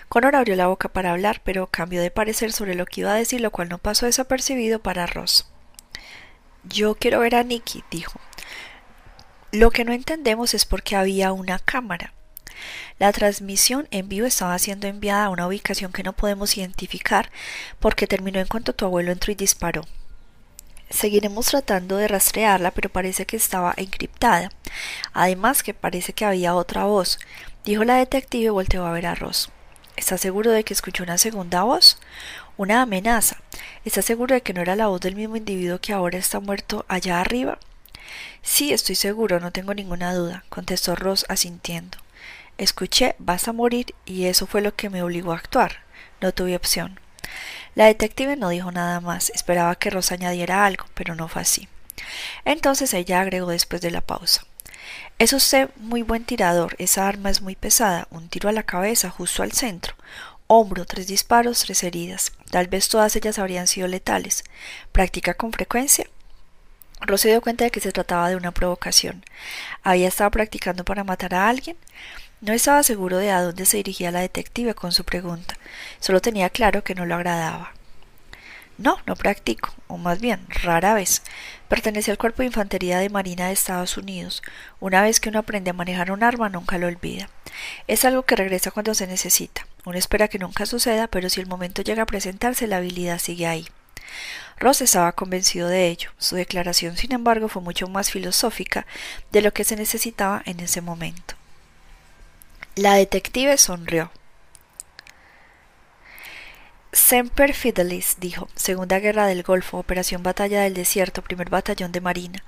Connor 0.09 0.37
abrió 0.37 0.57
la 0.57 0.67
boca 0.67 0.89
para 0.89 1.13
hablar, 1.13 1.43
pero 1.45 1.67
cambió 1.67 2.01
de 2.01 2.11
parecer 2.11 2.53
sobre 2.53 2.75
lo 2.75 2.87
que 2.87 3.03
iba 3.03 3.13
a 3.13 3.17
decir, 3.17 3.41
lo 3.41 3.51
cual 3.51 3.69
no 3.69 3.79
pasó 3.79 4.07
desapercibido 4.07 4.81
para 4.81 5.07
Ross. 5.07 5.47
Yo 6.65 6.95
quiero 6.95 7.21
ver 7.21 7.35
a 7.35 7.43
Nicky, 7.43 7.85
dijo. 7.91 8.21
Lo 9.53 9.71
que 9.71 9.85
no 9.85 9.93
entendemos 9.93 10.55
es 10.55 10.65
por 10.65 10.83
qué 10.83 10.97
había 10.97 11.33
una 11.33 11.59
cámara. 11.59 12.13
La 12.99 13.13
transmisión 13.13 13.89
en 13.91 14.09
vivo 14.09 14.27
estaba 14.27 14.59
siendo 14.59 14.87
enviada 14.87 15.25
a 15.25 15.31
una 15.31 15.47
ubicación 15.47 15.93
que 15.93 16.03
no 16.03 16.13
podemos 16.13 16.57
identificar 16.57 17.31
porque 17.79 18.07
terminó 18.07 18.41
en 18.41 18.47
cuanto 18.47 18.75
tu 18.75 18.85
abuelo 18.85 19.11
entró 19.11 19.33
y 19.33 19.37
disparó. 19.37 19.87
Seguiremos 20.91 21.47
tratando 21.47 21.97
de 21.97 22.09
rastrearla, 22.09 22.73
pero 22.73 22.91
parece 22.91 23.25
que 23.25 23.37
estaba 23.37 23.73
encriptada. 23.77 24.51
Además 25.13 25.63
que 25.63 25.73
parece 25.73 26.13
que 26.13 26.25
había 26.25 26.55
otra 26.55 26.85
voz, 26.85 27.19
dijo 27.65 27.85
la 27.85 27.95
detective 27.95 28.47
y 28.47 28.49
volteó 28.49 28.85
a 28.85 28.93
ver 28.93 29.07
a 29.07 29.15
Ross. 29.15 29.51
¿Estás 29.97 30.21
seguro 30.21 30.51
de 30.51 30.65
que 30.65 30.75
escuchó 30.75 31.05
una 31.05 31.17
segunda 31.17 31.63
voz? 31.63 31.99
Una 32.57 32.83
amenaza. 32.83 33.37
¿Estás 33.85 34.05
seguro 34.05 34.35
de 34.35 34.41
que 34.41 34.53
no 34.53 34.63
era 34.63 34.75
la 34.77 34.89
voz 34.89 35.01
del 35.01 35.15
mismo 35.15 35.37
individuo 35.37 35.81
que 35.81 35.93
ahora 35.93 36.19
está 36.19 36.41
muerto 36.41 36.85
allá 36.89 37.21
arriba? 37.21 37.59
Sí, 38.43 38.73
estoy 38.73 38.97
seguro, 38.97 39.39
no 39.39 39.53
tengo 39.53 39.75
ninguna 39.75 40.13
duda, 40.13 40.45
contestó 40.49 40.97
Ross 40.97 41.25
asintiendo. 41.29 41.99
Escuché 42.59 43.15
vas 43.19 43.47
a 43.47 43.53
morir 43.53 43.95
y 44.07 44.25
eso 44.25 44.47
fue 44.47 44.61
lo 44.61 44.75
que 44.75 44.91
me 44.91 45.03
obligó 45.03 45.33
a 45.33 45.37
actuar. 45.37 45.85
No 46.21 46.33
tuve 46.33 46.57
opción. 46.57 46.99
La 47.75 47.87
detective 47.87 48.37
no 48.37 48.49
dijo 48.49 48.73
nada 48.73 49.01
más, 49.01 49.31
esperaba 49.31 49.77
que 49.77 49.91
Rosa 49.91 50.15
añadiera 50.15 50.67
algo, 50.67 50.87
pero 50.95 51.15
no 51.15 51.29
fue 51.29 51.43
así. 51.43 51.69
Entonces 52.45 52.93
ella 52.95 53.21
agregó 53.21 53.51
después 53.51 53.81
de 53.81 53.91
la 53.91 54.01
pausa. 54.01 54.45
Es 55.19 55.33
usted 55.33 55.71
muy 55.77 56.03
buen 56.03 56.25
tirador, 56.25 56.75
esa 56.79 57.07
arma 57.07 57.31
es 57.31 57.43
muy 57.43 57.55
pesada, 57.55 58.09
un 58.11 58.29
tiro 58.29 58.49
a 58.49 58.53
la 58.53 58.63
cabeza, 58.63 59.11
justo 59.11 59.43
al 59.43 59.53
centro. 59.53 59.95
Hombro, 60.47 60.85
tres 60.85 61.07
disparos, 61.07 61.61
tres 61.61 61.85
heridas. 61.85 62.33
Tal 62.51 62.67
vez 62.67 62.89
todas 62.89 63.15
ellas 63.15 63.39
habrían 63.39 63.69
sido 63.69 63.87
letales. 63.87 64.45
¿Practica 64.91 65.35
con 65.35 65.53
frecuencia? 65.53 66.07
Rosa 67.03 67.29
dio 67.29 67.41
cuenta 67.41 67.65
de 67.65 67.71
que 67.71 67.81
se 67.81 67.93
trataba 67.93 68.29
de 68.29 68.37
una 68.37 68.51
provocación. 68.51 69.25
¿Había 69.83 70.09
estado 70.09 70.31
practicando 70.31 70.85
para 70.85 71.05
matar 71.05 71.35
a 71.35 71.49
alguien? 71.49 71.77
No 72.41 72.55
estaba 72.55 72.83
seguro 72.83 73.19
de 73.19 73.31
a 73.31 73.43
dónde 73.43 73.67
se 73.67 73.77
dirigía 73.77 74.11
la 74.11 74.21
detective 74.21 74.75
con 74.75 74.93
su 74.93 75.05
pregunta. 75.05 75.59
Solo 75.99 76.21
tenía 76.21 76.49
claro 76.49 76.83
que 76.83 76.95
no 76.95 77.05
lo 77.05 77.15
agradaba. 77.15 77.75
No, 78.79 78.99
no 79.07 79.15
practico, 79.15 79.75
o 79.89 79.99
más 79.99 80.23
bien, 80.23 80.47
rara 80.49 80.95
vez. 80.95 81.23
Pertenece 81.69 82.11
al 82.11 82.17
Cuerpo 82.17 82.41
de 82.41 82.47
Infantería 82.47 82.99
de 82.99 83.11
Marina 83.11 83.49
de 83.49 83.53
Estados 83.53 83.99
Unidos. 83.99 84.43
Una 84.81 85.03
vez 85.03 85.21
que 85.21 85.29
uno 85.29 85.41
aprende 85.41 85.69
a 85.69 85.75
manejar 85.75 86.11
un 86.11 86.23
arma, 86.25 86.49
nunca 86.49 86.79
lo 86.79 86.87
olvida. 86.87 87.29
Es 87.87 88.07
algo 88.07 88.23
que 88.23 88.37
regresa 88.37 88.71
cuando 88.71 88.95
se 88.95 89.07
necesita. 89.07 89.67
Uno 89.85 89.99
espera 89.99 90.29
que 90.29 90.39
nunca 90.39 90.65
suceda, 90.65 91.09
pero 91.09 91.29
si 91.29 91.43
el 91.43 91.47
momento 91.47 91.83
llega 91.83 92.05
a 92.05 92.07
presentarse, 92.07 92.67
la 92.67 92.79
habilidad 92.79 93.19
sigue 93.19 93.47
ahí. 93.47 93.69
Ross 94.59 94.81
estaba 94.81 95.13
convencido 95.13 95.69
de 95.69 95.89
ello. 95.89 96.09
Su 96.17 96.37
declaración, 96.37 96.97
sin 96.97 97.13
embargo, 97.13 97.49
fue 97.49 97.61
mucho 97.61 97.87
más 97.87 98.11
filosófica 98.11 98.87
de 99.31 99.43
lo 99.43 99.53
que 99.53 99.65
se 99.65 99.77
necesitaba 99.77 100.43
en 100.47 100.61
ese 100.61 100.81
momento. 100.81 101.35
La 102.77 102.95
detective 102.95 103.59
sonrió. 103.59 104.13
Semper 106.93 107.53
Fidelis, 107.53 108.17
dijo, 108.21 108.49
Segunda 108.55 109.01
Guerra 109.01 109.27
del 109.27 109.43
Golfo, 109.43 109.79
Operación 109.79 110.23
Batalla 110.23 110.63
del 110.63 110.75
Desierto, 110.75 111.23
primer 111.23 111.51
batallón 111.51 111.91
de 111.91 112.01
Marina. 112.01 112.45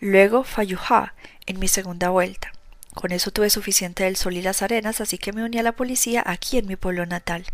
Luego 0.00 0.44
Fayujá, 0.44 1.14
en 1.46 1.58
mi 1.58 1.66
segunda 1.66 2.10
vuelta. 2.10 2.52
Con 2.94 3.10
eso 3.10 3.32
tuve 3.32 3.50
suficiente 3.50 4.04
del 4.04 4.16
sol 4.16 4.34
y 4.36 4.42
las 4.42 4.62
arenas, 4.62 5.00
así 5.00 5.18
que 5.18 5.32
me 5.32 5.42
uní 5.42 5.58
a 5.58 5.64
la 5.64 5.72
policía 5.72 6.22
aquí 6.24 6.58
en 6.58 6.66
mi 6.66 6.76
pueblo 6.76 7.04
natal. 7.04 7.44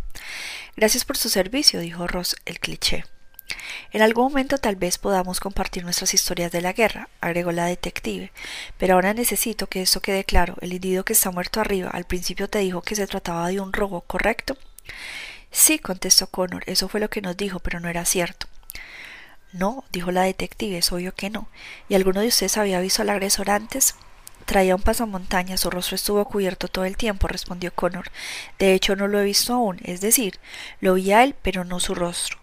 Gracias 0.77 1.07
por 1.07 1.17
su 1.17 1.31
servicio, 1.31 1.81
dijo 1.81 2.07
Ross, 2.07 2.37
el 2.45 2.61
cliché. 2.61 3.05
En 3.93 4.03
algún 4.03 4.25
momento 4.25 4.59
tal 4.59 4.77
vez 4.77 4.99
podamos 4.99 5.41
compartir 5.41 5.85
nuestras 5.85 6.15
historias 6.15 6.53
de 6.53 6.61
la 6.61 6.73
guerra, 6.73 7.09
agregó 7.21 7.53
la 7.53 7.67
detective, 7.67 8.33
pero 8.79 8.95
ahora 8.95 9.15
necesito 9.15 9.67
que 9.67 9.83
esto 9.83 10.01
quede 10.01 10.25
claro. 10.25 10.57
El 10.61 10.73
individuo 10.73 11.05
que 11.05 11.13
está 11.13 11.31
muerto 11.31 11.61
arriba 11.61 11.91
al 11.91 12.05
principio 12.05 12.49
te 12.49 12.61
dijo 12.61 12.83
que 12.83 12.95
se 12.95 13.07
trataba 13.07 13.49
de 13.49 13.61
un 13.61 13.73
robo, 13.73 14.03
¿correcto? 14.03 14.57
Sí, 15.51 15.79
contestó 15.79 16.29
Connor, 16.29 16.63
eso 16.67 16.89
fue 16.89 17.01
lo 17.01 17.11
que 17.11 17.23
nos 17.23 17.37
dijo, 17.37 17.59
pero 17.61 17.81
no 17.81 17.89
era 17.89 18.05
cierto. 18.05 18.47
No, 19.53 19.85
dijo 19.91 20.13
la 20.13 20.23
detective, 20.23 20.79
es 20.79 20.93
obvio 20.93 21.13
que 21.15 21.29
no. 21.31 21.49
¿Y 21.89 21.95
alguno 21.95 22.21
de 22.21 22.29
ustedes 22.29 22.57
había 22.57 22.81
visto 22.81 23.03
al 23.03 23.11
agresor 23.11 23.51
antes? 23.51 23.97
Traía 24.47 24.77
un 24.77 24.83
pasamontaña, 24.83 25.57
su 25.57 25.71
rostro 25.71 25.97
estuvo 25.97 26.25
cubierto 26.25 26.69
todo 26.69 26.85
el 26.85 26.97
tiempo, 26.97 27.29
respondió 27.29 27.73
Connor. 27.75 28.11
De 28.59 28.75
hecho, 28.75 28.97
no 28.97 29.09
lo 29.09 29.21
he 29.21 29.25
visto 29.25 29.55
aún, 29.55 29.81
es 29.85 30.01
decir, 30.01 30.39
lo 30.81 30.95
vi 30.95 31.13
a 31.13 31.25
él, 31.25 31.35
pero 31.43 31.65
no 31.65 31.81
su 31.81 31.95
rostro. 31.95 32.40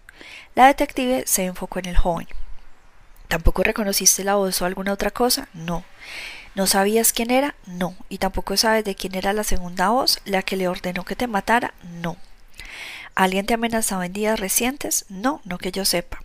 La 0.58 0.66
detective 0.66 1.22
se 1.24 1.44
enfocó 1.44 1.78
en 1.78 1.84
el 1.84 1.96
joven. 1.96 2.26
¿Tampoco 3.28 3.62
reconociste 3.62 4.24
la 4.24 4.34
voz 4.34 4.60
o 4.60 4.64
alguna 4.64 4.92
otra 4.92 5.12
cosa? 5.12 5.48
No. 5.54 5.84
¿No 6.56 6.66
sabías 6.66 7.12
quién 7.12 7.30
era? 7.30 7.54
No. 7.66 7.94
¿Y 8.08 8.18
tampoco 8.18 8.56
sabes 8.56 8.82
de 8.84 8.96
quién 8.96 9.14
era 9.14 9.32
la 9.32 9.44
segunda 9.44 9.90
voz, 9.90 10.18
la 10.24 10.42
que 10.42 10.56
le 10.56 10.66
ordenó 10.66 11.04
que 11.04 11.14
te 11.14 11.28
matara? 11.28 11.74
No. 12.00 12.16
¿Alguien 13.14 13.46
te 13.46 13.54
amenazaba 13.54 14.06
en 14.06 14.14
días 14.14 14.40
recientes? 14.40 15.04
No, 15.08 15.42
no 15.44 15.58
que 15.58 15.70
yo 15.70 15.84
sepa. 15.84 16.24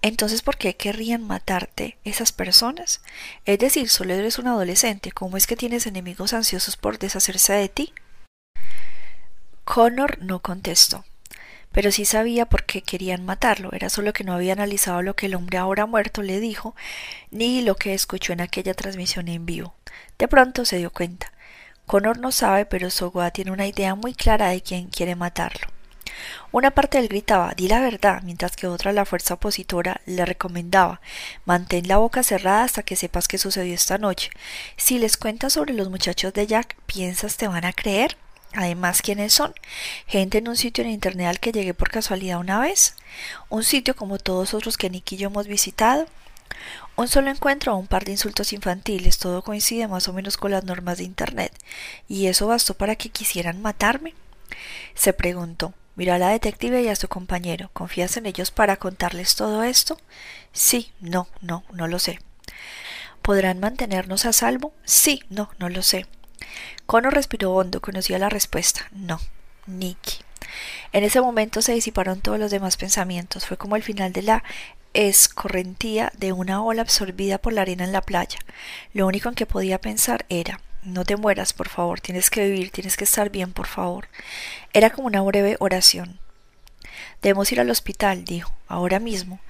Entonces, 0.00 0.40
¿por 0.40 0.56
qué 0.56 0.74
querrían 0.74 1.26
matarte 1.26 1.98
esas 2.02 2.32
personas? 2.32 3.02
Es 3.44 3.58
decir, 3.58 3.90
solo 3.90 4.14
eres 4.14 4.38
un 4.38 4.46
adolescente, 4.46 5.12
¿cómo 5.12 5.36
es 5.36 5.46
que 5.46 5.56
tienes 5.56 5.86
enemigos 5.86 6.32
ansiosos 6.32 6.78
por 6.78 6.98
deshacerse 6.98 7.52
de 7.52 7.68
ti? 7.68 7.92
Connor 9.66 10.16
no 10.22 10.38
contestó 10.38 11.04
pero 11.72 11.92
sí 11.92 12.04
sabía 12.04 12.46
por 12.46 12.64
qué 12.64 12.82
querían 12.82 13.24
matarlo, 13.24 13.70
era 13.72 13.90
solo 13.90 14.12
que 14.12 14.24
no 14.24 14.34
había 14.34 14.52
analizado 14.52 15.02
lo 15.02 15.14
que 15.14 15.26
el 15.26 15.34
hombre 15.34 15.58
ahora 15.58 15.86
muerto 15.86 16.22
le 16.22 16.40
dijo, 16.40 16.74
ni 17.30 17.62
lo 17.62 17.76
que 17.76 17.94
escuchó 17.94 18.32
en 18.32 18.40
aquella 18.40 18.74
transmisión 18.74 19.28
en 19.28 19.46
vivo. 19.46 19.74
De 20.18 20.28
pronto 20.28 20.64
se 20.64 20.78
dio 20.78 20.90
cuenta. 20.90 21.32
Connor 21.86 22.18
no 22.18 22.30
sabe, 22.32 22.66
pero 22.66 22.90
Sogoa 22.90 23.30
tiene 23.30 23.50
una 23.50 23.66
idea 23.66 23.94
muy 23.94 24.14
clara 24.14 24.50
de 24.50 24.60
quién 24.62 24.88
quiere 24.88 25.16
matarlo. 25.16 25.68
Una 26.52 26.72
parte 26.72 26.98
de 26.98 27.04
él 27.04 27.08
gritaba, 27.08 27.54
di 27.56 27.68
la 27.68 27.80
verdad, 27.80 28.22
mientras 28.22 28.56
que 28.56 28.66
otra, 28.66 28.92
la 28.92 29.04
fuerza 29.04 29.34
opositora, 29.34 30.00
le 30.06 30.24
recomendaba, 30.24 31.00
mantén 31.44 31.88
la 31.88 31.98
boca 31.98 32.22
cerrada 32.22 32.64
hasta 32.64 32.82
que 32.82 32.96
sepas 32.96 33.28
qué 33.28 33.38
sucedió 33.38 33.74
esta 33.74 33.98
noche. 33.98 34.30
Si 34.76 34.98
les 34.98 35.16
cuentas 35.16 35.54
sobre 35.54 35.74
los 35.74 35.88
muchachos 35.88 36.32
de 36.32 36.46
Jack, 36.46 36.76
¿piensas 36.86 37.36
te 37.36 37.48
van 37.48 37.64
a 37.64 37.72
creer? 37.72 38.16
Además, 38.52 39.02
¿quiénes 39.02 39.32
son? 39.32 39.54
Gente 40.06 40.38
en 40.38 40.48
un 40.48 40.56
sitio 40.56 40.82
en 40.82 40.90
internet 40.90 41.28
al 41.28 41.40
que 41.40 41.52
llegué 41.52 41.72
por 41.72 41.90
casualidad 41.90 42.38
una 42.38 42.58
vez. 42.58 42.96
Un 43.48 43.62
sitio 43.62 43.94
como 43.94 44.18
todos 44.18 44.54
otros 44.54 44.76
que 44.76 44.90
Nick 44.90 45.12
y 45.12 45.16
yo 45.16 45.28
hemos 45.28 45.46
visitado. 45.46 46.06
Un 46.96 47.08
solo 47.08 47.30
encuentro 47.30 47.72
o 47.72 47.76
un 47.76 47.86
par 47.86 48.04
de 48.04 48.12
insultos 48.12 48.52
infantiles, 48.52 49.18
todo 49.18 49.42
coincide 49.42 49.88
más 49.88 50.08
o 50.08 50.12
menos 50.12 50.36
con 50.36 50.50
las 50.50 50.64
normas 50.64 50.98
de 50.98 51.04
internet. 51.04 51.52
¿Y 52.08 52.26
eso 52.26 52.46
bastó 52.46 52.74
para 52.74 52.96
que 52.96 53.08
quisieran 53.08 53.62
matarme? 53.62 54.14
Se 54.94 55.12
preguntó. 55.12 55.72
Miró 55.96 56.14
a 56.14 56.18
la 56.18 56.28
detective 56.28 56.82
y 56.82 56.88
a 56.88 56.96
su 56.96 57.08
compañero. 57.08 57.70
¿Confías 57.72 58.16
en 58.16 58.26
ellos 58.26 58.50
para 58.50 58.76
contarles 58.76 59.34
todo 59.36 59.62
esto? 59.62 59.98
Sí, 60.52 60.92
no, 61.00 61.28
no, 61.40 61.64
no 61.72 61.86
lo 61.88 61.98
sé. 61.98 62.20
¿Podrán 63.22 63.60
mantenernos 63.60 64.24
a 64.24 64.32
salvo? 64.32 64.72
Sí, 64.84 65.22
no, 65.28 65.50
no 65.58 65.68
lo 65.68 65.82
sé. 65.82 66.06
Connor 66.86 67.14
respiró 67.14 67.52
hondo, 67.52 67.80
conocía 67.80 68.18
la 68.18 68.28
respuesta. 68.28 68.88
No, 68.92 69.20
Nicky. 69.66 70.18
En 70.92 71.04
ese 71.04 71.20
momento 71.20 71.62
se 71.62 71.72
disiparon 71.72 72.20
todos 72.20 72.38
los 72.38 72.50
demás 72.50 72.76
pensamientos. 72.76 73.46
Fue 73.46 73.56
como 73.56 73.76
el 73.76 73.82
final 73.82 74.12
de 74.12 74.22
la 74.22 74.44
escorrentía 74.92 76.12
de 76.16 76.32
una 76.32 76.62
ola 76.62 76.82
absorbida 76.82 77.38
por 77.38 77.52
la 77.52 77.62
arena 77.62 77.84
en 77.84 77.92
la 77.92 78.02
playa. 78.02 78.38
Lo 78.92 79.06
único 79.06 79.28
en 79.28 79.34
que 79.34 79.46
podía 79.46 79.80
pensar 79.80 80.26
era 80.28 80.60
no 80.82 81.04
te 81.04 81.16
mueras, 81.16 81.52
por 81.52 81.68
favor, 81.68 82.00
tienes 82.00 82.30
que 82.30 82.44
vivir, 82.44 82.70
tienes 82.70 82.96
que 82.96 83.04
estar 83.04 83.30
bien, 83.30 83.52
por 83.52 83.66
favor. 83.66 84.08
Era 84.72 84.90
como 84.90 85.06
una 85.06 85.20
breve 85.20 85.56
oración. 85.60 86.18
Debemos 87.20 87.52
ir 87.52 87.60
al 87.60 87.70
hospital, 87.70 88.24
dijo, 88.24 88.54
ahora 88.66 88.98
mismo. 88.98 89.40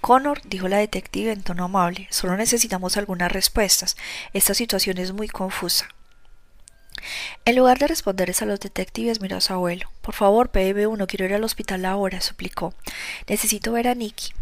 Connor, 0.00 0.40
dijo 0.44 0.66
la 0.66 0.78
detective 0.78 1.30
en 1.30 1.42
tono 1.42 1.64
amable, 1.64 2.08
solo 2.10 2.36
necesitamos 2.36 2.96
algunas 2.96 3.30
respuestas. 3.30 3.96
Esta 4.32 4.54
situación 4.54 4.98
es 4.98 5.12
muy 5.12 5.28
confusa. 5.28 5.88
En 7.44 7.56
lugar 7.56 7.78
de 7.78 7.86
responderles 7.88 8.42
a 8.42 8.46
los 8.46 8.60
detectives, 8.60 9.20
miró 9.20 9.36
a 9.36 9.40
su 9.40 9.52
abuelo. 9.52 9.90
Por 10.02 10.14
favor, 10.14 10.50
PB1, 10.50 11.06
quiero 11.06 11.24
ir 11.24 11.34
al 11.34 11.44
hospital 11.44 11.84
ahora, 11.84 12.20
suplicó. 12.20 12.74
Necesito 13.28 13.72
ver 13.72 13.88
a 13.88 13.94
Nicky. 13.94 14.32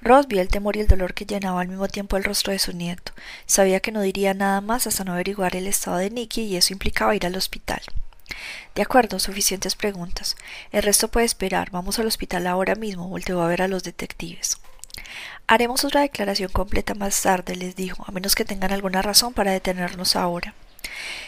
Ross 0.00 0.26
vio 0.26 0.40
el 0.40 0.48
temor 0.48 0.76
y 0.76 0.80
el 0.80 0.88
dolor 0.88 1.14
que 1.14 1.26
llenaba 1.26 1.60
al 1.60 1.68
mismo 1.68 1.86
tiempo 1.86 2.16
el 2.16 2.24
rostro 2.24 2.52
de 2.52 2.58
su 2.58 2.72
nieto. 2.72 3.12
Sabía 3.46 3.80
que 3.80 3.92
no 3.92 4.00
diría 4.00 4.34
nada 4.34 4.60
más 4.60 4.86
hasta 4.86 5.04
no 5.04 5.12
averiguar 5.12 5.54
el 5.54 5.66
estado 5.66 5.98
de 5.98 6.10
Nicky 6.10 6.42
y 6.42 6.56
eso 6.56 6.72
implicaba 6.72 7.14
ir 7.14 7.24
al 7.24 7.36
hospital. 7.36 7.80
De 8.74 8.82
acuerdo, 8.82 9.18
suficientes 9.18 9.76
preguntas. 9.76 10.36
El 10.72 10.82
resto 10.82 11.08
puede 11.08 11.26
esperar. 11.26 11.70
Vamos 11.70 11.98
al 11.98 12.06
hospital 12.06 12.46
ahora 12.46 12.74
mismo. 12.74 13.08
Volteó 13.08 13.40
a 13.42 13.48
ver 13.48 13.62
a 13.62 13.68
los 13.68 13.84
detectives. 13.84 14.58
Haremos 15.46 15.84
otra 15.84 16.00
declaración 16.00 16.50
completa 16.50 16.94
más 16.94 17.20
tarde, 17.20 17.56
les 17.56 17.76
dijo, 17.76 18.04
a 18.06 18.12
menos 18.12 18.34
que 18.34 18.44
tengan 18.44 18.72
alguna 18.72 19.02
razón 19.02 19.34
para 19.34 19.52
detenernos 19.52 20.16
ahora. 20.16 20.54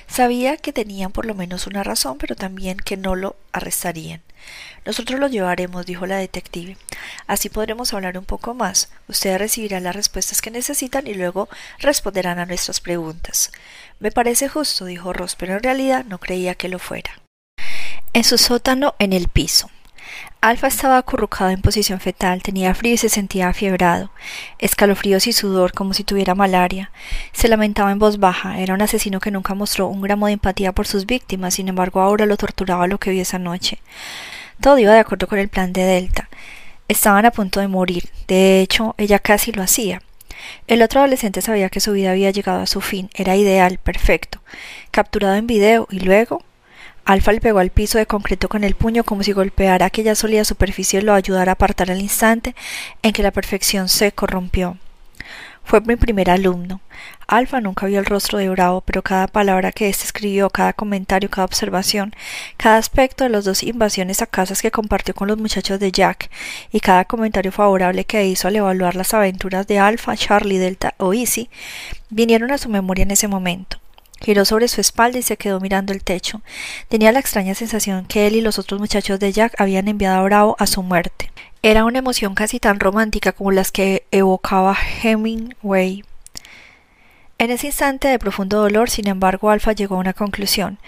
Sabía 0.06 0.56
que 0.56 0.72
tenían 0.72 1.12
por 1.12 1.26
lo 1.26 1.34
menos 1.34 1.66
una 1.66 1.82
razón, 1.82 2.18
pero 2.18 2.36
también 2.36 2.76
que 2.78 2.96
no 2.96 3.16
lo 3.16 3.36
arrestarían. 3.52 4.22
Nosotros 4.84 5.18
lo 5.18 5.28
llevaremos, 5.28 5.86
dijo 5.86 6.06
la 6.06 6.16
detective. 6.16 6.76
Así 7.26 7.48
podremos 7.48 7.94
hablar 7.94 8.18
un 8.18 8.24
poco 8.24 8.54
más. 8.54 8.90
Ustedes 9.08 9.38
recibirán 9.38 9.84
las 9.84 9.96
respuestas 9.96 10.42
que 10.42 10.50
necesitan 10.50 11.06
y 11.06 11.14
luego 11.14 11.48
responderán 11.78 12.38
a 12.38 12.46
nuestras 12.46 12.80
preguntas. 12.80 13.50
Me 13.98 14.10
parece 14.10 14.48
justo, 14.48 14.84
dijo 14.84 15.12
Ross, 15.12 15.36
pero 15.36 15.54
en 15.54 15.62
realidad 15.62 16.04
no 16.04 16.18
creía 16.18 16.54
que 16.54 16.68
lo 16.68 16.78
fuera. 16.78 17.10
En 18.12 18.24
su 18.24 18.38
sótano, 18.38 18.94
en 18.98 19.12
el 19.12 19.28
piso. 19.28 19.70
Alfa 20.40 20.66
estaba 20.66 20.98
acurrucado 20.98 21.50
en 21.50 21.62
posición 21.62 22.00
fetal, 22.00 22.42
tenía 22.42 22.74
frío 22.74 22.94
y 22.94 22.98
se 22.98 23.08
sentía 23.08 23.48
afiebrado, 23.48 24.10
escalofríos 24.58 25.26
y 25.26 25.32
sudor 25.32 25.72
como 25.72 25.94
si 25.94 26.04
tuviera 26.04 26.34
malaria. 26.34 26.90
Se 27.32 27.48
lamentaba 27.48 27.92
en 27.92 27.98
voz 27.98 28.18
baja, 28.18 28.60
era 28.60 28.74
un 28.74 28.82
asesino 28.82 29.20
que 29.20 29.30
nunca 29.30 29.54
mostró 29.54 29.86
un 29.86 30.02
gramo 30.02 30.26
de 30.26 30.34
empatía 30.34 30.72
por 30.72 30.86
sus 30.86 31.06
víctimas, 31.06 31.54
sin 31.54 31.68
embargo 31.68 32.00
ahora 32.00 32.26
lo 32.26 32.36
torturaba 32.36 32.86
lo 32.86 32.98
que 32.98 33.10
vio 33.10 33.22
esa 33.22 33.38
noche. 33.38 33.78
Todo 34.60 34.78
iba 34.78 34.92
de 34.92 35.00
acuerdo 35.00 35.28
con 35.28 35.38
el 35.38 35.48
plan 35.48 35.72
de 35.72 35.84
Delta. 35.84 36.28
Estaban 36.88 37.24
a 37.24 37.30
punto 37.30 37.60
de 37.60 37.68
morir, 37.68 38.10
de 38.28 38.60
hecho, 38.60 38.94
ella 38.98 39.18
casi 39.18 39.50
lo 39.52 39.62
hacía. 39.62 40.02
El 40.66 40.82
otro 40.82 41.00
adolescente 41.00 41.40
sabía 41.40 41.70
que 41.70 41.80
su 41.80 41.92
vida 41.92 42.10
había 42.10 42.30
llegado 42.30 42.60
a 42.60 42.66
su 42.66 42.82
fin, 42.82 43.08
era 43.14 43.36
ideal, 43.36 43.78
perfecto, 43.78 44.40
capturado 44.90 45.36
en 45.36 45.46
video 45.46 45.86
y 45.90 46.00
luego 46.00 46.42
Alfa 47.04 47.32
pegó 47.32 47.58
al 47.58 47.70
piso 47.70 47.98
de 47.98 48.06
concreto 48.06 48.48
con 48.48 48.64
el 48.64 48.74
puño 48.74 49.04
como 49.04 49.22
si 49.22 49.32
golpeara 49.32 49.86
aquella 49.86 50.14
sólida 50.14 50.44
superficie 50.44 51.02
lo 51.02 51.12
ayudara 51.12 51.52
a 51.52 51.54
apartar 51.54 51.90
al 51.90 52.00
instante 52.00 52.54
en 53.02 53.12
que 53.12 53.22
la 53.22 53.30
perfección 53.30 53.90
se 53.90 54.12
corrompió. 54.12 54.78
Fue 55.64 55.80
mi 55.82 55.96
primer 55.96 56.30
alumno. 56.30 56.80
Alfa 57.26 57.60
nunca 57.60 57.86
vio 57.86 57.98
el 57.98 58.06
rostro 58.06 58.38
de 58.38 58.48
Bravo, 58.50 58.82
pero 58.82 59.02
cada 59.02 59.26
palabra 59.26 59.72
que 59.72 59.88
éste 59.88 60.04
escribió, 60.04 60.50
cada 60.50 60.74
comentario, 60.74 61.30
cada 61.30 61.46
observación, 61.46 62.14
cada 62.58 62.76
aspecto 62.76 63.24
de 63.24 63.30
las 63.30 63.44
dos 63.44 63.62
invasiones 63.62 64.20
a 64.20 64.26
casas 64.26 64.60
que 64.60 64.70
compartió 64.70 65.14
con 65.14 65.28
los 65.28 65.38
muchachos 65.38 65.80
de 65.80 65.90
Jack, 65.90 66.30
y 66.70 66.80
cada 66.80 67.06
comentario 67.06 67.50
favorable 67.50 68.04
que 68.04 68.26
hizo 68.26 68.48
al 68.48 68.56
evaluar 68.56 68.94
las 68.94 69.14
aventuras 69.14 69.66
de 69.66 69.78
Alfa, 69.78 70.16
Charlie, 70.16 70.58
Delta 70.58 70.94
o 70.98 71.14
Easy, 71.14 71.48
vinieron 72.10 72.50
a 72.50 72.58
su 72.58 72.68
memoria 72.68 73.04
en 73.04 73.10
ese 73.12 73.28
momento. 73.28 73.78
Giró 74.24 74.44
sobre 74.46 74.68
su 74.68 74.80
espalda 74.80 75.18
y 75.18 75.22
se 75.22 75.36
quedó 75.36 75.60
mirando 75.60 75.92
el 75.92 76.02
techo. 76.02 76.40
Tenía 76.88 77.12
la 77.12 77.18
extraña 77.18 77.54
sensación 77.54 78.06
que 78.06 78.26
él 78.26 78.36
y 78.36 78.40
los 78.40 78.58
otros 78.58 78.80
muchachos 78.80 79.20
de 79.20 79.32
Jack 79.32 79.60
habían 79.60 79.86
enviado 79.86 80.18
a 80.18 80.22
Bravo 80.22 80.56
a 80.58 80.66
su 80.66 80.82
muerte. 80.82 81.30
Era 81.62 81.84
una 81.84 81.98
emoción 81.98 82.34
casi 82.34 82.58
tan 82.58 82.80
romántica 82.80 83.32
como 83.32 83.52
las 83.52 83.70
que 83.70 84.06
evocaba 84.10 84.76
Hemingway. 85.02 86.04
En 87.36 87.50
ese 87.50 87.66
instante 87.66 88.08
de 88.08 88.18
profundo 88.18 88.60
dolor, 88.60 88.88
sin 88.88 89.08
embargo, 89.08 89.50
Alfa 89.50 89.72
llegó 89.72 89.96
a 89.96 90.00
una 90.00 90.14
conclusión. 90.14 90.78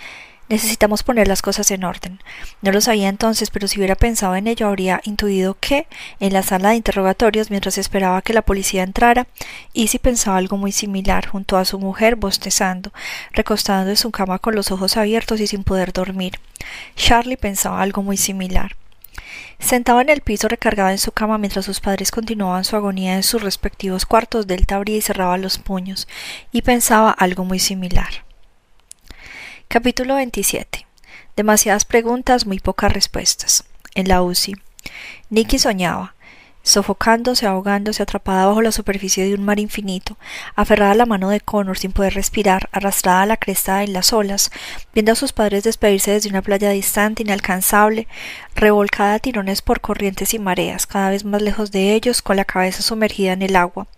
Necesitamos 0.48 1.02
poner 1.02 1.26
las 1.26 1.42
cosas 1.42 1.70
en 1.72 1.82
orden. 1.82 2.20
No 2.62 2.70
lo 2.70 2.80
sabía 2.80 3.08
entonces, 3.08 3.50
pero 3.50 3.66
si 3.66 3.78
hubiera 3.78 3.96
pensado 3.96 4.36
en 4.36 4.46
ello 4.46 4.68
habría 4.68 5.00
intuido 5.04 5.56
que, 5.58 5.88
en 6.20 6.32
la 6.32 6.42
sala 6.42 6.70
de 6.70 6.76
interrogatorios, 6.76 7.50
mientras 7.50 7.78
esperaba 7.78 8.22
que 8.22 8.32
la 8.32 8.42
policía 8.42 8.84
entrara, 8.84 9.26
Izzy 9.72 9.98
pensaba 9.98 10.36
algo 10.36 10.56
muy 10.56 10.70
similar, 10.70 11.26
junto 11.26 11.56
a 11.56 11.64
su 11.64 11.80
mujer 11.80 12.14
bostezando, 12.14 12.92
recostado 13.32 13.90
en 13.90 13.96
su 13.96 14.12
cama 14.12 14.38
con 14.38 14.54
los 14.54 14.70
ojos 14.70 14.96
abiertos 14.96 15.40
y 15.40 15.48
sin 15.48 15.64
poder 15.64 15.92
dormir. 15.92 16.38
Charlie 16.94 17.36
pensaba 17.36 17.82
algo 17.82 18.02
muy 18.02 18.16
similar. 18.16 18.76
Sentado 19.58 20.00
en 20.00 20.10
el 20.10 20.20
piso 20.20 20.48
recargado 20.48 20.90
en 20.90 20.98
su 20.98 21.12
cama 21.12 21.38
mientras 21.38 21.64
sus 21.64 21.80
padres 21.80 22.10
continuaban 22.10 22.64
su 22.64 22.76
agonía 22.76 23.14
en 23.14 23.22
sus 23.22 23.42
respectivos 23.42 24.06
cuartos, 24.06 24.46
Delta 24.46 24.76
abría 24.76 24.98
y 24.98 25.00
cerraba 25.00 25.38
los 25.38 25.58
puños, 25.58 26.06
y 26.52 26.62
pensaba 26.62 27.10
algo 27.10 27.44
muy 27.44 27.58
similar. 27.58 28.25
Capítulo 29.68 30.14
27. 30.14 30.86
Demasiadas 31.34 31.84
preguntas, 31.84 32.46
muy 32.46 32.60
pocas 32.60 32.92
respuestas. 32.92 33.64
En 33.96 34.06
la 34.06 34.22
UCI. 34.22 34.54
Nicky 35.28 35.58
soñaba, 35.58 36.14
sofocándose, 36.62 37.46
ahogándose, 37.46 38.00
atrapada 38.00 38.46
bajo 38.46 38.62
la 38.62 38.70
superficie 38.70 39.26
de 39.26 39.34
un 39.34 39.44
mar 39.44 39.58
infinito, 39.58 40.16
aferrada 40.54 40.92
a 40.92 40.94
la 40.94 41.04
mano 41.04 41.30
de 41.30 41.40
Connor 41.40 41.76
sin 41.76 41.90
poder 41.90 42.14
respirar, 42.14 42.68
arrastrada 42.70 43.22
a 43.22 43.26
la 43.26 43.36
cresta 43.36 43.82
en 43.82 43.92
las 43.92 44.12
olas, 44.12 44.52
viendo 44.94 45.12
a 45.12 45.16
sus 45.16 45.32
padres 45.32 45.64
despedirse 45.64 46.12
desde 46.12 46.30
una 46.30 46.42
playa 46.42 46.70
distante, 46.70 47.24
inalcanzable, 47.24 48.06
revolcada 48.54 49.14
a 49.14 49.18
tirones 49.18 49.62
por 49.62 49.80
corrientes 49.80 50.32
y 50.32 50.38
mareas, 50.38 50.86
cada 50.86 51.10
vez 51.10 51.24
más 51.24 51.42
lejos 51.42 51.72
de 51.72 51.92
ellos, 51.94 52.22
con 52.22 52.36
la 52.36 52.44
cabeza 52.44 52.82
sumergida 52.82 53.32
en 53.32 53.42
el 53.42 53.56
agua, 53.56 53.88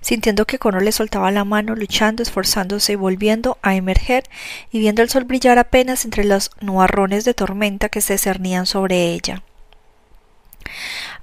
sintiendo 0.00 0.46
que 0.46 0.58
Connor 0.58 0.82
le 0.82 0.92
soltaba 0.92 1.30
la 1.30 1.44
mano, 1.44 1.74
luchando, 1.74 2.22
esforzándose, 2.22 2.96
volviendo 2.96 3.58
a 3.62 3.74
emerger 3.74 4.24
y 4.70 4.78
viendo 4.78 5.02
el 5.02 5.10
sol 5.10 5.24
brillar 5.24 5.58
apenas 5.58 6.04
entre 6.04 6.24
los 6.24 6.50
nubarrones 6.60 7.24
de 7.24 7.34
tormenta 7.34 7.88
que 7.88 8.00
se 8.00 8.18
cernían 8.18 8.66
sobre 8.66 9.12
ella. 9.12 9.42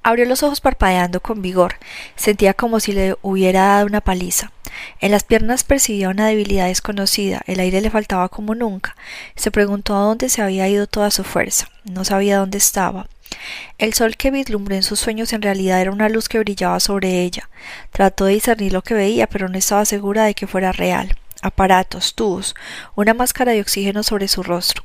Abrió 0.04 0.26
los 0.26 0.44
ojos 0.44 0.62
parpadeando 0.62 1.20
con 1.20 1.42
vigor. 1.42 1.76
Sentía 2.16 2.54
como 2.54 2.80
si 2.80 2.94
le 2.94 3.16
hubiera 3.22 3.64
dado 3.64 3.86
una 3.86 4.02
paliza. 4.02 4.52
En 5.00 5.12
las 5.12 5.24
piernas 5.24 5.64
percibía 5.64 6.10
una 6.10 6.28
debilidad 6.28 6.68
desconocida. 6.68 7.42
El 7.46 7.60
aire 7.60 7.82
le 7.82 7.90
faltaba 7.90 8.30
como 8.30 8.56
nunca. 8.56 8.96
Se 9.36 9.52
preguntó 9.52 9.96
dónde 9.96 10.30
se 10.30 10.42
había 10.42 10.68
ido 10.68 10.88
toda 10.88 11.12
su 11.12 11.24
fuerza. 11.24 11.70
No 11.84 12.06
sabía 12.06 12.38
dónde 12.38 12.58
estaba. 12.58 13.08
El 13.78 13.94
sol 13.94 14.18
que 14.18 14.32
vislumbró 14.32 14.76
en 14.76 14.84
sus 14.84 15.00
sueños 15.00 15.34
en 15.34 15.42
realidad 15.42 15.82
era 15.82 15.92
una 15.92 16.10
luz 16.10 16.30
que 16.30 16.40
brillaba 16.40 16.80
sobre 16.80 17.22
ella. 17.22 17.50
Trató 17.92 18.26
de 18.26 18.34
discernir 18.34 18.74
lo 18.74 18.82
que 18.82 18.94
veía, 18.94 19.28
pero 19.28 19.50
no 19.50 19.58
estaba 19.58 19.86
segura 19.86 20.26
de 20.26 20.34
que 20.34 20.48
fuera 20.48 20.72
real. 20.72 21.18
Aparatos, 21.42 22.16
tubos, 22.16 22.56
una 22.96 23.14
máscara 23.14 23.52
de 23.52 23.62
oxígeno 23.62 24.04
sobre 24.04 24.28
su 24.28 24.44
rostro. 24.44 24.84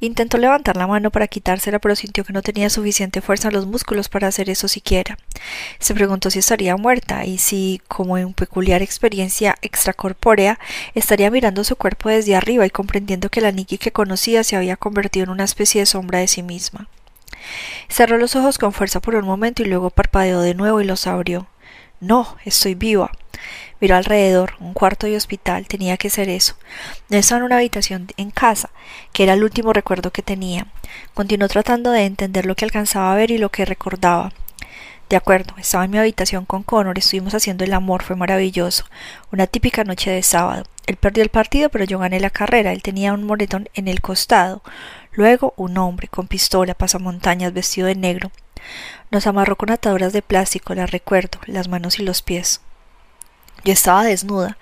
Intentó 0.00 0.38
levantar 0.38 0.76
la 0.76 0.86
mano 0.86 1.10
para 1.10 1.28
quitársela, 1.28 1.78
pero 1.78 1.94
sintió 1.94 2.24
que 2.24 2.32
no 2.32 2.42
tenía 2.42 2.70
suficiente 2.70 3.20
fuerza 3.20 3.48
en 3.48 3.54
los 3.54 3.66
músculos 3.66 4.08
para 4.08 4.28
hacer 4.28 4.50
eso 4.50 4.68
siquiera. 4.68 5.18
Se 5.78 5.94
preguntó 5.94 6.30
si 6.30 6.38
estaría 6.38 6.76
muerta 6.76 7.24
y 7.24 7.38
si, 7.38 7.80
como 7.88 8.18
en 8.18 8.32
peculiar 8.32 8.82
experiencia 8.82 9.56
extracorpórea, 9.62 10.58
estaría 10.94 11.30
mirando 11.30 11.64
su 11.64 11.76
cuerpo 11.76 12.08
desde 12.08 12.36
arriba 12.36 12.66
y 12.66 12.70
comprendiendo 12.70 13.28
que 13.28 13.40
la 13.40 13.52
Nikki 13.52 13.78
que 13.78 13.92
conocía 13.92 14.44
se 14.44 14.56
había 14.56 14.76
convertido 14.76 15.24
en 15.24 15.30
una 15.30 15.44
especie 15.44 15.82
de 15.82 15.86
sombra 15.86 16.18
de 16.18 16.28
sí 16.28 16.42
misma. 16.42 16.88
Cerró 17.88 18.18
los 18.18 18.36
ojos 18.36 18.58
con 18.58 18.72
fuerza 18.72 19.00
por 19.00 19.14
un 19.14 19.24
momento 19.24 19.62
y 19.62 19.66
luego 19.66 19.90
parpadeó 19.90 20.40
de 20.40 20.54
nuevo 20.54 20.80
y 20.80 20.84
los 20.84 21.06
abrió. 21.06 21.46
No, 22.00 22.36
estoy 22.44 22.74
viva. 22.74 23.10
Miró 23.80 23.96
alrededor, 23.96 24.54
un 24.60 24.74
cuarto 24.74 25.06
de 25.06 25.16
hospital, 25.16 25.66
tenía 25.66 25.96
que 25.96 26.10
ser 26.10 26.28
eso. 26.28 26.54
No 27.08 27.16
estaba 27.16 27.38
en 27.38 27.44
una 27.44 27.56
habitación 27.56 28.08
en 28.16 28.30
casa, 28.30 28.70
que 29.12 29.22
era 29.22 29.32
el 29.32 29.42
último 29.42 29.72
recuerdo 29.72 30.10
que 30.10 30.22
tenía. 30.22 30.66
Continuó 31.14 31.48
tratando 31.48 31.90
de 31.90 32.04
entender 32.04 32.46
lo 32.46 32.54
que 32.54 32.66
alcanzaba 32.66 33.12
a 33.12 33.16
ver 33.16 33.30
y 33.30 33.38
lo 33.38 33.48
que 33.50 33.64
recordaba. 33.64 34.32
De 35.08 35.16
acuerdo, 35.16 35.54
estaba 35.58 35.86
en 35.86 35.90
mi 35.90 35.98
habitación 35.98 36.44
con 36.44 36.62
Connor, 36.62 36.96
estuvimos 36.96 37.34
haciendo 37.34 37.64
el 37.64 37.72
amor, 37.72 38.02
fue 38.02 38.14
maravilloso. 38.14 38.84
Una 39.32 39.46
típica 39.46 39.82
noche 39.82 40.10
de 40.10 40.22
sábado. 40.22 40.64
Él 40.86 40.96
perdió 40.96 41.22
el 41.22 41.30
partido, 41.30 41.68
pero 41.68 41.84
yo 41.84 41.98
gané 41.98 42.20
la 42.20 42.30
carrera. 42.30 42.72
Él 42.72 42.82
tenía 42.82 43.12
un 43.12 43.24
moretón 43.24 43.68
en 43.74 43.88
el 43.88 44.00
costado. 44.00 44.62
Luego, 45.12 45.54
un 45.56 45.76
hombre 45.78 46.08
con 46.08 46.28
pistola, 46.28 46.74
pasamontañas, 46.74 47.52
vestido 47.52 47.86
de 47.86 47.96
negro. 47.96 48.30
Nos 49.10 49.26
amarró 49.26 49.56
con 49.56 49.70
ataduras 49.70 50.12
de 50.12 50.22
plástico, 50.22 50.74
la 50.74 50.86
recuerdo, 50.86 51.38
las 51.46 51.68
manos 51.68 51.98
y 51.98 52.02
los 52.02 52.22
pies. 52.22 52.60
Yo 53.64 53.72
estaba 53.72 54.04
desnuda. 54.04 54.56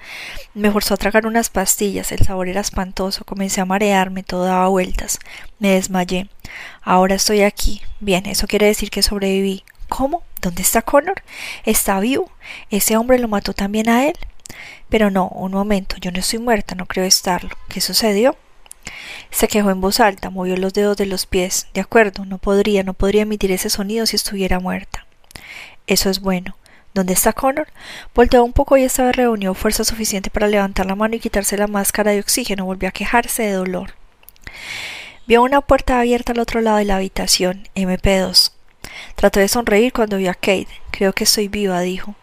Me 0.55 0.73
forzó 0.73 0.95
a 0.95 0.97
tragar 0.97 1.27
unas 1.27 1.51
pastillas, 1.51 2.11
el 2.11 2.25
sabor 2.25 2.49
era 2.49 2.61
espantoso, 2.61 3.25
comencé 3.25 3.61
a 3.61 3.65
marearme, 3.65 4.25
todo 4.25 4.45
daba 4.45 4.69
vueltas. 4.69 5.21
Me 5.59 5.71
desmayé. 5.71 6.29
Ahora 6.83 7.15
estoy 7.15 7.43
aquí. 7.43 7.83
Bien, 8.01 8.27
eso 8.27 8.47
quiere 8.49 8.67
decir 8.67 8.91
que 8.91 9.03
sobreviví. 9.03 9.65
¿Cómo? 9.89 10.23
¿Dónde 10.41 10.63
está 10.63 10.83
Connor? 10.83 11.23
¿Está 11.65 12.01
vivo? 12.01 12.31
¿Ese 12.71 12.97
hombre 12.97 13.19
lo 13.19 13.29
mató 13.29 13.53
también 13.53 13.89
a 13.89 14.07
él? 14.07 14.15
Pero 14.89 15.11
no, 15.11 15.29
un 15.29 15.53
momento, 15.53 15.97
yo 16.01 16.11
no 16.11 16.19
estoy 16.19 16.41
muerta, 16.41 16.75
no 16.75 16.87
creo 16.87 17.05
estarlo. 17.05 17.51
¿Qué 17.69 17.81
sucedió? 17.81 18.37
Se 19.31 19.49
quejó 19.49 19.71
en 19.71 19.81
voz 19.81 20.01
alta, 20.01 20.31
movió 20.31 20.57
los 20.57 20.73
dedos 20.73 20.97
de 20.97 21.07
los 21.07 21.27
pies. 21.27 21.69
De 21.75 21.81
acuerdo, 21.81 22.25
no 22.25 22.39
podría, 22.39 22.83
no 22.83 22.95
podría 22.95 23.23
emitir 23.23 23.53
ese 23.53 23.71
sonido 23.71 24.07
si 24.07 24.17
estuviera 24.17 24.61
muerta. 24.61 25.07
Eso 25.87 26.11
es 26.11 26.21
bueno. 26.21 26.57
¿Dónde 26.95 27.13
está 27.13 27.33
Connor? 27.33 27.69
Volteó 28.15 28.43
un 28.43 28.53
poco 28.53 28.77
y 28.77 28.83
esta 28.83 29.05
vez 29.05 29.15
reunió 29.15 29.55
fuerza 29.55 29.85
suficiente 29.85 30.31
para 30.31 30.49
levantar 30.49 30.87
la 30.87 30.97
mano 30.97 31.17
y 31.17 31.21
quitarse 31.21 31.57
la 31.57 31.67
máscara 31.67 32.11
de 32.11 32.21
oxígeno. 32.21 32.65
Volvió 32.65 32.89
a 32.89 32.93
quejarse 32.93 33.45
de 33.45 33.53
dolor. 33.53 33.95
Vio 35.27 35.43
una 35.43 35.61
puerta 35.61 36.01
abierta 36.01 36.33
al 36.33 36.41
otro 36.41 36.61
lado 36.61 36.79
de 36.79 36.87
la 36.87 36.97
habitación, 36.97 37.69
MP2. 37.75 38.53
Trató 39.15 39.41
de 39.41 39.49
sonreír 39.49 39.93
cuando 39.93 40.17
vio 40.17 40.31
a 40.31 40.35
Kate. 40.35 40.69
Creo 40.91 41.13
que 41.13 41.25
estoy 41.25 41.49
viva, 41.49 41.81
dijo. 41.81 42.15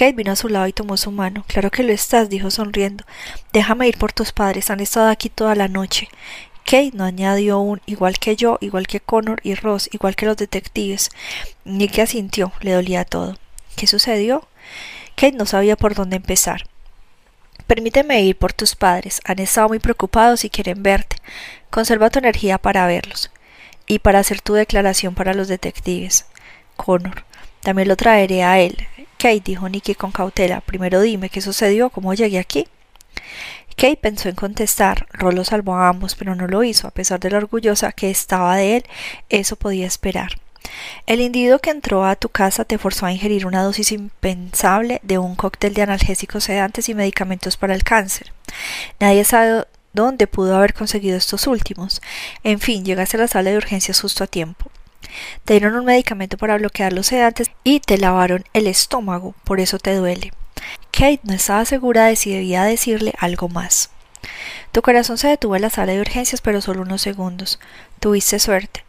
Kate 0.00 0.14
vino 0.14 0.32
a 0.32 0.36
su 0.36 0.48
lado 0.48 0.66
y 0.66 0.72
tomó 0.72 0.96
su 0.96 1.10
mano. 1.10 1.44
Claro 1.46 1.70
que 1.70 1.82
lo 1.82 1.92
estás, 1.92 2.30
dijo 2.30 2.50
sonriendo. 2.50 3.04
Déjame 3.52 3.86
ir 3.86 3.98
por 3.98 4.14
tus 4.14 4.32
padres, 4.32 4.70
han 4.70 4.80
estado 4.80 5.10
aquí 5.10 5.28
toda 5.28 5.54
la 5.54 5.68
noche. 5.68 6.08
Kate 6.64 6.92
no 6.94 7.04
añadió 7.04 7.58
un 7.58 7.82
igual 7.84 8.18
que 8.18 8.34
yo, 8.34 8.56
igual 8.62 8.86
que 8.86 9.00
Connor 9.00 9.40
y 9.42 9.54
Ross, 9.56 9.90
igual 9.92 10.16
que 10.16 10.24
los 10.24 10.38
detectives. 10.38 11.10
Nick 11.66 11.98
asintió, 11.98 12.50
le 12.62 12.72
dolía 12.72 13.04
todo. 13.04 13.36
¿Qué 13.76 13.86
sucedió? 13.86 14.48
Kate 15.16 15.36
no 15.36 15.44
sabía 15.44 15.76
por 15.76 15.94
dónde 15.94 16.16
empezar. 16.16 16.62
Permíteme 17.66 18.22
ir 18.22 18.38
por 18.38 18.54
tus 18.54 18.76
padres. 18.76 19.20
Han 19.26 19.38
estado 19.38 19.68
muy 19.68 19.80
preocupados 19.80 20.46
y 20.46 20.48
quieren 20.48 20.82
verte. 20.82 21.16
Conserva 21.68 22.08
tu 22.08 22.20
energía 22.20 22.56
para 22.56 22.86
verlos. 22.86 23.30
Y 23.86 23.98
para 23.98 24.20
hacer 24.20 24.40
tu 24.40 24.54
declaración 24.54 25.14
para 25.14 25.34
los 25.34 25.48
detectives. 25.48 26.24
Connor. 26.76 27.26
También 27.60 27.88
lo 27.88 27.96
traeré 27.96 28.44
a 28.44 28.60
él. 28.60 28.88
Kate, 29.20 29.42
dijo 29.44 29.68
Nicky 29.68 29.94
con 29.94 30.12
cautela, 30.12 30.62
primero 30.62 31.02
dime 31.02 31.28
qué 31.28 31.42
sucedió, 31.42 31.90
cómo 31.90 32.14
llegué 32.14 32.38
aquí. 32.38 32.66
Kate 33.76 33.98
pensó 33.98 34.30
en 34.30 34.34
contestar. 34.34 35.06
Rolo 35.12 35.44
salvó 35.44 35.74
a 35.74 35.88
ambos, 35.88 36.14
pero 36.14 36.34
no 36.34 36.46
lo 36.46 36.64
hizo, 36.64 36.88
a 36.88 36.90
pesar 36.90 37.20
de 37.20 37.28
lo 37.28 37.36
orgullosa 37.36 37.92
que 37.92 38.08
estaba 38.08 38.56
de 38.56 38.76
él, 38.76 38.84
eso 39.28 39.56
podía 39.56 39.86
esperar. 39.86 40.40
El 41.04 41.20
individuo 41.20 41.58
que 41.58 41.68
entró 41.68 42.06
a 42.06 42.16
tu 42.16 42.30
casa 42.30 42.64
te 42.64 42.78
forzó 42.78 43.04
a 43.04 43.12
ingerir 43.12 43.44
una 43.44 43.62
dosis 43.62 43.92
impensable 43.92 45.00
de 45.02 45.18
un 45.18 45.34
cóctel 45.36 45.74
de 45.74 45.82
analgésicos 45.82 46.44
sedantes 46.44 46.88
y 46.88 46.94
medicamentos 46.94 47.58
para 47.58 47.74
el 47.74 47.84
cáncer. 47.84 48.32
Nadie 49.00 49.24
sabe 49.24 49.66
dónde 49.92 50.28
pudo 50.28 50.56
haber 50.56 50.72
conseguido 50.72 51.18
estos 51.18 51.46
últimos. 51.46 52.00
En 52.42 52.58
fin, 52.58 52.86
llegaste 52.86 53.18
a 53.18 53.20
la 53.20 53.28
sala 53.28 53.50
de 53.50 53.58
urgencias 53.58 54.00
justo 54.00 54.24
a 54.24 54.28
tiempo. 54.28 54.70
Te 55.44 55.54
dieron 55.54 55.74
un 55.74 55.84
medicamento 55.84 56.36
para 56.36 56.56
bloquear 56.58 56.92
los 56.92 57.08
sedantes 57.08 57.50
y 57.64 57.80
te 57.80 57.98
lavaron 57.98 58.44
el 58.52 58.66
estómago, 58.66 59.34
por 59.44 59.60
eso 59.60 59.78
te 59.78 59.94
duele. 59.94 60.32
Kate 60.90 61.20
no 61.24 61.34
estaba 61.34 61.64
segura 61.64 62.06
de 62.06 62.16
si 62.16 62.32
debía 62.32 62.64
decirle 62.64 63.14
algo 63.18 63.48
más. 63.48 63.90
Tu 64.72 64.82
corazón 64.82 65.18
se 65.18 65.28
detuvo 65.28 65.56
en 65.56 65.62
la 65.62 65.70
sala 65.70 65.92
de 65.92 66.00
urgencias, 66.00 66.40
pero 66.40 66.60
solo 66.60 66.82
unos 66.82 67.02
segundos. 67.02 67.58
Tuviste 67.98 68.38
suerte. 68.38 68.84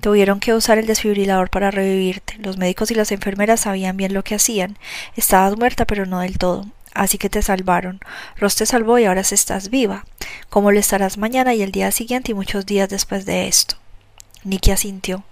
Tuvieron 0.00 0.40
que 0.40 0.54
usar 0.54 0.78
el 0.78 0.86
desfibrilador 0.86 1.50
para 1.50 1.70
revivirte. 1.70 2.36
Los 2.38 2.56
médicos 2.56 2.90
y 2.90 2.94
las 2.94 3.12
enfermeras 3.12 3.60
sabían 3.60 3.96
bien 3.96 4.14
lo 4.14 4.24
que 4.24 4.34
hacían. 4.34 4.78
Estabas 5.14 5.56
muerta, 5.58 5.84
pero 5.84 6.06
no 6.06 6.20
del 6.20 6.38
todo. 6.38 6.66
Así 6.94 7.18
que 7.18 7.28
te 7.28 7.42
salvaron. 7.42 8.00
Ross 8.36 8.56
te 8.56 8.66
salvó 8.66 8.98
y 8.98 9.04
ahora 9.04 9.20
estás 9.20 9.68
viva. 9.68 10.04
Como 10.48 10.72
lo 10.72 10.80
estarás 10.80 11.18
mañana 11.18 11.54
y 11.54 11.62
el 11.62 11.70
día 11.70 11.92
siguiente 11.92 12.32
y 12.32 12.34
muchos 12.34 12.66
días 12.66 12.88
después 12.88 13.26
de 13.26 13.46
esto. 13.46 13.76
Nicky 14.44 14.70
asintió. 14.70 15.24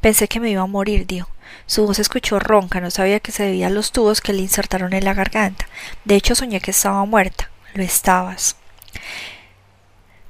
Pensé 0.00 0.28
que 0.28 0.40
me 0.40 0.50
iba 0.50 0.62
a 0.62 0.66
morir, 0.66 1.06
dijo. 1.06 1.28
Su 1.66 1.86
voz 1.86 1.98
escuchó 1.98 2.38
ronca, 2.38 2.80
no 2.80 2.90
sabía 2.90 3.20
que 3.20 3.32
se 3.32 3.44
debía 3.44 3.66
a 3.66 3.70
los 3.70 3.92
tubos 3.92 4.20
que 4.20 4.32
le 4.32 4.42
insertaron 4.42 4.92
en 4.92 5.04
la 5.04 5.14
garganta. 5.14 5.66
De 6.04 6.16
hecho, 6.16 6.34
soñé 6.34 6.60
que 6.60 6.70
estaba 6.70 7.04
muerta. 7.04 7.50
Lo 7.74 7.82
estabas. 7.82 8.56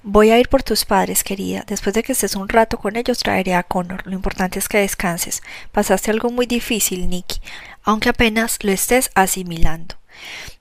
Voy 0.05 0.31
a 0.31 0.39
ir 0.39 0.49
por 0.49 0.65
tus 0.65 0.85
padres, 0.85 1.23
querida. 1.23 1.65
Después 1.67 1.95
de 1.95 2.03
que 2.03 2.13
estés 2.13 2.35
un 2.35 2.49
rato 2.49 2.77
con 2.77 2.97
ellos, 2.97 3.19
traeré 3.19 3.55
a 3.55 3.63
Connor. 3.63 4.05
Lo 4.05 4.15
importante 4.15 4.59
es 4.59 4.69
que 4.69 4.79
descanses. 4.79 5.43
Pasaste 5.71 6.11
algo 6.11 6.31
muy 6.31 6.47
difícil, 6.47 7.09
Nicky, 7.09 7.41
aunque 7.85 8.09
apenas 8.09 8.59
lo 8.65 8.73
estés 8.73 9.13
asimilando. 9.15 9.95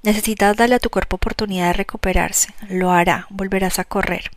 Necesitas 0.04 0.56
darle 0.56 0.76
a 0.76 0.80
tu 0.80 0.92
cuerpo 0.92 1.16
oportunidad 1.16 1.68
de 1.68 1.74
recuperarse. 1.74 2.54
Lo 2.70 2.92
hará. 2.92 3.26
Volverás 3.30 3.80
a 3.80 3.84
correr. 3.84 4.30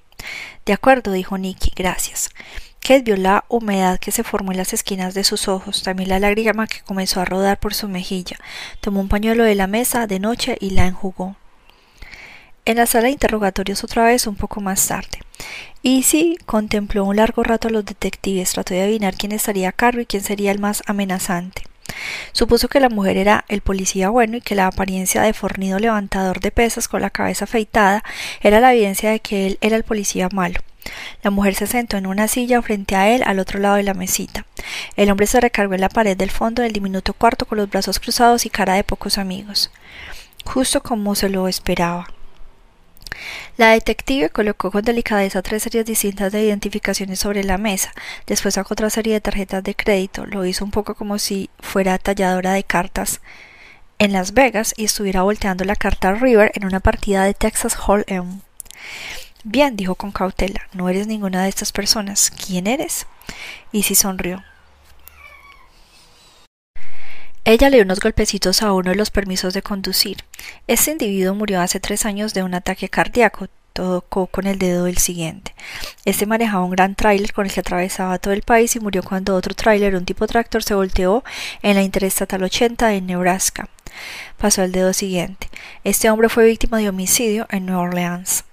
De 0.64 0.72
acuerdo, 0.72 1.12
dijo 1.12 1.36
Nicky. 1.36 1.72
Gracias. 1.76 2.30
Kate 2.86 3.00
vio 3.00 3.16
la 3.16 3.46
humedad 3.48 3.98
que 3.98 4.12
se 4.12 4.24
formó 4.24 4.52
en 4.52 4.58
las 4.58 4.74
esquinas 4.74 5.14
de 5.14 5.24
sus 5.24 5.48
ojos, 5.48 5.82
también 5.82 6.10
la 6.10 6.18
lágrima 6.18 6.66
que 6.66 6.82
comenzó 6.82 7.22
a 7.22 7.24
rodar 7.24 7.58
por 7.58 7.72
su 7.72 7.88
mejilla. 7.88 8.36
Tomó 8.82 9.00
un 9.00 9.08
pañuelo 9.08 9.42
de 9.42 9.54
la 9.54 9.66
mesa 9.66 10.06
de 10.06 10.20
noche 10.20 10.58
y 10.60 10.68
la 10.68 10.86
enjugó. 10.86 11.34
En 12.66 12.76
la 12.76 12.84
sala 12.84 13.04
de 13.04 13.12
interrogatorios 13.12 13.82
otra 13.84 14.04
vez 14.04 14.26
un 14.26 14.36
poco 14.36 14.60
más 14.60 14.86
tarde. 14.86 15.20
Easy 15.82 16.36
contempló 16.44 17.06
un 17.06 17.16
largo 17.16 17.42
rato 17.42 17.68
a 17.68 17.70
los 17.70 17.86
detectives, 17.86 18.52
trató 18.52 18.74
de 18.74 18.82
adivinar 18.82 19.14
quién 19.14 19.32
estaría 19.32 19.70
a 19.70 19.72
cargo 19.72 20.02
y 20.02 20.06
quién 20.06 20.22
sería 20.22 20.52
el 20.52 20.58
más 20.58 20.82
amenazante. 20.84 21.62
Supuso 22.32 22.68
que 22.68 22.80
la 22.80 22.90
mujer 22.90 23.16
era 23.16 23.46
el 23.48 23.62
policía 23.62 24.10
bueno 24.10 24.36
y 24.36 24.40
que 24.42 24.54
la 24.54 24.66
apariencia 24.66 25.22
de 25.22 25.32
fornido 25.32 25.78
levantador 25.78 26.40
de 26.40 26.50
pesas 26.50 26.86
con 26.88 27.00
la 27.00 27.08
cabeza 27.08 27.46
afeitada 27.46 28.04
era 28.42 28.60
la 28.60 28.74
evidencia 28.74 29.10
de 29.10 29.20
que 29.20 29.46
él 29.46 29.58
era 29.62 29.76
el 29.76 29.84
policía 29.84 30.28
malo. 30.30 30.60
La 31.22 31.30
mujer 31.30 31.54
se 31.54 31.66
sentó 31.66 31.96
en 31.96 32.06
una 32.06 32.28
silla 32.28 32.60
frente 32.62 32.96
a 32.96 33.08
él 33.08 33.22
al 33.24 33.38
otro 33.38 33.58
lado 33.58 33.76
de 33.76 33.82
la 33.82 33.94
mesita. 33.94 34.46
El 34.96 35.10
hombre 35.10 35.26
se 35.26 35.40
recargó 35.40 35.74
en 35.74 35.80
la 35.80 35.88
pared 35.88 36.16
del 36.16 36.30
fondo 36.30 36.62
del 36.62 36.72
diminuto 36.72 37.14
cuarto 37.14 37.46
con 37.46 37.58
los 37.58 37.70
brazos 37.70 37.98
cruzados 37.98 38.46
y 38.46 38.50
cara 38.50 38.74
de 38.74 38.84
pocos 38.84 39.18
amigos. 39.18 39.70
Justo 40.44 40.82
como 40.82 41.14
se 41.14 41.28
lo 41.28 41.48
esperaba. 41.48 42.08
La 43.56 43.70
detective 43.70 44.30
colocó 44.30 44.70
con 44.70 44.82
delicadeza 44.82 45.42
tres 45.42 45.62
series 45.62 45.86
distintas 45.86 46.32
de 46.32 46.42
identificaciones 46.42 47.20
sobre 47.20 47.44
la 47.44 47.58
mesa, 47.58 47.92
después 48.26 48.54
sacó 48.54 48.74
otra 48.74 48.90
serie 48.90 49.14
de 49.14 49.20
tarjetas 49.20 49.62
de 49.62 49.76
crédito, 49.76 50.26
lo 50.26 50.44
hizo 50.44 50.64
un 50.64 50.72
poco 50.72 50.94
como 50.94 51.18
si 51.18 51.48
fuera 51.60 51.98
talladora 51.98 52.52
de 52.52 52.64
cartas 52.64 53.20
en 53.98 54.12
Las 54.12 54.34
Vegas 54.34 54.74
y 54.76 54.84
estuviera 54.84 55.22
volteando 55.22 55.64
la 55.64 55.76
carta 55.76 56.12
River 56.12 56.50
en 56.54 56.64
una 56.64 56.80
partida 56.80 57.24
de 57.24 57.34
Texas 57.34 57.76
Hold'em. 57.76 58.40
Bien, 59.46 59.76
dijo 59.76 59.94
con 59.94 60.10
cautela, 60.10 60.62
no 60.72 60.88
eres 60.88 61.06
ninguna 61.06 61.42
de 61.42 61.50
estas 61.50 61.70
personas. 61.70 62.30
¿Quién 62.30 62.66
eres? 62.66 63.06
Y 63.72 63.82
si 63.82 63.94
sonrió. 63.94 64.42
Ella 67.44 67.68
le 67.68 67.76
dio 67.76 67.84
unos 67.84 68.00
golpecitos 68.00 68.62
a 68.62 68.72
uno 68.72 68.88
de 68.88 68.96
los 68.96 69.10
permisos 69.10 69.52
de 69.52 69.60
conducir. 69.60 70.24
Este 70.66 70.92
individuo 70.92 71.34
murió 71.34 71.60
hace 71.60 71.78
tres 71.78 72.06
años 72.06 72.32
de 72.32 72.42
un 72.42 72.54
ataque 72.54 72.88
cardíaco. 72.88 73.48
Tocó 73.74 74.28
con 74.28 74.46
el 74.46 74.58
dedo 74.58 74.84
del 74.84 74.96
siguiente. 74.96 75.54
Este 76.06 76.24
manejaba 76.24 76.64
un 76.64 76.70
gran 76.70 76.94
tráiler 76.94 77.34
con 77.34 77.44
el 77.44 77.52
que 77.52 77.60
atravesaba 77.60 78.18
todo 78.18 78.32
el 78.32 78.42
país 78.42 78.74
y 78.76 78.80
murió 78.80 79.02
cuando 79.02 79.36
otro 79.36 79.54
tráiler, 79.54 79.94
un 79.94 80.06
tipo 80.06 80.26
tractor, 80.26 80.62
se 80.62 80.74
volteó 80.74 81.22
en 81.60 81.74
la 81.74 81.82
Interestatal 81.82 82.42
80 82.44 82.94
en 82.94 83.06
Nebraska. 83.06 83.68
Pasó 84.38 84.62
el 84.62 84.72
dedo 84.72 84.94
siguiente. 84.94 85.50
Este 85.82 86.08
hombre 86.08 86.30
fue 86.30 86.46
víctima 86.46 86.78
de 86.78 86.88
homicidio 86.88 87.46
en 87.50 87.66
Nueva 87.66 87.82
Orleans. 87.82 88.44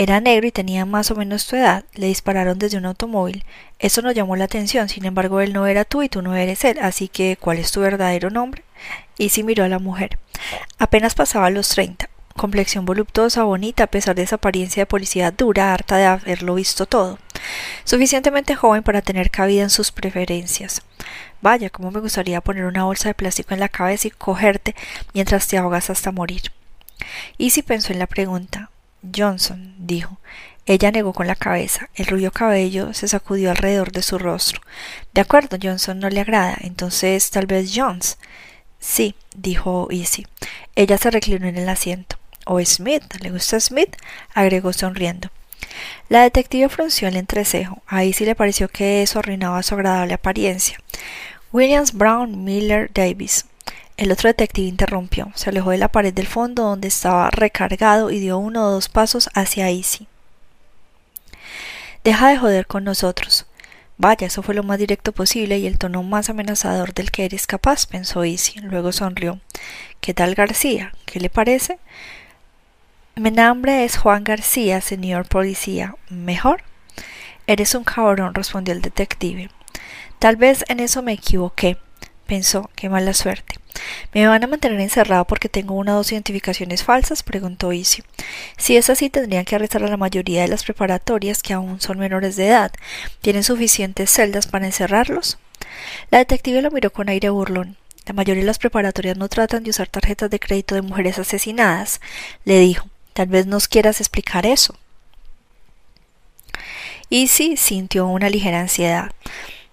Era 0.00 0.20
negro 0.20 0.46
y 0.46 0.52
tenía 0.52 0.86
más 0.86 1.10
o 1.10 1.16
menos 1.16 1.48
tu 1.48 1.56
edad. 1.56 1.84
Le 1.94 2.06
dispararon 2.06 2.58
desde 2.58 2.78
un 2.78 2.86
automóvil. 2.86 3.44
Eso 3.80 4.00
nos 4.00 4.14
llamó 4.14 4.36
la 4.36 4.44
atención. 4.44 4.88
Sin 4.88 5.04
embargo, 5.04 5.40
él 5.40 5.52
no 5.52 5.66
era 5.66 5.84
tú 5.84 6.04
y 6.04 6.08
tú 6.08 6.22
no 6.22 6.36
eres 6.36 6.64
él. 6.64 6.78
Así 6.80 7.08
que, 7.08 7.36
¿cuál 7.36 7.58
es 7.58 7.72
tu 7.72 7.80
verdadero 7.80 8.30
nombre? 8.30 8.62
Y 9.18 9.30
miró 9.42 9.64
a 9.64 9.68
la 9.68 9.80
mujer. 9.80 10.18
Apenas 10.78 11.16
pasaba 11.16 11.50
los 11.50 11.68
treinta. 11.70 12.08
Complexión 12.36 12.84
voluptuosa, 12.84 13.42
bonita, 13.42 13.82
a 13.82 13.86
pesar 13.88 14.14
de 14.14 14.22
esa 14.22 14.36
apariencia 14.36 14.82
de 14.82 14.86
policía 14.86 15.32
dura, 15.32 15.74
harta 15.74 15.96
de 15.96 16.06
haberlo 16.06 16.54
visto 16.54 16.86
todo. 16.86 17.18
Suficientemente 17.82 18.54
joven 18.54 18.84
para 18.84 19.02
tener 19.02 19.32
cabida 19.32 19.64
en 19.64 19.70
sus 19.70 19.90
preferencias. 19.90 20.82
Vaya, 21.42 21.70
cómo 21.70 21.90
me 21.90 21.98
gustaría 21.98 22.40
poner 22.40 22.66
una 22.66 22.84
bolsa 22.84 23.08
de 23.08 23.14
plástico 23.14 23.54
en 23.54 23.60
la 23.60 23.68
cabeza 23.68 24.06
y 24.06 24.12
cogerte 24.12 24.76
mientras 25.12 25.48
te 25.48 25.58
ahogas 25.58 25.90
hasta 25.90 26.12
morir. 26.12 26.52
Y 27.36 27.50
pensó 27.62 27.92
en 27.92 27.98
la 27.98 28.06
pregunta, 28.06 28.67
Johnson, 29.14 29.74
dijo. 29.78 30.18
Ella 30.66 30.90
negó 30.90 31.14
con 31.14 31.26
la 31.26 31.34
cabeza. 31.34 31.88
El 31.94 32.06
rubio 32.06 32.30
cabello 32.30 32.92
se 32.92 33.08
sacudió 33.08 33.50
alrededor 33.50 33.90
de 33.90 34.02
su 34.02 34.18
rostro. 34.18 34.60
De 35.14 35.22
acuerdo, 35.22 35.56
Johnson 35.60 35.98
no 35.98 36.10
le 36.10 36.20
agrada. 36.20 36.56
Entonces, 36.60 37.30
tal 37.30 37.46
vez 37.46 37.72
Jones. 37.74 38.18
Sí, 38.78 39.14
dijo 39.34 39.88
Easy. 39.90 40.26
Ella 40.76 40.98
se 40.98 41.10
reclinó 41.10 41.46
en 41.46 41.56
el 41.56 41.68
asiento. 41.68 42.16
¿O 42.44 42.62
Smith? 42.64 43.02
¿Le 43.20 43.30
gusta 43.30 43.58
Smith? 43.60 43.96
agregó 44.34 44.72
sonriendo. 44.72 45.30
La 46.08 46.22
detective 46.22 46.68
frunció 46.68 47.08
el 47.08 47.16
entrecejo. 47.16 47.82
A 47.86 48.04
Easy 48.04 48.24
le 48.24 48.34
pareció 48.34 48.68
que 48.68 49.02
eso 49.02 49.18
arruinaba 49.18 49.62
su 49.62 49.74
agradable 49.74 50.14
apariencia. 50.14 50.78
Williams 51.50 51.92
Brown 51.94 52.44
Miller 52.44 52.90
Davis. 52.92 53.46
El 53.98 54.12
otro 54.12 54.28
detective 54.28 54.68
interrumpió, 54.68 55.32
se 55.34 55.50
alejó 55.50 55.72
de 55.72 55.78
la 55.78 55.88
pared 55.88 56.14
del 56.14 56.28
fondo 56.28 56.62
donde 56.62 56.86
estaba 56.86 57.30
recargado 57.30 58.12
y 58.12 58.20
dio 58.20 58.38
uno 58.38 58.64
o 58.64 58.70
dos 58.70 58.88
pasos 58.88 59.28
hacia 59.34 59.70
Easy. 59.70 60.06
Deja 62.04 62.28
de 62.28 62.38
joder 62.38 62.68
con 62.68 62.84
nosotros. 62.84 63.46
Vaya, 63.96 64.28
eso 64.28 64.44
fue 64.44 64.54
lo 64.54 64.62
más 64.62 64.78
directo 64.78 65.10
posible 65.10 65.58
y 65.58 65.66
el 65.66 65.78
tono 65.78 66.04
más 66.04 66.30
amenazador 66.30 66.94
del 66.94 67.10
que 67.10 67.24
eres 67.24 67.48
capaz, 67.48 67.86
pensó 67.86 68.22
Easy. 68.22 68.60
Luego 68.60 68.92
sonrió. 68.92 69.40
¿Qué 70.00 70.14
tal 70.14 70.36
García? 70.36 70.92
¿Qué 71.04 71.18
le 71.18 71.28
parece? 71.28 71.80
Mi 73.16 73.32
nombre 73.32 73.84
es 73.84 73.96
Juan 73.96 74.22
García, 74.22 74.80
señor 74.80 75.26
policía. 75.26 75.96
¿Mejor? 76.08 76.62
Eres 77.48 77.74
un 77.74 77.82
cabrón, 77.82 78.32
respondió 78.32 78.72
el 78.74 78.80
detective. 78.80 79.50
Tal 80.20 80.36
vez 80.36 80.64
en 80.68 80.78
eso 80.78 81.02
me 81.02 81.14
equivoqué, 81.14 81.78
pensó. 82.28 82.70
Qué 82.76 82.88
mala 82.88 83.12
suerte. 83.12 83.56
¿Me 84.12 84.26
van 84.26 84.44
a 84.44 84.46
mantener 84.46 84.80
encerrado 84.80 85.24
porque 85.26 85.48
tengo 85.48 85.74
una 85.74 85.94
o 85.94 85.96
dos 85.98 86.12
identificaciones 86.12 86.84
falsas? 86.84 87.22
preguntó 87.22 87.72
Isi. 87.72 88.02
Si 88.56 88.76
es 88.76 88.90
así, 88.90 89.10
tendrían 89.10 89.44
que 89.44 89.56
arrestar 89.56 89.84
a 89.84 89.88
la 89.88 89.96
mayoría 89.96 90.42
de 90.42 90.48
las 90.48 90.64
preparatorias 90.64 91.42
que 91.42 91.52
aún 91.52 91.80
son 91.80 91.98
menores 91.98 92.36
de 92.36 92.48
edad. 92.48 92.72
¿Tienen 93.20 93.44
suficientes 93.44 94.10
celdas 94.10 94.46
para 94.46 94.66
encerrarlos? 94.66 95.38
La 96.10 96.18
detective 96.18 96.62
lo 96.62 96.70
miró 96.70 96.90
con 96.92 97.08
aire 97.08 97.30
burlón. 97.30 97.76
La 98.06 98.14
mayoría 98.14 98.42
de 98.42 98.46
las 98.46 98.58
preparatorias 98.58 99.16
no 99.16 99.28
tratan 99.28 99.64
de 99.64 99.70
usar 99.70 99.88
tarjetas 99.88 100.30
de 100.30 100.40
crédito 100.40 100.74
de 100.74 100.82
mujeres 100.82 101.18
asesinadas, 101.18 102.00
le 102.44 102.58
dijo. 102.58 102.88
Tal 103.12 103.26
vez 103.26 103.46
nos 103.46 103.66
quieras 103.66 104.00
explicar 104.00 104.46
eso. 104.46 104.76
Isi 107.10 107.56
sintió 107.56 108.06
una 108.06 108.30
ligera 108.30 108.60
ansiedad. 108.60 109.10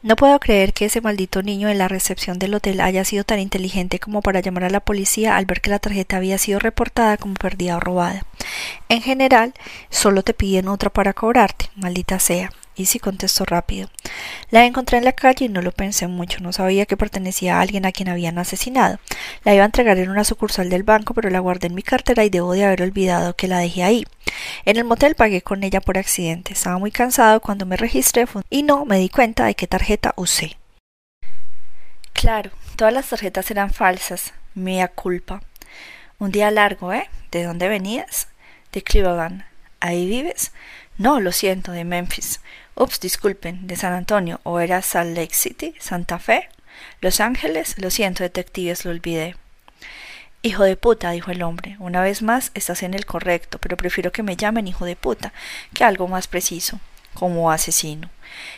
No 0.06 0.16
puedo 0.16 0.40
creer 0.40 0.72
que 0.72 0.86
ese 0.86 1.02
maldito 1.02 1.42
niño 1.42 1.68
en 1.68 1.80
la 1.80 1.88
recepción 1.88 2.38
del 2.38 2.54
hotel 2.54 2.80
haya 2.80 3.04
sido 3.04 3.24
tan 3.24 3.40
inteligente 3.40 3.98
como 3.98 4.22
para 4.22 4.40
llamar 4.40 4.66
a 4.66 4.70
la 4.70 4.80
policía 4.80 5.36
al 5.36 5.48
ver 5.48 5.62
que 5.62 5.72
la 5.72 5.80
tarjeta 5.80 6.18
había 6.18 6.38
sido 6.38 6.60
reportada 6.60 7.18
como 7.18 7.34
perdida 7.34 7.78
o 7.78 7.80
robada. 7.80 8.24
En 8.88 9.02
general, 9.02 9.56
solo 9.90 10.22
te 10.22 10.36
piden 10.36 10.68
otra 10.68 10.92
para 10.92 11.14
cobrarte, 11.14 11.72
maldita 11.76 12.20
sea. 12.20 12.52
Y 12.76 12.88
sí 12.88 13.00
contestó 13.00 13.46
rápido. 13.46 13.90
La 14.52 14.66
encontré 14.66 14.98
en 14.98 15.06
la 15.06 15.14
calle 15.14 15.46
y 15.46 15.50
no 15.50 15.62
lo 15.62 15.72
pensé 15.72 16.08
mucho. 16.08 16.42
No 16.42 16.52
sabía 16.52 16.86
que 16.86 16.98
pertenecía 16.98 17.58
a 17.58 17.62
alguien 17.62 17.86
a 17.86 17.92
quien 17.92 18.10
habían 18.10 18.38
asesinado. 18.38 19.00
La 19.44 19.54
iba 19.54 19.64
a 19.64 19.68
entregar 19.68 19.98
en 19.98 20.10
una 20.10 20.26
sucursal 20.26 20.70
del 20.70 20.84
banco, 20.84 21.14
pero 21.14 21.30
la 21.30 21.40
guardé 21.40 21.68
en 21.68 21.76
mi 21.76 21.84
cartera 21.84 22.26
y 22.26 22.30
debo 22.30 22.54
de 22.54 22.66
haber 22.66 22.82
olvidado 22.82 23.36
que 23.36 23.48
la 23.48 23.60
dejé 23.60 23.84
ahí. 23.84 24.06
En 24.66 24.78
el 24.78 24.84
motel 24.84 25.16
pagué 25.16 25.42
con 25.42 25.64
ella 25.64 25.80
por 25.80 25.98
accidente. 25.98 26.54
Estaba 26.54 26.78
muy 26.78 26.92
cansado 26.92 27.40
cuando 27.40 27.66
me 27.66 27.78
registré 27.78 28.26
y 28.50 28.64
no 28.64 28.86
me 28.86 29.00
di 29.00 29.10
cuenta 29.10 29.46
de 29.46 29.56
qué 29.56 29.68
tarjeta 29.68 30.14
usé. 30.18 30.58
Claro, 32.14 32.52
todas 32.76 32.94
las 32.94 33.10
tarjetas 33.10 33.52
eran 33.52 33.72
falsas. 33.72 34.34
Mía 34.54 34.88
culpa. 34.88 35.42
Un 36.18 36.32
día 36.32 36.50
largo, 36.50 36.94
¿eh? 36.94 37.10
¿De 37.32 37.44
dónde 37.44 37.68
venías? 37.68 38.30
De 38.72 38.82
Cleveland. 38.82 39.44
¿Ahí 39.82 40.08
vives? 40.08 40.54
No, 40.98 41.20
lo 41.20 41.32
siento, 41.34 41.74
de 41.74 41.84
Memphis. 41.84 42.40
Ups, 42.76 43.00
disculpen, 43.02 43.68
de 43.68 43.76
San 43.76 43.94
Antonio, 43.94 44.40
o 44.44 44.60
era 44.60 44.82
Salt 44.82 45.16
Lake 45.16 45.34
City, 45.34 45.76
Santa 45.80 46.20
Fe, 46.20 46.50
Los 47.02 47.20
Ángeles, 47.20 47.76
lo 47.78 47.90
siento, 47.90 48.24
detectives, 48.24 48.86
lo 48.86 48.92
olvidé. 48.92 49.36
Hijo 50.42 50.64
de 50.64 50.78
puta, 50.78 51.12
dijo 51.12 51.32
el 51.32 51.42
hombre, 51.42 51.76
una 51.80 52.02
vez 52.02 52.22
más 52.22 52.52
estás 52.54 52.84
en 52.84 52.94
el 52.94 53.06
correcto, 53.06 53.58
pero 53.60 53.78
prefiero 53.78 54.12
que 54.12 54.24
me 54.24 54.36
llamen 54.36 54.68
hijo 54.68 54.86
de 54.86 54.96
puta 54.96 55.34
que 55.74 55.84
algo 55.84 56.08
más 56.08 56.28
preciso, 56.28 56.80
como 57.14 57.52
asesino. 57.52 58.10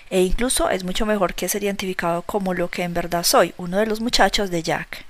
E 0.09 0.21
incluso 0.21 0.69
es 0.69 0.83
mucho 0.83 1.05
mejor 1.05 1.33
que 1.33 1.47
ser 1.47 1.63
identificado 1.63 2.23
como 2.23 2.53
lo 2.53 2.69
que 2.69 2.83
en 2.83 2.93
verdad 2.93 3.23
soy, 3.23 3.53
uno 3.57 3.77
de 3.77 3.85
los 3.85 4.01
muchachos 4.01 4.51
de 4.51 4.63
Jack. 4.63 5.05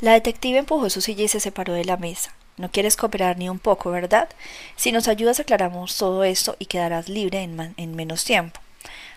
La 0.00 0.12
detective 0.12 0.58
empujó 0.58 0.90
su 0.90 1.00
silla 1.00 1.24
y 1.24 1.28
se 1.28 1.40
separó 1.40 1.72
de 1.72 1.84
la 1.84 1.96
mesa. 1.96 2.32
No 2.60 2.70
quieres 2.70 2.94
cooperar 2.94 3.38
ni 3.38 3.48
un 3.48 3.58
poco, 3.58 3.90
¿verdad? 3.90 4.28
Si 4.76 4.92
nos 4.92 5.08
ayudas 5.08 5.40
aclaramos 5.40 5.96
todo 5.96 6.24
esto 6.24 6.56
y 6.58 6.66
quedarás 6.66 7.08
libre 7.08 7.42
en, 7.42 7.72
en 7.78 7.96
menos 7.96 8.22
tiempo. 8.24 8.60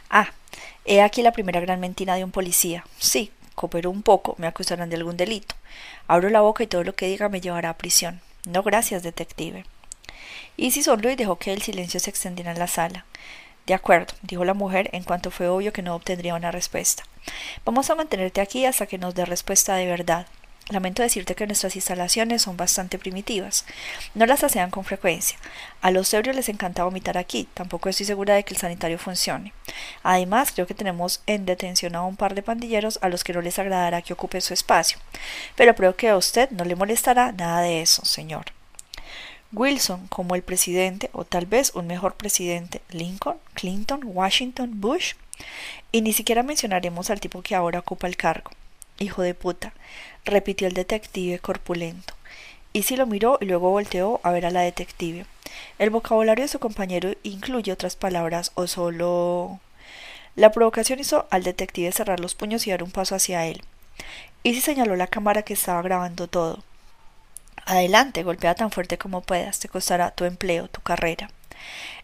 Ah, 0.10 0.30
he 0.86 1.02
aquí 1.02 1.22
la 1.22 1.34
primera 1.34 1.60
gran 1.60 1.82
mentira 1.82 2.16
de 2.16 2.24
un 2.24 2.32
policía. 2.32 2.86
Sí, 2.98 3.34
coopero 3.54 3.92
un 3.92 4.02
poco, 4.02 4.36
me 4.38 4.48
acusarán 4.48 4.90
de 4.90 4.96
algún 4.96 5.18
delito. 5.18 5.56
Abro 6.08 6.30
la 6.30 6.40
boca 6.40 6.64
y 6.64 6.68
todo 6.68 6.86
lo 6.86 6.96
que 6.96 7.08
diga 7.08 7.28
me 7.28 7.42
llevará 7.42 7.72
a 7.72 7.78
prisión. 7.78 8.22
No, 8.46 8.64
gracias, 8.64 9.04
detective. 9.04 9.66
Easy 10.56 10.82
sonrió 10.82 11.12
y 11.12 11.18
dejó 11.18 11.36
que 11.36 11.52
el 11.52 11.62
silencio 11.62 12.00
se 12.00 12.12
extendiera 12.12 12.52
en 12.52 12.60
la 12.60 12.68
sala. 12.68 13.06
De 13.66 13.74
acuerdo, 13.74 14.14
dijo 14.22 14.46
la 14.46 14.54
mujer 14.54 14.90
en 14.94 15.04
cuanto 15.04 15.32
fue 15.32 15.50
obvio 15.50 15.74
que 15.74 15.82
no 15.82 15.96
obtendría 15.96 16.36
una 16.36 16.52
respuesta. 16.52 17.04
Vamos 17.66 17.90
a 17.90 17.96
mantenerte 17.96 18.40
aquí 18.40 18.66
hasta 18.66 18.86
que 18.86 18.98
nos 18.98 19.16
dé 19.16 19.26
respuesta 19.26 19.76
de 19.76 19.88
verdad. 19.88 20.28
Lamento 20.74 21.02
decirte 21.02 21.36
que 21.36 21.46
nuestras 21.48 21.76
instalaciones 21.76 22.42
son 22.42 22.58
bastante 22.58 23.00
primitivas. 23.00 23.66
No 24.16 24.26
las 24.26 24.44
asean 24.44 24.72
con 24.72 24.84
frecuencia. 24.84 25.38
A 25.82 25.92
los 25.92 26.14
ebrios 26.14 26.36
les 26.36 26.50
encanta 26.50 26.84
vomitar 26.84 27.18
aquí. 27.18 27.48
Tampoco 27.54 27.90
estoy 27.90 28.06
segura 28.06 28.34
de 28.34 28.44
que 28.44 28.54
el 28.54 28.60
sanitario 28.60 29.00
funcione. 29.00 29.54
Además, 30.02 30.52
creo 30.52 30.68
que 30.68 30.74
tenemos 30.74 31.22
en 31.28 31.46
detención 31.46 31.96
a 31.96 32.04
un 32.04 32.16
par 32.16 32.36
de 32.36 32.44
pandilleros 32.44 33.00
a 33.02 33.10
los 33.10 33.24
que 33.24 33.34
no 33.34 33.42
les 33.42 33.60
agradará 33.60 34.02
que 34.02 34.14
ocupe 34.14 34.42
su 34.42 34.54
espacio. 34.54 34.98
Pero 35.56 35.76
creo 35.76 35.96
que 35.96 36.10
a 36.10 36.18
usted 36.18 36.50
no 36.52 36.66
le 36.66 36.76
molestará 36.76 37.32
nada 37.32 37.62
de 37.62 37.82
eso, 37.82 38.04
señor. 38.06 38.46
Wilson 39.54 40.08
como 40.08 40.36
el 40.36 40.42
presidente, 40.42 41.10
o 41.14 41.26
tal 41.26 41.46
vez 41.46 41.74
un 41.76 41.88
mejor 41.88 42.16
presidente, 42.16 42.82
Lincoln, 42.90 43.38
Clinton, 43.54 44.02
Washington, 44.04 44.82
Bush. 44.82 45.14
Y 45.92 46.02
ni 46.02 46.14
siquiera 46.14 46.44
mencionaremos 46.44 47.10
al 47.10 47.20
tipo 47.20 47.42
que 47.44 47.56
ahora 47.56 47.80
ocupa 47.80 48.08
el 48.08 48.18
cargo. 48.18 48.52
Hijo 49.00 49.22
de 49.22 49.34
puta, 49.34 49.74
repitió 50.26 50.68
el 50.68 50.74
detective 50.74 51.40
corpulento. 51.40 52.14
Y 52.74 52.96
lo 52.96 53.06
miró 53.06 53.38
y 53.40 53.46
luego 53.46 53.70
volteó 53.70 54.20
a 54.24 54.32
ver 54.32 54.46
a 54.46 54.52
la 54.52 54.62
detective. 54.62 55.26
El 55.78 55.90
vocabulario 55.92 56.46
de 56.46 56.50
su 56.50 56.60
compañero 56.60 57.14
incluye 57.24 57.72
otras 57.72 57.96
palabras 57.96 58.52
o 58.56 58.68
solo. 58.68 59.60
La 60.36 60.52
provocación 60.52 61.00
hizo 61.00 61.28
al 61.30 61.44
detective 61.44 61.92
cerrar 61.92 62.20
los 62.20 62.34
puños 62.34 62.66
y 62.66 62.72
dar 62.72 62.82
un 62.82 62.92
paso 62.92 63.14
hacia 63.16 63.46
él. 63.46 63.62
Y 64.42 64.56
si 64.56 64.62
señaló 64.62 64.96
la 64.96 65.08
cámara 65.08 65.44
que 65.44 65.54
estaba 65.54 65.82
grabando 65.84 66.28
todo. 66.28 66.64
Adelante, 67.66 68.24
golpea 68.24 68.56
tan 68.56 68.72
fuerte 68.72 68.98
como 68.98 69.22
puedas, 69.22 69.60
te 69.60 69.70
costará 69.70 70.12
tu 70.12 70.26
empleo, 70.26 70.68
tu 70.68 70.82
carrera 70.82 71.30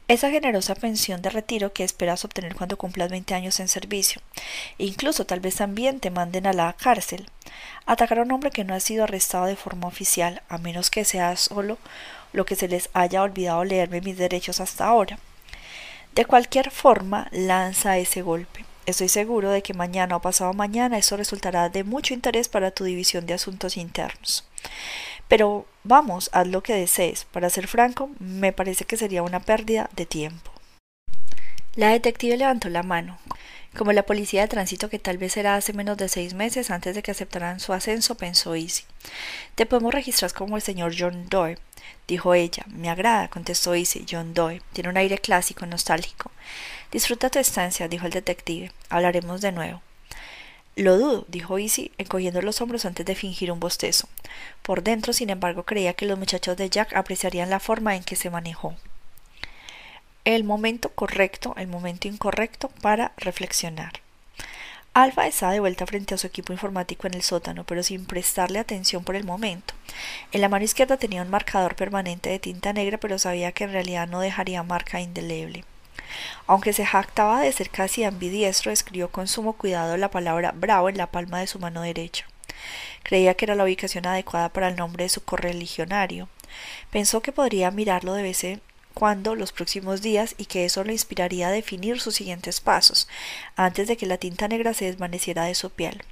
esa 0.09 0.31
generosa 0.31 0.73
pensión 0.73 1.21
de 1.21 1.29
retiro 1.29 1.71
que 1.71 1.83
esperas 1.83 2.25
obtener 2.25 2.55
cuando 2.55 2.77
cumplas 2.77 3.11
20 3.11 3.35
años 3.35 3.59
en 3.59 3.67
servicio. 3.67 4.21
Incluso 4.79 5.23
tal 5.27 5.39
vez 5.39 5.57
también 5.57 5.99
te 5.99 6.09
manden 6.09 6.47
a 6.47 6.53
la 6.53 6.73
cárcel. 6.73 7.29
Atacar 7.85 8.17
a 8.17 8.23
un 8.23 8.31
hombre 8.31 8.49
que 8.49 8.63
no 8.63 8.73
ha 8.73 8.79
sido 8.79 9.03
arrestado 9.03 9.45
de 9.45 9.55
forma 9.55 9.87
oficial, 9.87 10.41
a 10.49 10.57
menos 10.57 10.89
que 10.89 11.05
sea 11.05 11.37
solo 11.37 11.77
lo 12.33 12.43
que 12.45 12.55
se 12.55 12.67
les 12.67 12.89
haya 12.93 13.21
olvidado 13.21 13.63
leerme 13.63 14.01
mis 14.01 14.17
derechos 14.17 14.59
hasta 14.59 14.87
ahora. 14.87 15.19
De 16.15 16.25
cualquier 16.25 16.71
forma, 16.71 17.27
lanza 17.31 17.99
ese 17.99 18.23
golpe. 18.23 18.65
Estoy 18.89 19.07
seguro 19.07 19.51
de 19.51 19.61
que 19.61 19.75
mañana 19.75 20.15
o 20.15 20.19
pasado 20.19 20.51
mañana 20.53 20.97
eso 20.97 21.15
resultará 21.15 21.69
de 21.69 21.83
mucho 21.83 22.15
interés 22.15 22.49
para 22.49 22.71
tu 22.71 22.85
división 22.85 23.27
de 23.27 23.35
asuntos 23.35 23.77
internos. 23.77 24.49
Pero 25.27 25.67
vamos, 25.83 26.31
haz 26.33 26.47
lo 26.47 26.63
que 26.63 26.73
desees. 26.73 27.25
Para 27.25 27.51
ser 27.51 27.67
franco, 27.67 28.09
me 28.17 28.51
parece 28.51 28.85
que 28.85 28.97
sería 28.97 29.21
una 29.21 29.41
pérdida 29.41 29.91
de 29.95 30.07
tiempo. 30.07 30.51
La 31.75 31.89
detective 31.89 32.35
levantó 32.35 32.67
la 32.69 32.81
mano, 32.81 33.19
como 33.77 33.91
la 33.91 34.07
policía 34.07 34.41
de 34.41 34.47
tránsito 34.47 34.89
que 34.89 34.97
tal 34.97 35.19
vez 35.19 35.37
era 35.37 35.55
hace 35.55 35.71
menos 35.73 35.95
de 35.97 36.09
seis 36.09 36.33
meses 36.33 36.71
antes 36.71 36.95
de 36.95 37.03
que 37.03 37.11
aceptaran 37.11 37.59
su 37.59 37.73
ascenso, 37.73 38.15
pensó 38.15 38.55
Easy. 38.55 38.85
Te 39.53 39.67
podemos 39.67 39.93
registrar 39.93 40.33
como 40.33 40.55
el 40.55 40.63
señor 40.63 40.95
John 40.97 41.27
Doe, 41.29 41.59
dijo 42.07 42.33
ella. 42.33 42.63
Me 42.67 42.89
agrada, 42.89 43.27
contestó 43.27 43.75
Easy. 43.75 44.05
John 44.09 44.33
Doe. 44.33 44.61
Tiene 44.73 44.89
un 44.89 44.97
aire 44.97 45.17
clásico, 45.17 45.65
nostálgico. 45.65 46.31
Disfruta 46.91 47.29
tu 47.29 47.39
estancia, 47.39 47.87
dijo 47.87 48.05
el 48.05 48.11
detective. 48.11 48.71
Hablaremos 48.89 49.41
de 49.41 49.51
nuevo. 49.51 49.81
Lo 50.75 50.97
dudo, 50.97 51.25
dijo 51.27 51.57
Easy, 51.57 51.91
encogiendo 51.97 52.41
los 52.41 52.61
hombros 52.61 52.85
antes 52.85 53.05
de 53.05 53.15
fingir 53.15 53.51
un 53.51 53.59
bostezo. 53.59 54.07
Por 54.61 54.81
dentro, 54.81 55.11
sin 55.13 55.29
embargo, 55.29 55.63
creía 55.63 55.93
que 55.93 56.05
los 56.05 56.17
muchachos 56.17 56.55
de 56.57 56.69
Jack 56.69 56.95
apreciarían 56.95 57.49
la 57.49 57.59
forma 57.59 57.95
en 57.95 58.03
que 58.03 58.15
se 58.15 58.29
manejó. 58.29 58.75
El 60.25 60.43
momento 60.43 60.89
correcto, 60.89 61.53
el 61.57 61.67
momento 61.67 62.07
incorrecto 62.07 62.69
para 62.81 63.11
reflexionar. 63.17 63.93
Alfa 64.93 65.27
estaba 65.27 65.53
de 65.53 65.59
vuelta 65.59 65.85
frente 65.85 66.15
a 66.15 66.17
su 66.17 66.27
equipo 66.27 66.51
informático 66.51 67.07
en 67.07 67.13
el 67.13 67.21
sótano, 67.21 67.63
pero 67.63 67.83
sin 67.83 68.05
prestarle 68.05 68.59
atención 68.59 69.03
por 69.03 69.15
el 69.15 69.23
momento. 69.23 69.73
En 70.31 70.41
la 70.41 70.49
mano 70.49 70.65
izquierda 70.65 70.97
tenía 70.97 71.21
un 71.21 71.29
marcador 71.29 71.75
permanente 71.75 72.29
de 72.29 72.39
tinta 72.39 72.73
negra, 72.73 72.97
pero 72.97 73.19
sabía 73.19 73.51
que 73.51 73.65
en 73.65 73.71
realidad 73.71 74.07
no 74.07 74.19
dejaría 74.19 74.63
marca 74.63 74.99
indeleble. 74.99 75.63
Aunque 76.47 76.73
se 76.73 76.85
jactaba 76.85 77.41
de 77.41 77.51
ser 77.51 77.69
casi 77.69 78.03
ambidiestro, 78.03 78.71
escribió 78.71 79.09
con 79.09 79.27
sumo 79.27 79.53
cuidado 79.53 79.95
la 79.95 80.09
palabra 80.09 80.51
bravo 80.55 80.89
en 80.89 80.97
la 80.97 81.07
palma 81.07 81.39
de 81.39 81.47
su 81.47 81.59
mano 81.59 81.81
derecha. 81.81 82.25
Creía 83.03 83.35
que 83.35 83.45
era 83.45 83.55
la 83.55 83.63
ubicación 83.63 84.07
adecuada 84.07 84.49
para 84.49 84.69
el 84.69 84.75
nombre 84.75 85.03
de 85.05 85.09
su 85.09 85.23
correligionario. 85.23 86.27
Pensó 86.89 87.21
que 87.21 87.31
podría 87.31 87.71
mirarlo 87.71 88.13
de 88.13 88.23
vez 88.23 88.43
en 88.43 88.61
cuando 88.99 89.33
los 89.33 89.53
próximos 89.53 90.01
días 90.01 90.35
y 90.37 90.43
que 90.43 90.65
eso 90.65 90.83
le 90.83 90.91
inspiraría 90.91 91.47
a 91.47 91.51
definir 91.51 92.01
sus 92.01 92.15
siguientes 92.15 92.59
pasos, 92.59 93.07
antes 93.55 93.87
de 93.87 93.95
que 93.95 94.05
la 94.05 94.17
tinta 94.17 94.49
negra 94.49 94.73
se 94.73 94.83
desvaneciera 94.83 95.45
de 95.45 95.55
su 95.55 95.69
piel. 95.69 96.03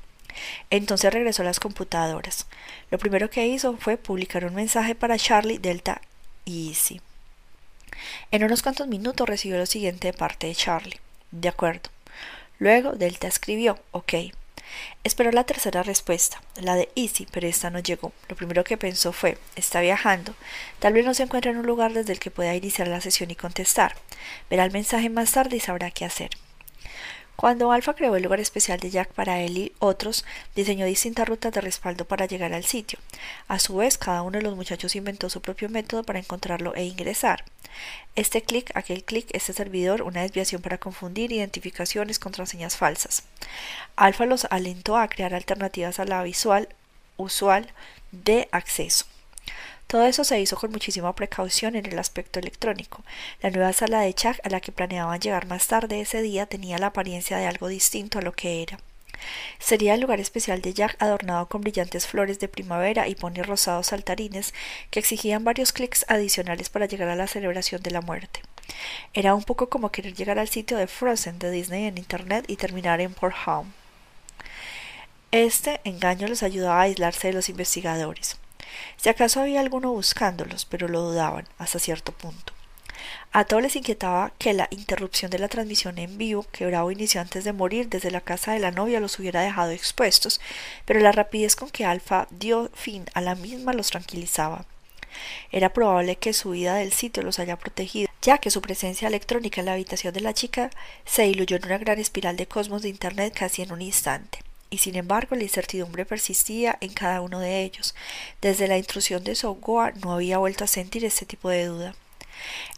Entonces 0.69 1.11
regresó 1.11 1.41
a 1.41 1.45
las 1.45 1.59
computadoras. 1.59 2.47
Lo 2.89 2.97
primero 2.97 3.29
que 3.29 3.45
hizo 3.45 3.75
fue 3.75 3.97
publicar 3.97 4.45
un 4.45 4.55
mensaje 4.55 4.95
para 4.95 5.17
Charlie, 5.17 5.57
Delta 5.57 5.99
y 6.45 6.69
Easy. 6.69 7.01
En 8.31 8.45
unos 8.45 8.63
cuantos 8.63 8.87
minutos 8.87 9.27
recibió 9.27 9.57
lo 9.57 9.65
siguiente 9.65 10.07
de 10.07 10.17
parte 10.17 10.47
de 10.47 10.55
Charlie. 10.55 11.01
De 11.31 11.49
acuerdo. 11.49 11.89
Luego 12.57 12.93
Delta 12.93 13.27
escribió, 13.27 13.77
ok. 13.91 14.13
Esperó 15.03 15.31
la 15.31 15.43
tercera 15.43 15.83
respuesta, 15.83 16.41
la 16.55 16.75
de 16.75 16.89
Easy, 16.95 17.27
pero 17.31 17.47
esta 17.47 17.69
no 17.69 17.79
llegó. 17.79 18.11
Lo 18.29 18.35
primero 18.35 18.63
que 18.63 18.77
pensó 18.77 19.13
fue, 19.13 19.37
está 19.55 19.81
viajando, 19.81 20.33
tal 20.79 20.93
vez 20.93 21.05
no 21.05 21.13
se 21.13 21.23
encuentre 21.23 21.51
en 21.51 21.57
un 21.57 21.65
lugar 21.65 21.93
desde 21.93 22.13
el 22.13 22.19
que 22.19 22.31
pueda 22.31 22.55
iniciar 22.55 22.87
la 22.87 23.01
sesión 23.01 23.31
y 23.31 23.35
contestar. 23.35 23.95
Verá 24.49 24.65
el 24.65 24.71
mensaje 24.71 25.09
más 25.09 25.31
tarde 25.31 25.57
y 25.57 25.59
sabrá 25.59 25.91
qué 25.91 26.05
hacer. 26.05 26.31
Cuando 27.37 27.71
Alfa 27.71 27.93
creó 27.93 28.15
el 28.15 28.23
lugar 28.23 28.39
especial 28.39 28.79
de 28.79 28.89
Jack 28.89 29.13
para 29.13 29.41
él 29.41 29.59
y 29.59 29.71
otros, 29.77 30.25
diseñó 30.55 30.87
distintas 30.87 31.29
rutas 31.29 31.53
de 31.53 31.61
respaldo 31.61 32.03
para 32.05 32.25
llegar 32.25 32.51
al 32.51 32.65
sitio. 32.65 32.97
A 33.47 33.59
su 33.59 33.75
vez, 33.75 33.99
cada 33.99 34.23
uno 34.23 34.39
de 34.39 34.43
los 34.43 34.55
muchachos 34.55 34.95
inventó 34.95 35.29
su 35.29 35.39
propio 35.39 35.69
método 35.69 36.03
para 36.03 36.17
encontrarlo 36.17 36.73
e 36.73 36.85
ingresar. 36.85 37.43
Este 38.15 38.41
clic, 38.41 38.71
aquel 38.73 39.03
clic, 39.03 39.27
este 39.33 39.53
servidor, 39.53 40.01
una 40.01 40.23
desviación 40.23 40.63
para 40.63 40.79
confundir 40.79 41.31
identificaciones, 41.31 42.17
contraseñas 42.17 42.75
falsas. 42.75 43.21
Alfa 43.95 44.25
los 44.25 44.47
alentó 44.49 44.97
a 44.97 45.07
crear 45.07 45.35
alternativas 45.35 45.99
a 45.99 46.05
la 46.05 46.23
visual 46.23 46.67
usual 47.17 47.71
de 48.11 48.49
acceso. 48.51 49.05
Todo 49.87 50.05
eso 50.05 50.25
se 50.25 50.39
hizo 50.41 50.57
con 50.57 50.71
muchísima 50.71 51.15
precaución 51.15 51.77
en 51.77 51.85
el 51.85 51.97
aspecto 51.97 52.39
electrónico. 52.39 53.03
La 53.41 53.49
nueva 53.51 53.71
sala 53.71 54.01
de 54.01 54.13
Chuck 54.13 54.37
a 54.43 54.49
la 54.49 54.59
que 54.59 54.73
planeaban 54.73 55.21
llegar 55.21 55.47
más 55.47 55.67
tarde 55.67 56.01
ese 56.01 56.21
día 56.21 56.45
tenía 56.45 56.77
la 56.77 56.87
apariencia 56.87 57.37
de 57.37 57.47
algo 57.47 57.69
distinto 57.69 58.19
a 58.19 58.21
lo 58.21 58.33
que 58.33 58.61
era. 58.61 58.79
Sería 59.59 59.93
el 59.93 60.01
lugar 60.01 60.19
especial 60.19 60.61
de 60.61 60.73
Jack 60.73 60.95
adornado 60.99 61.47
con 61.47 61.61
brillantes 61.61 62.05
flores 62.05 62.39
de 62.39 62.47
primavera 62.49 63.07
y 63.07 63.15
ponis 63.15 63.45
rosados 63.45 63.87
saltarines 63.87 64.53
que 64.91 64.99
exigían 64.99 65.43
varios 65.43 65.71
clics 65.71 66.05
adicionales 66.07 66.69
para 66.69 66.85
llegar 66.85 67.07
a 67.09 67.15
la 67.15 67.27
celebración 67.27 67.81
de 67.81 67.91
la 67.91 68.01
muerte. 68.01 68.41
Era 69.13 69.33
un 69.33 69.43
poco 69.43 69.69
como 69.69 69.91
querer 69.91 70.13
llegar 70.13 70.37
al 70.37 70.49
sitio 70.49 70.77
de 70.77 70.87
Frozen 70.87 71.39
de 71.39 71.49
Disney 71.49 71.85
en 71.85 71.97
Internet 71.97 72.45
y 72.47 72.57
terminar 72.57 73.01
en 73.01 73.13
Port 73.13 73.35
Home. 73.45 73.71
Este 75.31 75.81
engaño 75.83 76.27
los 76.27 76.43
ayudaba 76.43 76.79
a 76.79 76.83
aislarse 76.83 77.27
de 77.29 77.33
los 77.33 77.49
investigadores. 77.49 78.37
Si 78.97 79.09
acaso 79.09 79.41
había 79.41 79.59
alguno 79.59 79.91
buscándolos, 79.91 80.65
pero 80.65 80.87
lo 80.87 81.01
dudaban 81.01 81.47
hasta 81.57 81.79
cierto 81.79 82.11
punto. 82.11 82.53
A 83.31 83.45
todos 83.45 83.61
les 83.61 83.75
inquietaba 83.75 84.31
que 84.37 84.53
la 84.53 84.67
interrupción 84.71 85.29
de 85.29 85.39
la 85.39 85.47
transmisión 85.47 85.97
en 85.97 86.17
vivo 86.17 86.45
que 86.51 86.65
Bravo 86.65 86.91
inició 86.91 87.21
antes 87.21 87.43
de 87.43 87.53
morir 87.53 87.89
desde 87.89 88.11
la 88.11 88.21
casa 88.21 88.53
de 88.53 88.59
la 88.59 88.71
novia 88.71 88.99
los 88.99 89.19
hubiera 89.19 89.41
dejado 89.41 89.71
expuestos, 89.71 90.41
pero 90.85 90.99
la 90.99 91.11
rapidez 91.11 91.55
con 91.55 91.69
que 91.69 91.85
Alfa 91.85 92.27
dio 92.31 92.69
fin 92.73 93.05
a 93.13 93.21
la 93.21 93.35
misma 93.35 93.73
los 93.73 93.91
tranquilizaba. 93.91 94.65
Era 95.51 95.73
probable 95.73 96.15
que 96.15 96.33
su 96.33 96.51
vida 96.51 96.75
del 96.75 96.93
sitio 96.93 97.23
los 97.23 97.39
haya 97.39 97.57
protegido, 97.57 98.09
ya 98.21 98.37
que 98.37 98.51
su 98.51 98.61
presencia 98.61 99.07
electrónica 99.07 99.61
en 99.61 99.65
la 99.65 99.73
habitación 99.73 100.13
de 100.13 100.21
la 100.21 100.33
chica 100.33 100.69
se 101.05 101.23
diluyó 101.23 101.57
en 101.57 101.65
una 101.65 101.77
gran 101.77 101.99
espiral 101.99 102.37
de 102.37 102.47
cosmos 102.47 102.81
de 102.81 102.89
Internet 102.89 103.33
casi 103.37 103.61
en 103.61 103.71
un 103.71 103.81
instante 103.81 104.46
y 104.69 104.79
sin 104.79 104.95
embargo 104.95 105.35
la 105.35 105.43
incertidumbre 105.43 106.05
persistía 106.05 106.77
en 106.81 106.93
cada 106.93 107.21
uno 107.21 107.39
de 107.39 107.63
ellos. 107.63 107.95
Desde 108.41 108.67
la 108.67 108.77
intrusión 108.77 109.23
de 109.23 109.35
Sogoa 109.35 109.91
no 109.91 110.13
había 110.13 110.37
vuelto 110.37 110.63
a 110.63 110.67
sentir 110.67 111.05
este 111.05 111.25
tipo 111.25 111.49
de 111.49 111.65
duda. 111.65 111.95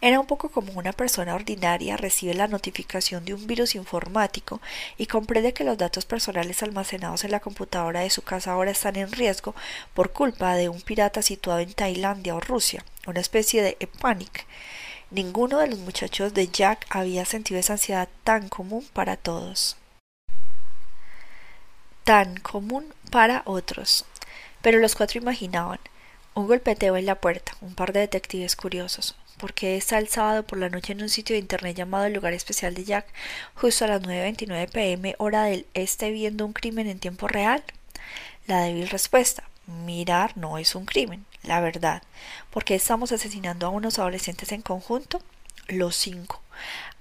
Era 0.01 0.19
un 0.19 0.25
poco 0.25 0.49
como 0.49 0.71
una 0.73 0.93
persona 0.93 1.35
ordinaria 1.35 1.97
recibe 1.97 2.33
la 2.33 2.47
notificación 2.47 3.25
de 3.25 3.33
un 3.33 3.45
virus 3.45 3.75
informático 3.75 4.61
y 4.97 5.07
comprende 5.07 5.53
que 5.53 5.65
los 5.65 5.77
datos 5.77 6.05
personales 6.05 6.63
almacenados 6.63 7.23
en 7.23 7.31
la 7.31 7.41
computadora 7.41 8.01
de 8.01 8.09
su 8.09 8.21
casa 8.21 8.53
ahora 8.53 8.71
están 8.71 8.95
en 8.95 9.11
riesgo 9.11 9.55
por 9.93 10.13
culpa 10.13 10.55
de 10.55 10.69
un 10.69 10.81
pirata 10.81 11.21
situado 11.21 11.59
en 11.59 11.73
Tailandia 11.73 12.35
o 12.35 12.39
Rusia, 12.39 12.85
una 13.05 13.19
especie 13.19 13.61
de 13.61 13.77
panic. 13.99 14.45
Ninguno 15.11 15.57
de 15.57 15.67
los 15.67 15.79
muchachos 15.79 16.33
de 16.33 16.47
Jack 16.47 16.85
había 16.89 17.25
sentido 17.25 17.59
esa 17.59 17.73
ansiedad 17.73 18.07
tan 18.23 18.47
común 18.47 18.85
para 18.93 19.17
todos 19.17 19.78
tan 22.09 22.37
común 22.37 22.91
para 23.11 23.43
otros. 23.45 24.03
Pero 24.63 24.79
los 24.79 24.95
cuatro 24.95 25.21
imaginaban 25.21 25.77
un 26.33 26.47
golpeteo 26.47 26.97
en 26.97 27.05
la 27.05 27.21
puerta, 27.21 27.51
un 27.61 27.75
par 27.75 27.93
de 27.93 27.99
detectives 27.99 28.55
curiosos. 28.55 29.15
¿Por 29.37 29.53
qué 29.53 29.77
está 29.77 29.99
el 29.99 30.07
sábado 30.07 30.41
por 30.41 30.57
la 30.57 30.69
noche 30.69 30.93
en 30.93 31.03
un 31.03 31.09
sitio 31.09 31.35
de 31.35 31.39
internet 31.39 31.77
llamado 31.77 32.05
el 32.05 32.13
lugar 32.13 32.33
especial 32.33 32.73
de 32.73 32.83
Jack, 32.83 33.05
justo 33.53 33.85
a 33.85 33.89
las 33.89 34.01
9.29 34.01 34.71
pm 34.71 35.15
hora 35.19 35.43
del 35.43 35.67
este 35.75 36.09
viendo 36.09 36.47
un 36.47 36.53
crimen 36.53 36.87
en 36.87 36.97
tiempo 36.97 37.27
real? 37.27 37.63
La 38.47 38.61
débil 38.61 38.89
respuesta, 38.89 39.43
mirar 39.67 40.35
no 40.35 40.57
es 40.57 40.73
un 40.73 40.85
crimen, 40.85 41.27
la 41.43 41.61
verdad. 41.61 42.01
¿Por 42.49 42.63
qué 42.63 42.73
estamos 42.73 43.11
asesinando 43.11 43.67
a 43.67 43.69
unos 43.69 43.99
adolescentes 43.99 44.51
en 44.51 44.63
conjunto? 44.63 45.21
Los 45.67 45.95
cinco. 45.95 46.41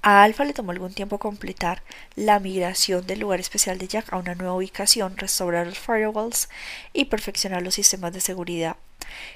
A 0.03 0.23
Alfa 0.23 0.45
le 0.45 0.53
tomó 0.53 0.71
algún 0.71 0.95
tiempo 0.95 1.19
completar 1.19 1.83
la 2.15 2.39
migración 2.39 3.07
del 3.07 3.21
lugar 3.21 3.41
especial 3.41 3.79
de 3.79 3.89
Jack 3.89 4.13
a 4.13 4.17
una 4.17 4.35
nueva 4.35 4.55
ubicación, 4.55 5.17
restaurar 5.17 5.67
los 5.67 5.79
firewalls 5.79 6.49
y 6.93 7.07
perfeccionar 7.07 7.63
los 7.63 7.75
sistemas 7.75 8.13
de 8.13 8.21
seguridad. 8.21 8.77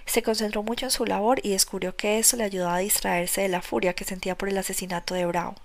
Se 0.07 0.23
concentró 0.23 0.63
mucho 0.63 0.87
en 0.87 0.91
su 0.91 1.05
labor 1.05 1.41
y 1.43 1.51
descubrió 1.51 1.97
que 1.97 2.19
eso 2.19 2.37
le 2.37 2.45
ayudaba 2.45 2.77
a 2.77 2.79
distraerse 2.79 3.43
de 3.43 3.49
la 3.49 3.63
furia 3.63 3.95
que 3.95 4.05
sentía 4.05 4.37
por 4.37 4.49
el 4.49 4.59
asesinato 4.59 5.15
de 5.15 5.27
Bravo. 5.27 5.57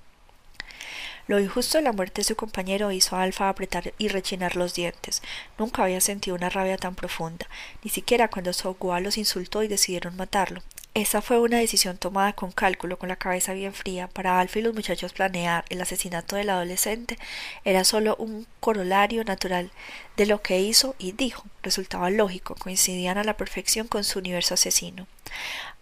Lo 1.28 1.41
injusto 1.41 1.78
de 1.78 1.84
la 1.84 1.91
muerte 1.91 2.22
de 2.22 2.26
su 2.26 2.38
compañero 2.38 2.91
hizo 2.91 3.18
a 3.18 3.24
Alfa 3.24 3.49
apretar 3.49 3.93
y 3.97 4.08
rechinar 4.08 4.55
los 4.55 4.74
dientes. 4.74 5.22
Nunca 5.58 5.84
había 5.84 5.99
sentido 5.99 6.38
una 6.38 6.49
rabia 6.49 6.78
tan 6.78 6.95
profunda, 6.95 7.47
ni 7.84 7.91
siquiera 7.91 8.30
cuando 8.30 8.53
Sogua 8.53 9.01
los 9.01 9.18
insultó 9.18 9.62
y 9.62 9.68
decidieron 9.68 10.16
matarlo. 10.16 10.62
Esa 10.98 11.22
fue 11.22 11.39
una 11.39 11.60
decisión 11.60 11.95
tomada 12.00 12.34
con 12.34 12.52
cálculo, 12.52 12.98
con 12.98 13.10
la 13.10 13.18
cabeza 13.18 13.54
bien 13.54 13.72
fría. 13.72 14.08
Para 14.08 14.39
Alfa 14.39 14.58
y 14.58 14.64
los 14.64 14.74
muchachos 14.74 15.14
planear 15.14 15.64
el 15.70 15.80
asesinato 15.80 16.36
del 16.36 16.50
adolescente 16.50 17.20
era 17.64 17.84
solo 17.84 18.16
un 18.16 18.48
corolario 18.60 19.24
natural 19.24 19.70
de 20.16 20.26
lo 20.26 20.41
que 20.41 20.60
hizo 20.60 20.95
y 20.98 21.12
dijo. 21.12 21.45
Resultaba 21.62 22.10
lógico, 22.10 22.56
coincidían 22.56 23.20
a 23.20 23.24
la 23.24 23.38
perfección 23.38 23.88
con 23.88 24.04
su 24.04 24.18
universo 24.18 24.56
asesino. 24.56 25.06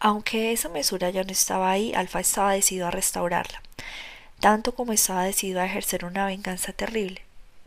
Aunque 0.01 0.51
esa 0.51 0.67
mesura 0.67 1.09
ya 1.11 1.23
no 1.23 1.31
estaba 1.31 1.71
ahí, 1.71 1.93
Alfa 1.93 2.19
estaba 2.19 2.51
decidido 2.51 2.87
a 2.87 2.91
restaurarla, 2.91 3.61
tanto 4.41 4.75
como 4.75 4.91
estaba 4.91 5.23
decidido 5.23 5.61
a 5.61 5.65
ejercer 5.65 6.03
una 6.03 6.25
venganza 6.25 6.73
terrible, 6.73 7.21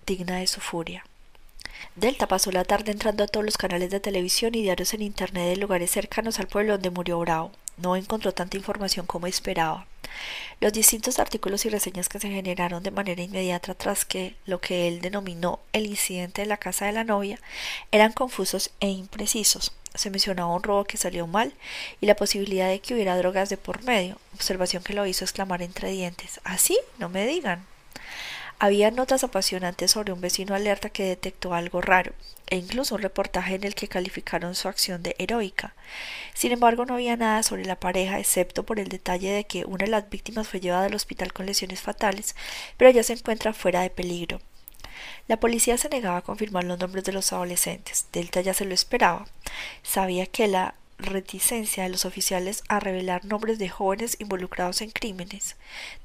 digna 0.05 0.37
de 0.37 0.49
su 0.49 0.61
furia. 0.61 1.03
Delta 1.97 2.29
pasó 2.29 2.53
la 2.53 2.65
tarde 2.65 2.93
entrando 2.93 3.25
a 3.25 3.27
todos 3.27 3.45
los 3.45 3.59
canales 3.59 3.91
de 3.91 4.01
televisión 4.01 4.55
y 4.55 4.63
diarios 4.63 4.95
en 4.95 5.03
Internet 5.03 5.49
de 5.49 5.57
lugares 5.57 5.91
cercanos 5.91 6.39
al 6.39 6.49
pueblo 6.49 6.75
donde 6.75 6.91
murió 6.91 7.19
Bravo. 7.19 7.53
No 7.77 7.97
encontró 7.97 8.33
tanta 8.33 8.57
información 8.57 9.07
como 9.07 9.27
esperaba. 9.27 9.87
Los 10.61 10.73
distintos 10.73 11.19
artículos 11.19 11.65
y 11.65 11.69
reseñas 11.69 12.09
que 12.09 12.19
se 12.19 12.29
generaron 12.29 12.83
de 12.83 12.91
manera 12.91 13.23
inmediata 13.23 13.75
tras 13.75 14.05
que 14.05 14.35
lo 14.47 14.61
que 14.61 14.89
él 14.89 15.01
denominó 15.01 15.61
el 15.73 15.87
incidente 15.87 16.43
de 16.43 16.49
la 16.49 16.57
casa 16.57 16.87
de 16.87 16.93
la 16.93 17.05
novia 17.05 17.39
eran 17.93 18.13
confusos 18.13 18.71
e 18.81 18.89
imprecisos. 18.89 19.73
Se 19.95 20.11
mencionaba 20.11 20.55
un 20.55 20.63
robo 20.63 20.85
que 20.85 20.97
salió 20.97 21.27
mal 21.27 21.53
y 22.01 22.07
la 22.07 22.17
posibilidad 22.17 22.69
de 22.69 22.81
que 22.81 22.95
hubiera 22.95 23.17
drogas 23.17 23.49
de 23.49 23.57
por 23.57 23.83
medio, 23.85 24.19
observación 24.35 24.83
que 24.83 24.95
lo 24.95 25.07
hizo 25.07 25.25
exclamar 25.25 25.63
entre 25.63 25.91
dientes. 25.91 26.41
¿Así? 26.45 26.79
¿Ah, 26.81 26.95
no 26.99 27.09
me 27.09 27.27
digan. 27.27 27.65
Había 28.61 28.91
notas 28.91 29.23
apasionantes 29.23 29.93
sobre 29.93 30.13
un 30.13 30.21
vecino 30.21 30.53
alerta 30.53 30.91
que 30.91 31.05
detectó 31.05 31.55
algo 31.55 31.81
raro, 31.81 32.13
e 32.49 32.57
incluso 32.57 32.97
un 32.97 33.03
reportaje 33.03 33.55
en 33.55 33.63
el 33.63 33.77
que 33.77 33.87
calificaron 33.87 34.57
su 34.57 34.67
acción 34.67 35.05
de 35.05 35.15
heroica. 35.19 35.75
Sin 36.35 36.51
embargo, 36.51 36.85
no 36.85 36.95
había 36.95 37.17
nada 37.17 37.45
sobre 37.45 37.65
la 37.65 37.79
pareja, 37.79 38.19
excepto 38.19 38.65
por 38.65 38.81
el 38.81 38.89
detalle 38.89 39.31
de 39.31 39.45
que 39.45 39.65
una 39.65 39.85
de 39.85 39.93
las 39.93 40.11
víctimas 40.11 40.49
fue 40.49 40.59
llevada 40.59 40.87
al 40.87 40.95
hospital 40.95 41.33
con 41.33 41.47
lesiones 41.47 41.81
fatales, 41.81 42.35
pero 42.77 42.91
ya 42.91 43.05
se 43.05 43.13
encuentra 43.13 43.53
fuera 43.53 43.83
de 43.83 43.91
peligro. 43.91 44.41
La 45.29 45.39
policía 45.39 45.79
se 45.79 45.89
negaba 45.89 46.17
a 46.17 46.23
confirmar 46.23 46.65
los 46.65 46.81
nombres 46.81 47.05
de 47.05 47.13
los 47.13 47.33
adolescentes. 47.33 48.07
Delta 48.13 48.41
ya 48.41 48.55
se 48.55 48.65
lo 48.65 48.75
esperaba. 48.75 49.27
Sabía 49.85 50.27
que 50.27 50.49
la 50.49 50.75
reticencia 50.99 51.85
de 51.85 51.89
los 51.89 52.05
oficiales 52.05 52.63
a 52.69 52.81
revelar 52.81 53.25
nombres 53.25 53.59
de 53.59 53.69
jóvenes 53.69 54.17
involucrados 54.19 54.81
en 54.83 54.91
crímenes. 54.91 55.57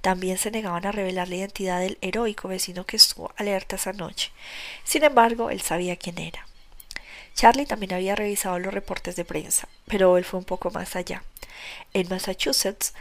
También 0.02 0.38
se 0.38 0.52
negaban 0.52 0.86
a 0.86 0.91
revelar 0.91 1.28
la 1.28 1.36
identidad 1.36 1.80
del 1.80 1.98
heroico 2.02 2.48
vecino 2.48 2.86
que 2.86 2.98
estuvo 2.98 3.32
alerta 3.36 3.76
esa 3.76 3.94
noche. 3.94 4.32
Sin 4.84 5.04
embargo, 5.04 5.50
él 5.50 5.62
sabía 5.62 5.96
quién 5.96 6.20
era. 6.20 6.48
Charlie 7.36 7.66
también 7.66 7.94
había 7.94 8.16
revisado 8.16 8.60
los 8.60 8.74
reportes 8.74 9.16
de 9.16 9.26
prensa, 9.26 9.68
pero 9.88 10.18
él 10.18 10.24
fue 10.24 10.39
un 10.39 10.46
poco 10.46 10.70
más 10.70 10.96
allá. 10.96 11.24
En 11.94 12.08
Massachusetts, 12.10 12.94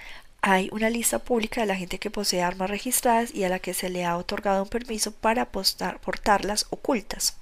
hay 0.45 0.69
una 0.73 0.91
lista 0.91 1.21
pública 1.21 1.61
de 1.61 1.69
la 1.69 1.77
gente 1.77 2.01
que 2.01 2.11
posee 2.11 2.43
armas 2.43 2.69
registradas 2.69 3.33
y 3.33 3.45
a 3.45 3.49
la 3.49 3.61
que 3.61 3.75
se 3.75 3.91
le 3.91 4.05
ha 4.05 4.17
otorgado 4.17 4.65
un 4.65 4.69
permiso 4.69 5.13
para 5.13 5.47
portarlas 5.53 6.67
ocultas. 6.71 7.37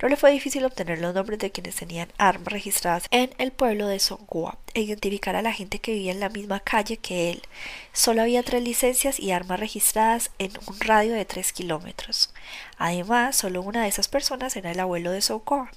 No 0.00 0.08
le 0.08 0.16
fue 0.16 0.30
difícil 0.30 0.64
obtener 0.64 1.00
los 1.00 1.12
nombres 1.12 1.40
de 1.40 1.50
quienes 1.50 1.74
tenían 1.74 2.12
armas 2.16 2.52
registradas 2.52 3.06
en 3.10 3.34
el 3.38 3.50
pueblo 3.50 3.88
de 3.88 3.98
Songoa 3.98 4.56
e 4.72 4.82
identificar 4.82 5.34
a 5.34 5.42
la 5.42 5.52
gente 5.52 5.80
que 5.80 5.92
vivía 5.92 6.12
en 6.12 6.20
la 6.20 6.28
misma 6.28 6.60
calle 6.60 6.96
que 6.98 7.32
él. 7.32 7.42
Solo 7.92 8.22
había 8.22 8.44
tres 8.44 8.62
licencias 8.62 9.18
y 9.18 9.32
armas 9.32 9.58
registradas 9.58 10.30
en 10.38 10.52
un 10.68 10.78
radio 10.78 11.14
de 11.14 11.24
tres 11.24 11.52
kilómetros. 11.52 12.32
Además, 12.76 13.34
solo 13.34 13.62
una 13.62 13.82
de 13.82 13.88
esas 13.88 14.06
personas 14.06 14.54
era 14.54 14.70
el 14.70 14.78
abuelo 14.78 15.10
de 15.10 15.22
Songoa. 15.22 15.72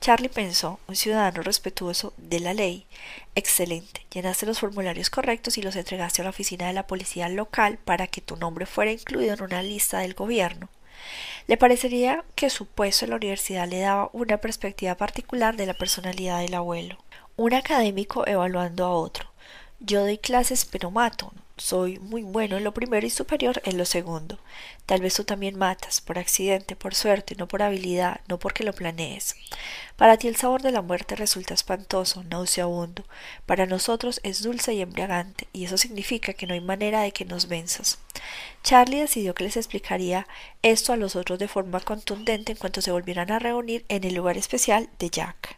Charlie 0.00 0.28
pensó, 0.28 0.78
un 0.86 0.96
ciudadano 0.96 1.42
respetuoso 1.42 2.12
de 2.16 2.40
la 2.40 2.54
ley. 2.54 2.86
Excelente. 3.34 4.06
Llenaste 4.12 4.46
los 4.46 4.60
formularios 4.60 5.10
correctos 5.10 5.58
y 5.58 5.62
los 5.62 5.76
entregaste 5.76 6.22
a 6.22 6.24
la 6.24 6.30
oficina 6.30 6.66
de 6.66 6.72
la 6.72 6.86
policía 6.86 7.28
local 7.28 7.78
para 7.84 8.06
que 8.06 8.20
tu 8.20 8.36
nombre 8.36 8.66
fuera 8.66 8.92
incluido 8.92 9.34
en 9.34 9.42
una 9.42 9.62
lista 9.62 9.98
del 9.98 10.14
gobierno. 10.14 10.68
Le 11.46 11.56
parecería 11.56 12.24
que 12.34 12.50
su 12.50 12.66
puesto 12.66 13.04
en 13.04 13.10
la 13.10 13.16
universidad 13.16 13.68
le 13.68 13.80
daba 13.80 14.10
una 14.12 14.38
perspectiva 14.38 14.94
particular 14.96 15.56
de 15.56 15.66
la 15.66 15.74
personalidad 15.74 16.40
del 16.40 16.54
abuelo. 16.54 16.98
Un 17.36 17.54
académico 17.54 18.26
evaluando 18.26 18.84
a 18.84 18.90
otro. 18.90 19.28
Yo 19.80 20.00
doy 20.00 20.18
clases 20.18 20.64
pero 20.64 20.90
mato. 20.90 21.32
Soy 21.58 21.98
muy 22.00 22.22
bueno 22.22 22.58
en 22.58 22.64
lo 22.64 22.74
primero 22.74 23.06
y 23.06 23.10
superior 23.10 23.62
en 23.64 23.78
lo 23.78 23.86
segundo. 23.86 24.38
Tal 24.84 25.00
vez 25.00 25.14
tú 25.14 25.24
también 25.24 25.56
matas, 25.56 26.02
por 26.02 26.18
accidente, 26.18 26.76
por 26.76 26.94
suerte, 26.94 27.34
no 27.34 27.48
por 27.48 27.62
habilidad, 27.62 28.20
no 28.28 28.38
porque 28.38 28.62
lo 28.62 28.74
planees. 28.74 29.36
Para 29.96 30.18
ti 30.18 30.28
el 30.28 30.36
sabor 30.36 30.60
de 30.60 30.70
la 30.70 30.82
muerte 30.82 31.16
resulta 31.16 31.54
espantoso, 31.54 32.22
nauseabundo. 32.24 33.04
Para 33.46 33.64
nosotros 33.64 34.20
es 34.22 34.42
dulce 34.42 34.74
y 34.74 34.82
embriagante, 34.82 35.48
y 35.54 35.64
eso 35.64 35.78
significa 35.78 36.34
que 36.34 36.46
no 36.46 36.52
hay 36.52 36.60
manera 36.60 37.00
de 37.00 37.12
que 37.12 37.24
nos 37.24 37.48
venzas. 37.48 38.00
Charlie 38.62 39.00
decidió 39.00 39.34
que 39.34 39.44
les 39.44 39.56
explicaría 39.56 40.28
esto 40.60 40.92
a 40.92 40.98
los 40.98 41.16
otros 41.16 41.38
de 41.38 41.48
forma 41.48 41.80
contundente 41.80 42.52
en 42.52 42.58
cuanto 42.58 42.82
se 42.82 42.92
volvieran 42.92 43.32
a 43.32 43.38
reunir 43.38 43.86
en 43.88 44.04
el 44.04 44.14
lugar 44.14 44.36
especial 44.36 44.90
de 44.98 45.08
Jack. 45.08 45.56